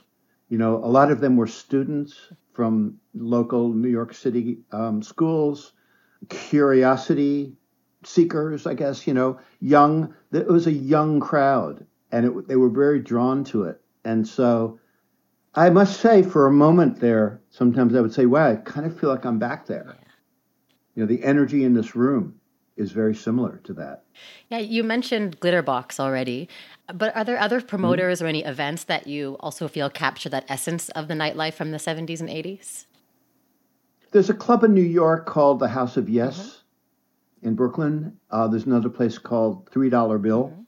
You 0.48 0.58
know, 0.58 0.76
a 0.76 0.88
lot 0.88 1.10
of 1.10 1.20
them 1.20 1.36
were 1.36 1.46
students 1.46 2.16
from 2.52 2.98
local 3.14 3.72
New 3.72 3.88
York 3.88 4.14
City 4.14 4.58
um, 4.72 5.02
schools, 5.02 5.72
curiosity 6.28 7.52
seekers, 8.04 8.66
I 8.66 8.74
guess, 8.74 9.06
you 9.06 9.14
know, 9.14 9.38
young. 9.60 10.14
It 10.32 10.48
was 10.48 10.66
a 10.66 10.72
young 10.72 11.20
crowd. 11.20 11.86
And 12.12 12.26
it, 12.26 12.48
they 12.48 12.56
were 12.56 12.68
very 12.70 13.00
drawn 13.00 13.44
to 13.44 13.64
it. 13.64 13.80
And 14.04 14.26
so 14.26 14.78
I 15.54 15.70
must 15.70 16.00
say, 16.00 16.22
for 16.22 16.46
a 16.46 16.52
moment 16.52 17.00
there, 17.00 17.40
sometimes 17.50 17.94
I 17.94 18.00
would 18.00 18.14
say, 18.14 18.26
wow, 18.26 18.50
I 18.50 18.56
kind 18.56 18.86
of 18.86 18.98
feel 18.98 19.10
like 19.10 19.24
I'm 19.24 19.38
back 19.38 19.66
there. 19.66 19.96
You 20.94 21.02
know, 21.02 21.06
the 21.06 21.24
energy 21.24 21.64
in 21.64 21.74
this 21.74 21.96
room 21.96 22.40
is 22.76 22.92
very 22.92 23.14
similar 23.14 23.58
to 23.64 23.74
that. 23.74 24.04
Yeah, 24.48 24.58
you 24.58 24.82
mentioned 24.82 25.40
Glitterbox 25.40 26.00
already, 26.00 26.48
but 26.92 27.14
are 27.16 27.24
there 27.24 27.38
other 27.38 27.60
promoters 27.60 28.18
mm-hmm. 28.18 28.26
or 28.26 28.28
any 28.28 28.44
events 28.44 28.84
that 28.84 29.06
you 29.06 29.36
also 29.40 29.68
feel 29.68 29.90
capture 29.90 30.28
that 30.28 30.44
essence 30.48 30.88
of 30.90 31.08
the 31.08 31.14
nightlife 31.14 31.54
from 31.54 31.72
the 31.72 31.78
70s 31.78 32.20
and 32.20 32.28
80s? 32.28 32.86
There's 34.12 34.30
a 34.30 34.34
club 34.34 34.64
in 34.64 34.74
New 34.74 34.80
York 34.80 35.26
called 35.26 35.58
the 35.58 35.68
House 35.68 35.96
of 35.96 36.08
Yes 36.08 36.38
mm-hmm. 36.38 37.48
in 37.48 37.54
Brooklyn. 37.54 38.18
Uh, 38.30 38.48
there's 38.48 38.66
another 38.66 38.88
place 38.88 39.18
called 39.18 39.68
Three 39.70 39.90
Dollar 39.90 40.18
Bill. 40.18 40.44
Mm-hmm. 40.44 40.62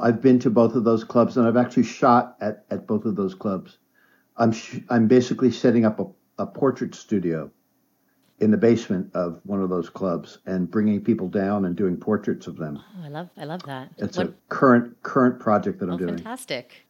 I've 0.00 0.20
been 0.20 0.38
to 0.40 0.50
both 0.50 0.74
of 0.74 0.84
those 0.84 1.04
clubs, 1.04 1.36
and 1.36 1.46
I've 1.46 1.56
actually 1.56 1.84
shot 1.84 2.36
at, 2.40 2.64
at 2.70 2.86
both 2.86 3.04
of 3.04 3.16
those 3.16 3.34
clubs. 3.34 3.78
I'm 4.36 4.52
sh- 4.52 4.80
I'm 4.88 5.08
basically 5.08 5.50
setting 5.50 5.84
up 5.84 6.00
a, 6.00 6.06
a 6.42 6.46
portrait 6.46 6.94
studio 6.94 7.50
in 8.40 8.50
the 8.50 8.56
basement 8.56 9.10
of 9.14 9.40
one 9.44 9.60
of 9.60 9.68
those 9.68 9.90
clubs 9.90 10.38
and 10.46 10.70
bringing 10.70 11.02
people 11.02 11.28
down 11.28 11.64
and 11.64 11.74
doing 11.74 11.96
portraits 11.96 12.46
of 12.46 12.56
them. 12.56 12.78
Oh, 12.78 13.04
I 13.04 13.08
love 13.08 13.30
I 13.36 13.44
love 13.44 13.62
that. 13.64 13.90
It's 13.98 14.16
what? 14.16 14.28
a 14.28 14.34
current 14.48 15.02
current 15.02 15.40
project 15.40 15.80
that 15.80 15.86
I'm 15.86 15.94
oh, 15.94 15.98
doing. 15.98 16.16
Fantastic. 16.18 16.86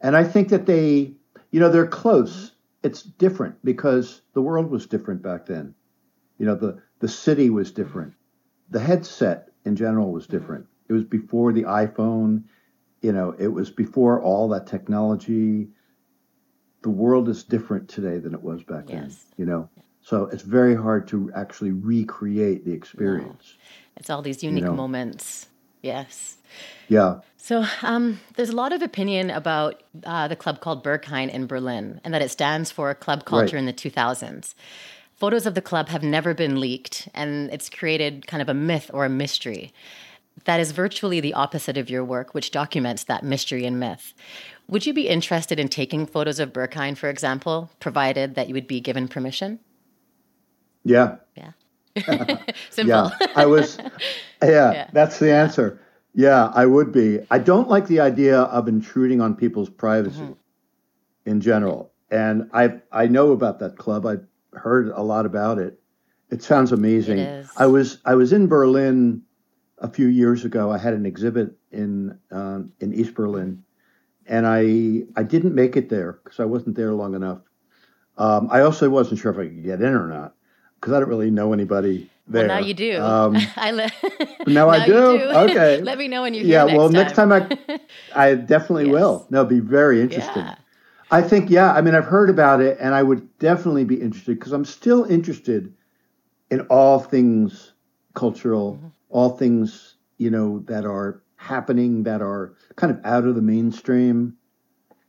And 0.00 0.16
I 0.16 0.24
think 0.24 0.48
that 0.48 0.66
they, 0.66 1.12
you 1.50 1.60
know, 1.60 1.70
they're 1.70 1.86
close. 1.86 2.52
It's 2.82 3.02
different 3.02 3.64
because 3.64 4.22
the 4.34 4.42
world 4.42 4.70
was 4.70 4.86
different 4.86 5.22
back 5.22 5.46
then. 5.46 5.74
You 6.38 6.46
know, 6.46 6.54
the 6.54 6.82
the 6.98 7.08
city 7.08 7.50
was 7.50 7.70
different. 7.70 8.14
The 8.70 8.80
headset 8.80 9.48
in 9.64 9.76
general 9.76 10.10
was 10.10 10.26
different. 10.26 10.66
It 10.88 10.92
was 10.92 11.04
before 11.04 11.52
the 11.52 11.62
iPhone. 11.62 12.44
You 13.02 13.12
know, 13.12 13.34
it 13.38 13.48
was 13.48 13.70
before 13.70 14.20
all 14.22 14.48
that 14.50 14.66
technology. 14.66 15.68
The 16.82 16.90
world 16.90 17.28
is 17.28 17.44
different 17.44 17.88
today 17.88 18.18
than 18.18 18.34
it 18.34 18.42
was 18.42 18.62
back 18.62 18.84
yes. 18.88 19.00
then. 19.00 19.12
You 19.36 19.46
know. 19.46 19.68
So 20.00 20.26
it's 20.26 20.42
very 20.42 20.76
hard 20.76 21.08
to 21.08 21.32
actually 21.34 21.72
recreate 21.72 22.64
the 22.64 22.72
experience. 22.72 23.56
No. 23.58 23.64
It's 23.96 24.10
all 24.10 24.22
these 24.22 24.44
unique 24.44 24.62
you 24.62 24.70
know? 24.70 24.76
moments. 24.76 25.48
Yes. 25.82 26.36
Yeah. 26.88 27.20
So 27.36 27.64
um, 27.82 28.20
there's 28.36 28.50
a 28.50 28.56
lot 28.56 28.72
of 28.72 28.82
opinion 28.82 29.30
about 29.30 29.82
uh, 30.04 30.28
the 30.28 30.36
club 30.36 30.60
called 30.60 30.84
Berghain 30.84 31.28
in 31.28 31.46
Berlin 31.46 32.00
and 32.04 32.12
that 32.14 32.22
it 32.22 32.30
stands 32.30 32.70
for 32.70 32.94
club 32.94 33.24
culture 33.24 33.56
right. 33.56 33.60
in 33.60 33.66
the 33.66 33.72
2000s. 33.72 34.54
Photos 35.16 35.46
of 35.46 35.54
the 35.54 35.62
club 35.62 35.88
have 35.88 36.02
never 36.02 36.34
been 36.34 36.60
leaked, 36.60 37.08
and 37.14 37.50
it's 37.50 37.70
created 37.70 38.26
kind 38.26 38.42
of 38.42 38.50
a 38.50 38.54
myth 38.54 38.90
or 38.92 39.06
a 39.06 39.08
mystery. 39.08 39.72
That 40.44 40.60
is 40.60 40.72
virtually 40.72 41.20
the 41.20 41.34
opposite 41.34 41.76
of 41.76 41.90
your 41.90 42.04
work, 42.04 42.34
which 42.34 42.50
documents 42.50 43.04
that 43.04 43.24
mystery 43.24 43.64
and 43.64 43.80
myth. 43.80 44.14
Would 44.68 44.86
you 44.86 44.92
be 44.92 45.08
interested 45.08 45.58
in 45.58 45.68
taking 45.68 46.06
photos 46.06 46.38
of 46.38 46.52
Berghain, 46.52 46.96
for 46.96 47.08
example, 47.08 47.70
provided 47.80 48.34
that 48.34 48.48
you 48.48 48.54
would 48.54 48.66
be 48.66 48.80
given 48.80 49.08
permission? 49.08 49.60
Yeah. 50.84 51.16
Yeah. 51.36 51.52
Simple. 52.70 53.10
Yeah. 53.20 53.26
I 53.34 53.46
was, 53.46 53.78
yeah, 54.42 54.72
yeah, 54.72 54.90
that's 54.92 55.18
the 55.18 55.32
answer. 55.32 55.80
Yeah, 56.14 56.50
I 56.54 56.66
would 56.66 56.92
be. 56.92 57.20
I 57.30 57.38
don't 57.38 57.68
like 57.68 57.86
the 57.88 58.00
idea 58.00 58.40
of 58.40 58.68
intruding 58.68 59.20
on 59.20 59.34
people's 59.34 59.68
privacy 59.68 60.20
mm-hmm. 60.20 60.32
in 61.26 61.40
general. 61.40 61.92
And 62.10 62.48
I 62.54 62.80
I 62.90 63.06
know 63.06 63.32
about 63.32 63.58
that 63.58 63.76
club. 63.76 64.06
I've 64.06 64.24
heard 64.54 64.88
a 64.88 65.02
lot 65.02 65.26
about 65.26 65.58
it. 65.58 65.78
It 66.30 66.42
sounds 66.42 66.72
amazing. 66.72 67.18
It 67.18 67.46
I 67.58 67.66
was 67.66 67.98
I 68.04 68.14
was 68.14 68.32
in 68.32 68.46
Berlin 68.46 69.22
a 69.78 69.88
few 69.88 70.06
years 70.06 70.44
ago. 70.44 70.72
I 70.72 70.78
had 70.78 70.94
an 70.94 71.06
exhibit 71.06 71.56
in 71.72 72.18
um, 72.30 72.72
in 72.80 72.94
East 72.94 73.14
Berlin, 73.14 73.62
and 74.26 74.46
I 74.46 75.02
I 75.18 75.22
didn't 75.22 75.54
make 75.54 75.76
it 75.76 75.88
there 75.88 76.20
because 76.24 76.40
I 76.40 76.44
wasn't 76.44 76.76
there 76.76 76.92
long 76.92 77.14
enough. 77.14 77.40
Um, 78.18 78.48
I 78.50 78.62
also 78.62 78.88
wasn't 78.88 79.20
sure 79.20 79.32
if 79.32 79.38
I 79.38 79.44
could 79.44 79.64
get 79.64 79.82
in 79.82 79.92
or 79.94 80.08
not 80.08 80.34
because 80.80 80.94
I 80.94 81.00
don't 81.00 81.08
really 81.08 81.30
know 81.30 81.52
anybody 81.52 82.10
there. 82.26 82.46
Well, 82.46 82.60
now 82.60 82.66
you 82.66 82.74
do. 82.74 83.02
Um, 83.02 83.36
I 83.56 83.70
le- 83.70 83.90
now, 84.46 84.46
now, 84.46 84.68
I 84.70 84.86
do. 84.86 84.92
do. 84.92 85.24
Okay. 85.24 85.80
Let 85.82 85.98
me 85.98 86.08
know 86.08 86.22
when 86.22 86.34
you're 86.34 86.44
yeah. 86.44 86.66
Yeah. 86.66 86.76
Well, 86.76 86.88
next 86.88 87.14
time 87.14 87.32
I, 87.32 87.48
I 88.14 88.34
definitely 88.34 88.86
yes. 88.86 88.92
will. 88.92 89.26
No, 89.30 89.44
be 89.44 89.60
very 89.60 90.00
interesting. 90.00 90.44
Yeah. 90.44 90.56
I 91.10 91.22
think, 91.22 91.50
yeah. 91.50 91.72
I 91.72 91.82
mean, 91.82 91.94
I've 91.94 92.04
heard 92.04 92.30
about 92.30 92.60
it, 92.60 92.78
and 92.80 92.94
I 92.94 93.02
would 93.02 93.38
definitely 93.38 93.84
be 93.84 94.00
interested 94.00 94.38
because 94.38 94.52
I'm 94.52 94.64
still 94.64 95.04
interested 95.04 95.72
in 96.50 96.62
all 96.62 96.98
things 96.98 97.72
cultural, 98.14 98.74
mm-hmm. 98.74 98.86
All 99.08 99.30
things 99.30 99.96
you 100.18 100.30
know 100.30 100.60
that 100.66 100.84
are 100.84 101.22
happening 101.36 102.02
that 102.04 102.22
are 102.22 102.54
kind 102.76 102.90
of 102.90 103.00
out 103.04 103.24
of 103.24 103.34
the 103.34 103.42
mainstream. 103.42 104.36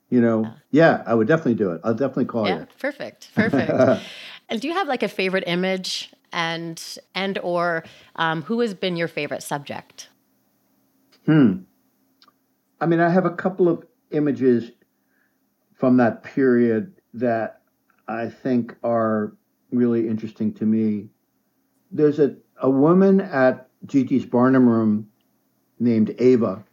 You 0.09 0.21
know, 0.21 0.43
yeah, 0.71 0.97
yeah 0.97 1.03
I 1.05 1.13
would 1.13 1.27
definitely 1.27 1.55
do 1.55 1.71
it. 1.71 1.81
I'll 1.83 1.93
definitely 1.93 2.25
call 2.25 2.47
yeah, 2.47 2.59
you. 2.59 2.67
Perfect. 2.79 3.29
Perfect. 3.35 4.03
And 4.49 4.61
do 4.61 4.67
you 4.67 4.73
have 4.73 4.87
like 4.87 5.03
a 5.03 5.07
favorite 5.07 5.43
image 5.47 6.11
and 6.31 6.81
and 7.13 7.37
or 7.39 7.83
um, 8.15 8.43
who 8.43 8.59
has 8.61 8.73
been 8.73 8.95
your 8.95 9.07
favorite 9.07 9.43
subject? 9.43 10.09
Hmm. 11.25 11.63
I 12.79 12.85
mean, 12.85 12.99
I 12.99 13.09
have 13.09 13.25
a 13.25 13.31
couple 13.31 13.67
of 13.67 13.85
images 14.11 14.71
from 15.73 15.97
that 15.97 16.23
period 16.23 16.93
that 17.13 17.61
I 18.07 18.29
think 18.29 18.75
are 18.83 19.35
really 19.71 20.07
interesting 20.07 20.53
to 20.53 20.65
me. 20.65 21.09
There's 21.91 22.19
a, 22.19 22.35
a 22.61 22.69
woman 22.69 23.19
at 23.19 23.66
GG's 23.85 24.25
Barnum 24.25 24.67
Room 24.67 25.09
named 25.79 26.15
Ava, 26.19 26.63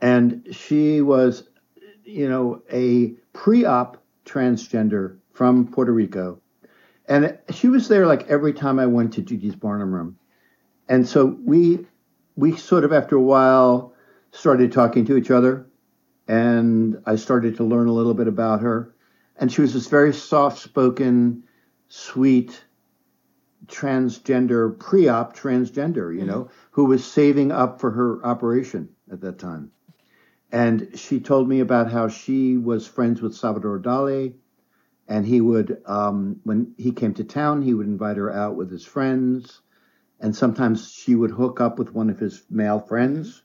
and 0.00 0.46
she 0.50 1.00
was, 1.00 1.48
you 2.04 2.28
know, 2.28 2.62
a 2.70 3.14
pre 3.32 3.64
op 3.64 4.02
transgender 4.24 5.16
from 5.32 5.66
Puerto 5.66 5.92
Rico 5.92 6.40
and 7.08 7.38
she 7.50 7.68
was 7.68 7.88
there 7.88 8.06
like 8.06 8.26
every 8.28 8.52
time 8.52 8.78
I 8.78 8.86
went 8.86 9.12
to 9.14 9.22
GG's 9.22 9.54
Barnum 9.54 9.92
Room. 9.92 10.18
And 10.88 11.08
so 11.08 11.36
we 11.44 11.86
we 12.36 12.56
sort 12.56 12.84
of 12.84 12.92
after 12.92 13.16
a 13.16 13.22
while 13.22 13.94
started 14.32 14.72
talking 14.72 15.04
to 15.06 15.16
each 15.16 15.30
other 15.30 15.66
and 16.28 17.00
I 17.06 17.16
started 17.16 17.56
to 17.56 17.64
learn 17.64 17.86
a 17.86 17.92
little 17.92 18.14
bit 18.14 18.28
about 18.28 18.60
her. 18.60 18.94
And 19.38 19.52
she 19.52 19.60
was 19.60 19.72
this 19.72 19.86
very 19.86 20.12
soft 20.12 20.58
spoken, 20.58 21.44
sweet 21.88 22.64
transgender, 23.66 24.78
pre 24.78 25.08
op 25.08 25.36
transgender, 25.36 26.12
you 26.12 26.20
mm-hmm. 26.20 26.26
know, 26.26 26.50
who 26.72 26.84
was 26.84 27.04
saving 27.04 27.52
up 27.52 27.80
for 27.80 27.90
her 27.90 28.24
operation 28.24 28.90
at 29.10 29.20
that 29.22 29.38
time. 29.38 29.70
And 30.52 30.90
she 30.94 31.20
told 31.20 31.48
me 31.48 31.60
about 31.60 31.90
how 31.90 32.08
she 32.08 32.56
was 32.56 32.86
friends 32.86 33.20
with 33.20 33.34
Salvador 33.34 33.78
Dali 33.78 34.34
and 35.08 35.26
he 35.26 35.40
would 35.40 35.82
um, 35.86 36.40
when 36.44 36.74
he 36.76 36.92
came 36.92 37.14
to 37.14 37.24
town 37.24 37.62
he 37.62 37.74
would 37.74 37.86
invite 37.86 38.16
her 38.16 38.32
out 38.32 38.56
with 38.56 38.70
his 38.70 38.84
friends 38.84 39.60
and 40.20 40.34
sometimes 40.34 40.90
she 40.90 41.14
would 41.14 41.30
hook 41.30 41.60
up 41.60 41.78
with 41.78 41.92
one 41.92 42.10
of 42.10 42.18
his 42.18 42.42
male 42.50 42.80
friends 42.80 43.42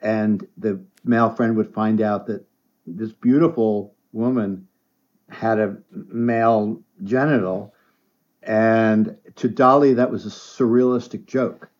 and 0.00 0.46
the 0.56 0.80
male 1.04 1.30
friend 1.30 1.56
would 1.56 1.72
find 1.72 2.00
out 2.00 2.26
that 2.26 2.44
this 2.86 3.12
beautiful 3.12 3.94
woman 4.12 4.66
had 5.28 5.58
a 5.58 5.76
male 5.90 6.80
genital 7.02 7.74
and 8.48 9.16
to 9.36 9.48
Dali, 9.48 9.94
that 9.94 10.10
was 10.10 10.26
a 10.26 10.30
surrealistic 10.30 11.26
joke 11.26 11.70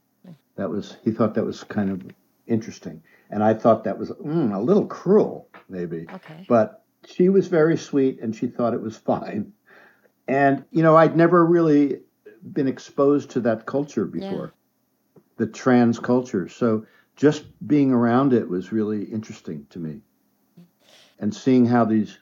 that 0.56 0.70
was 0.70 0.96
he 1.04 1.10
thought 1.10 1.34
that 1.34 1.44
was 1.44 1.64
kind 1.64 1.90
of 1.90 2.02
interesting 2.46 3.02
and 3.30 3.44
i 3.44 3.52
thought 3.54 3.84
that 3.84 3.98
was 3.98 4.10
mm, 4.10 4.54
a 4.54 4.58
little 4.58 4.86
cruel 4.86 5.48
maybe 5.68 6.06
okay. 6.12 6.44
but 6.48 6.84
she 7.06 7.28
was 7.28 7.48
very 7.48 7.76
sweet 7.76 8.20
and 8.20 8.34
she 8.34 8.46
thought 8.46 8.74
it 8.74 8.82
was 8.82 8.96
fine. 8.96 9.52
And, 10.26 10.64
you 10.70 10.82
know, 10.82 10.96
I'd 10.96 11.16
never 11.16 11.44
really 11.44 12.00
been 12.52 12.68
exposed 12.68 13.30
to 13.30 13.40
that 13.40 13.66
culture 13.66 14.04
before, 14.04 14.52
yeah. 15.16 15.22
the 15.36 15.46
trans 15.46 15.98
culture. 15.98 16.48
So 16.48 16.86
just 17.16 17.44
being 17.66 17.92
around 17.92 18.32
it 18.32 18.48
was 18.48 18.72
really 18.72 19.04
interesting 19.04 19.66
to 19.70 19.78
me. 19.78 20.00
And 21.18 21.34
seeing 21.34 21.66
how 21.66 21.84
these 21.84 22.18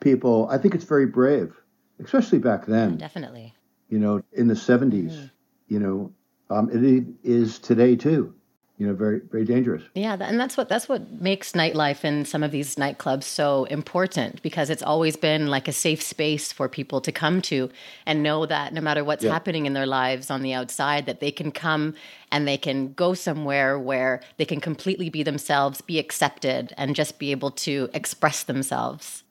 people, 0.00 0.48
I 0.50 0.58
think 0.58 0.74
it's 0.74 0.84
very 0.84 1.06
brave, 1.06 1.54
especially 2.02 2.38
back 2.38 2.66
then. 2.66 2.92
Yeah, 2.92 2.96
definitely. 2.96 3.54
You 3.88 3.98
know, 3.98 4.22
in 4.32 4.48
the 4.48 4.54
70s, 4.54 5.10
mm-hmm. 5.10 5.26
you 5.68 5.78
know, 5.78 6.12
um, 6.50 6.70
it 6.72 7.06
is 7.22 7.58
today 7.58 7.96
too 7.96 8.34
you 8.78 8.86
know 8.86 8.94
very 8.94 9.20
very 9.30 9.44
dangerous 9.44 9.82
yeah 9.94 10.16
and 10.20 10.38
that's 10.38 10.56
what 10.56 10.68
that's 10.68 10.88
what 10.88 11.10
makes 11.20 11.52
nightlife 11.52 12.04
in 12.04 12.24
some 12.24 12.42
of 12.42 12.52
these 12.52 12.76
nightclubs 12.76 13.24
so 13.24 13.64
important 13.64 14.40
because 14.42 14.70
it's 14.70 14.82
always 14.82 15.16
been 15.16 15.48
like 15.48 15.66
a 15.66 15.72
safe 15.72 16.00
space 16.00 16.52
for 16.52 16.68
people 16.68 17.00
to 17.00 17.10
come 17.10 17.42
to 17.42 17.68
and 18.06 18.22
know 18.22 18.46
that 18.46 18.72
no 18.72 18.80
matter 18.80 19.04
what's 19.04 19.24
yeah. 19.24 19.32
happening 19.32 19.66
in 19.66 19.72
their 19.72 19.86
lives 19.86 20.30
on 20.30 20.42
the 20.42 20.54
outside 20.54 21.06
that 21.06 21.20
they 21.20 21.32
can 21.32 21.50
come 21.50 21.92
and 22.30 22.46
they 22.46 22.56
can 22.56 22.92
go 22.92 23.14
somewhere 23.14 23.78
where 23.78 24.20
they 24.36 24.44
can 24.44 24.60
completely 24.60 25.10
be 25.10 25.22
themselves 25.24 25.80
be 25.80 25.98
accepted 25.98 26.72
and 26.76 26.94
just 26.94 27.18
be 27.18 27.32
able 27.32 27.50
to 27.50 27.90
express 27.92 28.44
themselves 28.44 29.24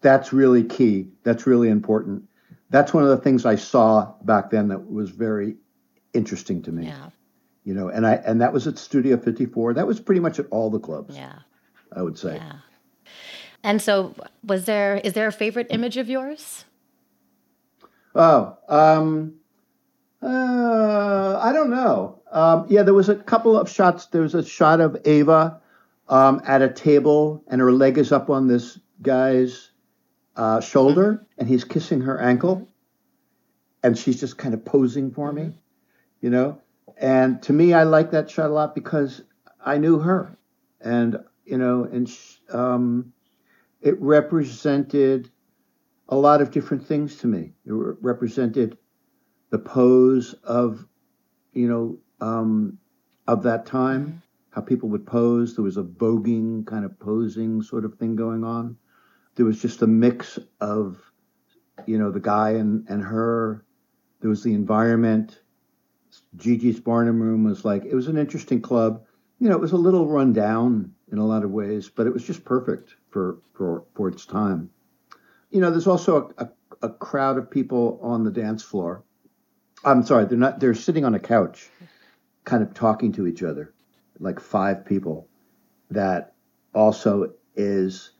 that's 0.00 0.32
really 0.32 0.64
key 0.64 1.06
that's 1.22 1.46
really 1.46 1.68
important 1.68 2.24
that's 2.70 2.92
one 2.92 3.02
of 3.02 3.10
the 3.10 3.16
things 3.16 3.46
i 3.46 3.54
saw 3.54 4.12
back 4.22 4.50
then 4.50 4.68
that 4.68 4.90
was 4.90 5.10
very 5.10 5.56
interesting 6.12 6.62
to 6.62 6.72
me 6.72 6.86
yeah 6.86 7.10
you 7.64 7.72
know, 7.72 7.88
and 7.88 8.06
I 8.06 8.14
and 8.16 8.40
that 8.42 8.52
was 8.52 8.66
at 8.66 8.78
Studio 8.78 9.16
54. 9.16 9.74
That 9.74 9.86
was 9.86 9.98
pretty 9.98 10.20
much 10.20 10.38
at 10.38 10.46
all 10.50 10.70
the 10.70 10.78
clubs. 10.78 11.16
Yeah. 11.16 11.38
I 11.96 12.02
would 12.02 12.18
say. 12.18 12.36
Yeah. 12.36 12.56
And 13.62 13.80
so, 13.80 14.14
was 14.44 14.66
there 14.66 14.96
is 14.96 15.14
there 15.14 15.26
a 15.26 15.32
favorite 15.32 15.68
image 15.70 15.96
of 15.96 16.08
yours? 16.10 16.66
Oh, 18.14 18.56
um, 18.68 19.36
uh, 20.22 21.40
I 21.42 21.52
don't 21.52 21.70
know. 21.70 22.20
Um, 22.30 22.66
yeah, 22.68 22.82
there 22.82 22.94
was 22.94 23.08
a 23.08 23.16
couple 23.16 23.58
of 23.58 23.68
shots. 23.68 24.06
There 24.06 24.22
was 24.22 24.34
a 24.34 24.44
shot 24.44 24.80
of 24.80 24.96
Ava 25.06 25.60
um, 26.08 26.42
at 26.46 26.60
a 26.60 26.68
table, 26.68 27.42
and 27.48 27.60
her 27.60 27.72
leg 27.72 27.96
is 27.96 28.12
up 28.12 28.28
on 28.28 28.46
this 28.46 28.78
guy's 29.00 29.70
uh, 30.36 30.60
shoulder, 30.60 31.26
and 31.38 31.48
he's 31.48 31.64
kissing 31.64 32.02
her 32.02 32.20
ankle, 32.20 32.68
and 33.82 33.96
she's 33.96 34.20
just 34.20 34.38
kind 34.38 34.54
of 34.54 34.64
posing 34.64 35.10
for 35.10 35.32
me, 35.32 35.52
you 36.20 36.30
know. 36.30 36.60
And 36.96 37.42
to 37.42 37.52
me, 37.52 37.74
I 37.74 37.84
like 37.84 38.10
that 38.12 38.30
shot 38.30 38.50
a 38.50 38.52
lot 38.52 38.74
because 38.74 39.22
I 39.64 39.78
knew 39.78 39.98
her, 39.98 40.36
and 40.80 41.18
you 41.44 41.58
know, 41.58 41.84
and 41.84 42.10
um, 42.50 43.12
it 43.80 44.00
represented 44.00 45.30
a 46.08 46.16
lot 46.16 46.40
of 46.40 46.50
different 46.50 46.86
things 46.86 47.16
to 47.18 47.26
me. 47.26 47.52
It 47.64 47.72
re- 47.72 47.94
represented 48.00 48.78
the 49.50 49.58
pose 49.58 50.34
of, 50.44 50.86
you 51.52 51.68
know, 51.68 51.98
um, 52.20 52.78
of 53.26 53.42
that 53.44 53.66
time, 53.66 54.22
how 54.50 54.60
people 54.60 54.88
would 54.90 55.06
pose. 55.06 55.54
There 55.54 55.64
was 55.64 55.76
a 55.76 55.82
voguing 55.82 56.66
kind 56.66 56.84
of 56.84 56.98
posing 56.98 57.62
sort 57.62 57.84
of 57.84 57.94
thing 57.94 58.16
going 58.16 58.44
on. 58.44 58.76
There 59.34 59.46
was 59.46 59.60
just 59.60 59.82
a 59.82 59.86
mix 59.86 60.38
of, 60.60 60.98
you 61.86 61.98
know, 61.98 62.10
the 62.10 62.20
guy 62.20 62.50
and, 62.50 62.86
and 62.88 63.02
her. 63.02 63.64
There 64.20 64.30
was 64.30 64.42
the 64.42 64.54
environment. 64.54 65.40
GG's 66.36 66.80
Barnum 66.80 67.20
Room 67.20 67.44
was 67.44 67.64
like, 67.64 67.84
it 67.84 67.94
was 67.94 68.08
an 68.08 68.16
interesting 68.16 68.60
club. 68.60 69.04
You 69.40 69.48
know, 69.48 69.56
it 69.56 69.60
was 69.60 69.72
a 69.72 69.76
little 69.76 70.06
run 70.06 70.32
down 70.32 70.94
in 71.10 71.18
a 71.18 71.26
lot 71.26 71.44
of 71.44 71.50
ways, 71.50 71.88
but 71.88 72.06
it 72.06 72.12
was 72.12 72.24
just 72.24 72.44
perfect 72.44 72.94
for, 73.10 73.38
for, 73.52 73.84
for 73.94 74.08
its 74.08 74.24
time. 74.24 74.70
You 75.50 75.60
know, 75.60 75.70
there's 75.70 75.86
also 75.86 76.32
a, 76.38 76.44
a, 76.44 76.50
a 76.82 76.88
crowd 76.88 77.38
of 77.38 77.50
people 77.50 77.98
on 78.02 78.24
the 78.24 78.30
dance 78.30 78.62
floor. 78.62 79.02
I'm 79.84 80.04
sorry, 80.04 80.24
they're 80.24 80.38
not, 80.38 80.60
they're 80.60 80.74
sitting 80.74 81.04
on 81.04 81.14
a 81.14 81.20
couch, 81.20 81.68
kind 82.44 82.62
of 82.62 82.72
talking 82.72 83.12
to 83.12 83.26
each 83.26 83.42
other, 83.42 83.74
like 84.18 84.40
five 84.40 84.86
people 84.86 85.28
that 85.90 86.34
also 86.74 87.32
is 87.54 88.10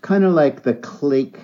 kind 0.00 0.24
of 0.24 0.32
like 0.32 0.62
the 0.62 0.74
clique 0.74 1.38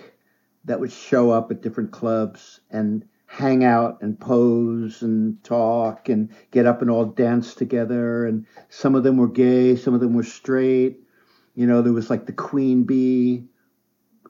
that 0.64 0.80
would 0.80 0.92
show 0.92 1.30
up 1.30 1.50
at 1.50 1.62
different 1.62 1.90
clubs 1.92 2.60
and 2.70 3.04
hang 3.26 3.62
out 3.62 4.00
and 4.00 4.18
pose 4.18 5.02
and 5.02 5.42
talk 5.44 6.08
and 6.08 6.30
get 6.50 6.66
up 6.66 6.80
and 6.82 6.90
all 6.90 7.04
dance 7.04 7.54
together. 7.54 8.26
And 8.26 8.46
some 8.68 8.94
of 8.94 9.02
them 9.04 9.16
were 9.16 9.28
gay, 9.28 9.76
some 9.76 9.94
of 9.94 10.00
them 10.00 10.14
were 10.14 10.24
straight. 10.24 11.00
You 11.54 11.66
know, 11.66 11.82
there 11.82 11.92
was 11.92 12.10
like 12.10 12.26
the 12.26 12.32
queen 12.32 12.84
bee 12.84 13.44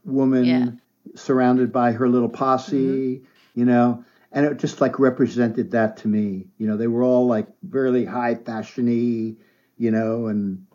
woman 0.05 0.45
Yeah. 0.45 0.70
surrounded 1.14 1.72
by 1.72 1.93
her 1.93 2.09
little 2.09 2.28
posse, 2.28 2.76
mm-hmm. 2.76 3.24
you 3.61 3.64
know, 3.64 4.05
and 4.32 4.47
it 4.47 4.59
just 4.59 4.80
like 4.80 4.99
represented 4.99 5.70
that 5.72 5.99
to 5.99 6.09
me. 6.09 6.47
You 6.59 6.66
know, 6.66 6.76
they 6.76 6.86
were 6.86 7.03
all 7.03 7.26
like 7.26 7.49
really 7.68 8.05
high 8.05 8.34
fashiony, 8.34 9.36
you 9.76 9.91
know, 9.91 10.26
and 10.26 10.66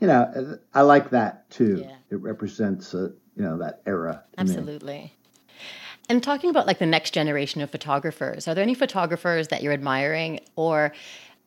you 0.00 0.06
know, 0.06 0.58
I 0.74 0.82
like 0.82 1.10
that 1.10 1.48
too. 1.50 1.84
Yeah. 1.86 1.96
It 2.10 2.16
represents, 2.16 2.94
uh, 2.94 3.10
you 3.36 3.42
know, 3.42 3.58
that 3.58 3.82
era. 3.86 4.24
to 4.36 4.44
me. 4.44 4.50
Absolutely. 4.50 5.14
And 6.08 6.22
talking 6.22 6.50
about 6.50 6.66
like 6.66 6.78
the 6.78 6.86
next 6.86 7.12
generation 7.12 7.60
of 7.60 7.70
photographers, 7.70 8.48
are 8.48 8.54
there 8.54 8.64
any 8.64 8.74
photographers 8.74 9.48
that 9.48 9.62
you're 9.62 9.72
admiring, 9.72 10.40
or 10.56 10.92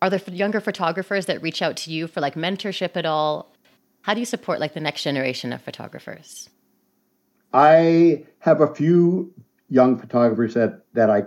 are 0.02 0.10
there 0.10 0.22
younger 0.32 0.62
photographers 0.62 1.26
that 1.26 1.42
reach 1.42 1.62
out 1.62 1.76
to 1.78 1.92
you 1.92 2.08
for 2.08 2.22
like 2.22 2.36
mentorship 2.36 2.96
at 2.96 3.06
all? 3.06 3.54
How 4.04 4.14
do 4.14 4.22
you 4.22 4.26
support 4.26 4.60
like 4.60 4.74
the 4.74 4.80
next 4.80 5.04
generation 5.04 5.52
of 5.52 5.62
photographers? 5.62 6.50
I 7.54 8.26
have 8.40 8.62
a 8.62 8.74
few 8.74 9.34
young 9.70 9.98
photographers 9.98 10.54
that 10.54 10.86
that 10.94 11.10
I 11.10 11.24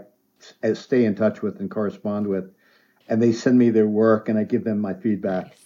stay 0.73 1.05
in 1.05 1.15
touch 1.15 1.43
with 1.43 1.61
and 1.61 1.71
correspond 1.71 2.27
with, 2.29 2.51
and 3.09 3.23
they 3.23 3.33
send 3.33 3.59
me 3.59 3.69
their 3.69 3.89
work, 3.89 4.29
and 4.29 4.39
I 4.39 4.45
give 4.45 4.65
them 4.65 4.81
my 4.81 4.95
feedback, 4.95 5.57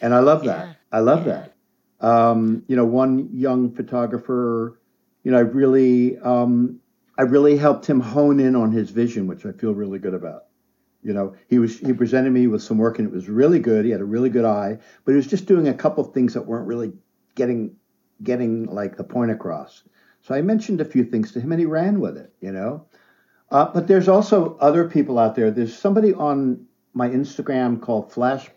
and 0.00 0.14
I 0.14 0.20
love 0.20 0.44
that. 0.44 0.66
Yeah, 0.66 0.74
I 0.96 1.00
love 1.00 1.26
that. 1.26 1.52
Um, 2.00 2.62
you 2.68 2.74
know, 2.74 2.86
one 2.86 3.28
young 3.34 3.70
photographer, 3.70 4.80
you 5.24 5.30
know, 5.30 5.36
I 5.36 5.42
really, 5.42 6.16
um, 6.20 6.80
I 7.18 7.22
really 7.22 7.58
helped 7.58 7.84
him 7.84 8.00
hone 8.00 8.40
in 8.40 8.56
on 8.56 8.72
his 8.72 8.88
vision, 8.88 9.26
which 9.26 9.44
I 9.44 9.52
feel 9.52 9.74
really 9.74 9.98
good 9.98 10.14
about. 10.14 10.44
You 11.02 11.12
know, 11.12 11.34
he 11.48 11.58
was 11.58 11.78
he 11.78 11.92
presented 11.92 12.30
me 12.30 12.46
with 12.46 12.62
some 12.62 12.78
work, 12.78 12.98
and 12.98 13.06
it 13.06 13.12
was 13.14 13.28
really 13.28 13.58
good. 13.58 13.84
He 13.84 13.90
had 13.90 14.00
a 14.00 14.06
really 14.06 14.30
good 14.30 14.46
eye, 14.46 14.78
but 15.04 15.12
he 15.12 15.16
was 15.16 15.26
just 15.26 15.44
doing 15.44 15.68
a 15.68 15.74
couple 15.74 16.02
of 16.02 16.14
things 16.14 16.32
that 16.32 16.46
weren't 16.46 16.66
really 16.66 16.94
getting 17.34 17.76
getting 18.22 18.64
like 18.64 18.96
the 18.96 19.04
point 19.04 19.30
across. 19.30 19.82
So 20.22 20.34
I 20.34 20.40
mentioned 20.40 20.80
a 20.80 20.84
few 20.86 21.04
things 21.04 21.30
to 21.32 21.40
him, 21.40 21.52
and 21.52 21.60
he 21.60 21.66
ran 21.66 22.00
with 22.00 22.16
it. 22.16 22.32
You 22.40 22.52
know, 22.52 22.86
uh, 23.50 23.66
but 23.66 23.86
there's 23.86 24.08
also 24.08 24.56
other 24.60 24.88
people 24.88 25.18
out 25.18 25.34
there. 25.34 25.50
There's 25.50 25.76
somebody 25.76 26.14
on 26.14 26.64
my 26.94 27.10
Instagram 27.10 27.82
called 27.82 28.12
Flash 28.14 28.48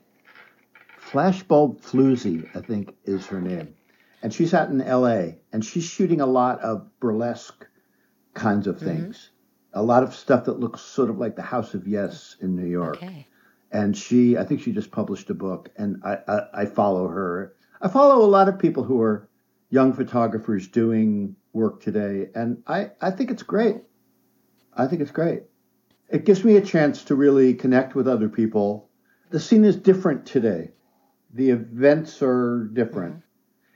Flashbulb 1.11 1.81
Floozy, 1.81 2.47
I 2.55 2.61
think 2.61 2.95
is 3.03 3.25
her 3.27 3.41
name, 3.41 3.73
and 4.21 4.31
she's 4.31 4.53
out 4.53 4.69
in 4.69 4.79
L.A. 4.79 5.39
and 5.51 5.65
she's 5.65 5.83
shooting 5.83 6.21
a 6.21 6.27
lot 6.27 6.59
of 6.59 6.87
burlesque 6.99 7.65
kinds 8.35 8.67
of 8.67 8.75
mm-hmm. 8.75 8.85
things. 8.85 9.31
A 9.73 9.81
lot 9.81 10.03
of 10.03 10.13
stuff 10.13 10.45
that 10.45 10.59
looks 10.59 10.81
sort 10.81 11.09
of 11.09 11.17
like 11.17 11.35
the 11.35 11.41
House 11.41 11.73
of 11.73 11.87
Yes 11.87 12.35
in 12.41 12.55
New 12.55 12.67
York. 12.67 12.97
Okay. 12.97 13.25
and 13.71 13.95
she 13.97 14.37
i 14.37 14.43
think 14.43 14.61
she 14.61 14.71
just 14.71 14.89
published 14.89 15.29
a 15.29 15.33
book 15.35 15.69
and 15.77 16.01
I, 16.03 16.17
I 16.27 16.39
i 16.61 16.65
follow 16.65 17.07
her. 17.07 17.53
I 17.81 17.87
follow 17.87 18.23
a 18.23 18.33
lot 18.37 18.47
of 18.47 18.59
people 18.59 18.83
who 18.83 19.01
are 19.01 19.27
young 19.71 19.93
photographers 19.93 20.67
doing 20.67 21.35
work 21.53 21.81
today 21.81 22.29
and 22.35 22.61
i 22.67 22.91
i 23.01 23.09
think 23.09 23.31
it's 23.31 23.43
great. 23.43 23.77
I 24.75 24.85
think 24.85 25.01
it's 25.01 25.11
great. 25.11 25.43
It 26.07 26.25
gives 26.25 26.43
me 26.43 26.57
a 26.57 26.61
chance 26.61 27.03
to 27.05 27.15
really 27.15 27.55
connect 27.55 27.95
with 27.95 28.07
other 28.07 28.29
people. 28.29 28.89
The 29.31 29.39
scene 29.39 29.65
is 29.65 29.75
different 29.75 30.27
today 30.27 30.71
the 31.33 31.49
events 31.49 32.21
are 32.21 32.69
different 32.73 33.21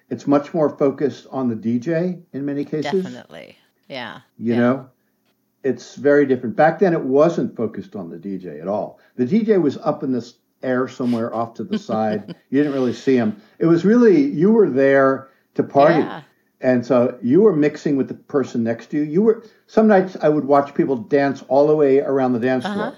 it's 0.10 0.28
much 0.28 0.54
more 0.54 0.70
focused 0.70 1.28
on 1.32 1.50
the 1.50 1.56
dj 1.56 2.22
in 2.34 2.46
many 2.46 2.64
cases 2.66 3.04
Definitely. 3.04 3.58
Yeah. 3.88 4.22
you 4.38 4.54
Yeah. 4.54 4.60
know 4.60 4.90
it's 5.64 5.96
very 5.96 6.26
different 6.26 6.56
back 6.56 6.80
then 6.80 6.94
it 6.94 7.02
wasn't 7.02 7.56
focused 7.56 7.96
on 7.96 8.10
the 8.10 8.18
dj 8.18 8.62
at 8.62 8.68
all 8.68 9.00
the 9.16 9.26
dj 9.26 9.62
was 9.62 9.78
up 9.78 10.04
in 10.04 10.12
this 10.12 10.36
air 10.62 10.88
somewhere 10.88 11.34
off 11.34 11.54
to 11.56 11.64
the 11.64 11.78
side 11.78 12.36
you 12.50 12.58
didn't 12.62 12.74
really 12.74 12.94
see 12.94 13.16
him 13.16 13.36
it 13.60 13.66
was 13.66 13.84
really 13.86 14.24
you 14.26 14.52
were 14.52 14.70
there 14.70 15.30
to 15.56 15.64
party 15.64 16.00
Yeah. 16.00 16.22
and 16.62 16.86
so 16.86 17.18
you 17.22 17.42
were 17.42 17.56
mixing 17.56 17.98
with 17.98 18.08
the 18.08 18.14
person 18.16 18.64
next 18.64 18.88
to 18.92 18.98
you 18.98 19.04
you 19.04 19.22
were 19.22 19.44
some 19.68 19.88
nights 19.88 20.16
i 20.22 20.30
would 20.30 20.46
watch 20.46 20.74
people 20.74 20.96
dance 20.96 21.44
all 21.50 21.68
the 21.68 21.76
way 21.76 22.00
around 22.00 22.34
the 22.34 22.40
dance 22.40 22.66
Uh-huh. 22.66 22.74
floor 22.92 22.96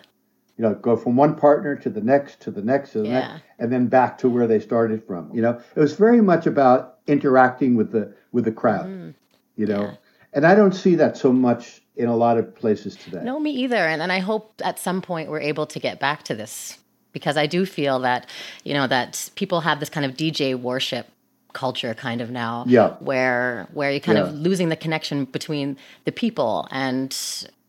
you 0.57 0.63
know 0.63 0.73
go 0.75 0.95
from 0.95 1.15
one 1.15 1.35
partner 1.35 1.75
to 1.75 1.89
the 1.89 2.01
next 2.01 2.39
to 2.41 2.51
the 2.51 2.61
next 2.61 2.91
to 2.91 2.99
the 2.99 3.07
Yeah. 3.07 3.19
next 3.19 3.43
and 3.59 3.71
then 3.71 3.87
back 3.87 4.17
to 4.19 4.29
where 4.29 4.47
they 4.47 4.59
started 4.59 5.03
from 5.05 5.29
you 5.33 5.41
know 5.41 5.59
it 5.75 5.79
was 5.79 5.93
very 5.93 6.21
much 6.21 6.45
about 6.47 6.97
interacting 7.07 7.75
with 7.75 7.91
the 7.91 8.13
with 8.31 8.45
the 8.45 8.51
crowd 8.51 8.85
mm-hmm. 8.85 9.09
you 9.55 9.65
know. 9.65 9.81
Yeah. 9.81 9.93
and 10.33 10.45
i 10.45 10.55
don't 10.55 10.73
see 10.73 10.95
that 10.95 11.17
so 11.17 11.31
much 11.31 11.81
in 11.95 12.07
a 12.07 12.15
lot 12.15 12.37
of 12.37 12.53
places 12.55 12.95
today 12.95 13.21
No, 13.23 13.39
me 13.39 13.51
either. 13.51 13.77
And, 13.77 14.01
and 14.01 14.11
I 14.11 14.19
hope 14.19 14.61
at 14.63 14.77
some 14.79 15.01
point 15.01 15.29
we're 15.29 15.39
able 15.39 15.65
to 15.67 15.79
get 15.79 15.99
back 15.99 16.23
to 16.23 16.35
this 16.35 16.77
because 17.13 17.37
I 17.37 17.47
do 17.47 17.65
feel 17.65 17.99
that, 17.99 18.29
you 18.65 18.73
know, 18.73 18.87
that 18.87 19.29
people 19.35 19.61
have 19.61 19.79
this 19.79 19.89
kind 19.89 20.05
of 20.05 20.17
DJ 20.17 20.59
worship 20.59 21.07
culture 21.53 21.93
kind 21.93 22.19
of 22.19 22.29
now 22.31 22.65
Yeah. 22.67 22.95
where 22.99 23.69
where 23.73 23.91
you're 23.91 24.01
kind 24.01 24.17
of 24.17 24.33
losing 24.33 24.67
the 24.67 24.75
connection 24.75 25.23
between 25.23 25.77
the 26.03 26.11
people 26.11 26.67
and 26.69 27.15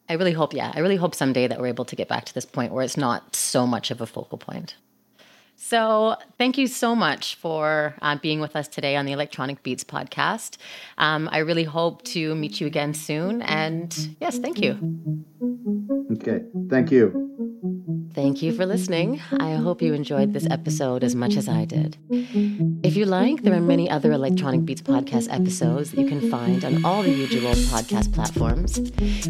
I 0.09 0.15
really 0.15 0.33
hope 0.33 0.55
yeah 0.55 0.73
I 0.75 0.81
really 0.81 0.97
hope 0.97 1.15
someday 1.15 1.47
that 1.47 1.61
we're 1.61 1.67
able 1.67 1.85
to 1.87 1.97
get 1.97 2.09
back 2.09 2.25
to 2.27 2.35
this 2.35 2.47
point 2.47 2.73
where 2.73 2.85
it's 2.85 2.97
not 2.97 3.37
so 3.37 3.67
much 3.67 3.91
of 3.91 4.01
a 4.01 4.07
focal 4.07 4.39
point 4.39 4.77
so 5.57 6.17
thank 6.37 6.59
you 6.59 6.67
so 6.67 6.95
much 6.95 7.35
for 7.37 7.95
uh, 8.03 8.17
being 8.17 8.41
with 8.41 8.55
us 8.55 8.69
today 8.69 8.95
on 8.95 9.07
the 9.07 9.13
Electronic 9.13 9.63
Beats 9.63 9.85
podcast. 9.85 10.59
Um, 10.99 11.31
I 11.33 11.39
really 11.39 11.65
hope 11.65 12.03
to 12.05 12.35
meet 12.35 12.61
you 12.61 12.67
again 12.67 12.93
soon. 12.93 13.41
And 13.41 13.97
yes, 14.21 14.39
thank 14.39 14.61
you. 14.61 14.73
okay 16.13 16.45
thank 16.69 16.91
you 16.93 18.06
Thank 18.15 18.43
you 18.43 18.53
for 18.53 18.65
listening. 18.65 19.21
I 19.39 19.55
hope 19.55 19.83
you 19.83 19.93
enjoyed 19.93 20.33
this 20.33 20.47
episode 20.51 21.05
as 21.05 21.15
much 21.15 21.37
as 21.37 21.49
I 21.49 21.65
did. 21.65 21.99
If 22.83 22.97
you 22.97 23.05
like, 23.05 23.43
there 23.43 23.55
are 23.55 23.61
many 23.61 23.91
other 23.91 24.13
Electronic 24.13 24.65
Beats 24.65 24.83
podcast 24.83 25.29
episodes 25.31 25.91
that 25.91 26.01
you 26.01 26.07
can 26.07 26.31
find 26.31 26.65
on 26.65 26.85
all 26.85 27.03
the 27.03 27.11
usual 27.11 27.53
podcast 27.53 28.15
platforms. 28.15 28.79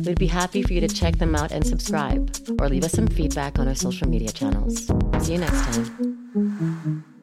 We'd 0.07 0.19
be 0.19 0.29
happy 0.29 0.63
for 0.63 0.73
you 0.73 0.81
to 0.81 0.89
check 0.89 1.19
them 1.19 1.35
out 1.35 1.51
and 1.53 1.67
subscribe, 1.67 2.35
or 2.61 2.69
leave 2.69 2.85
us 2.85 2.93
some 2.93 3.09
feedback 3.09 3.59
on 3.59 3.67
our 3.67 3.75
social 3.75 4.09
media 4.09 4.31
channels. 4.31 4.87
See 5.21 5.33
you 5.33 5.39
next 5.39 5.63
time. 5.75 7.16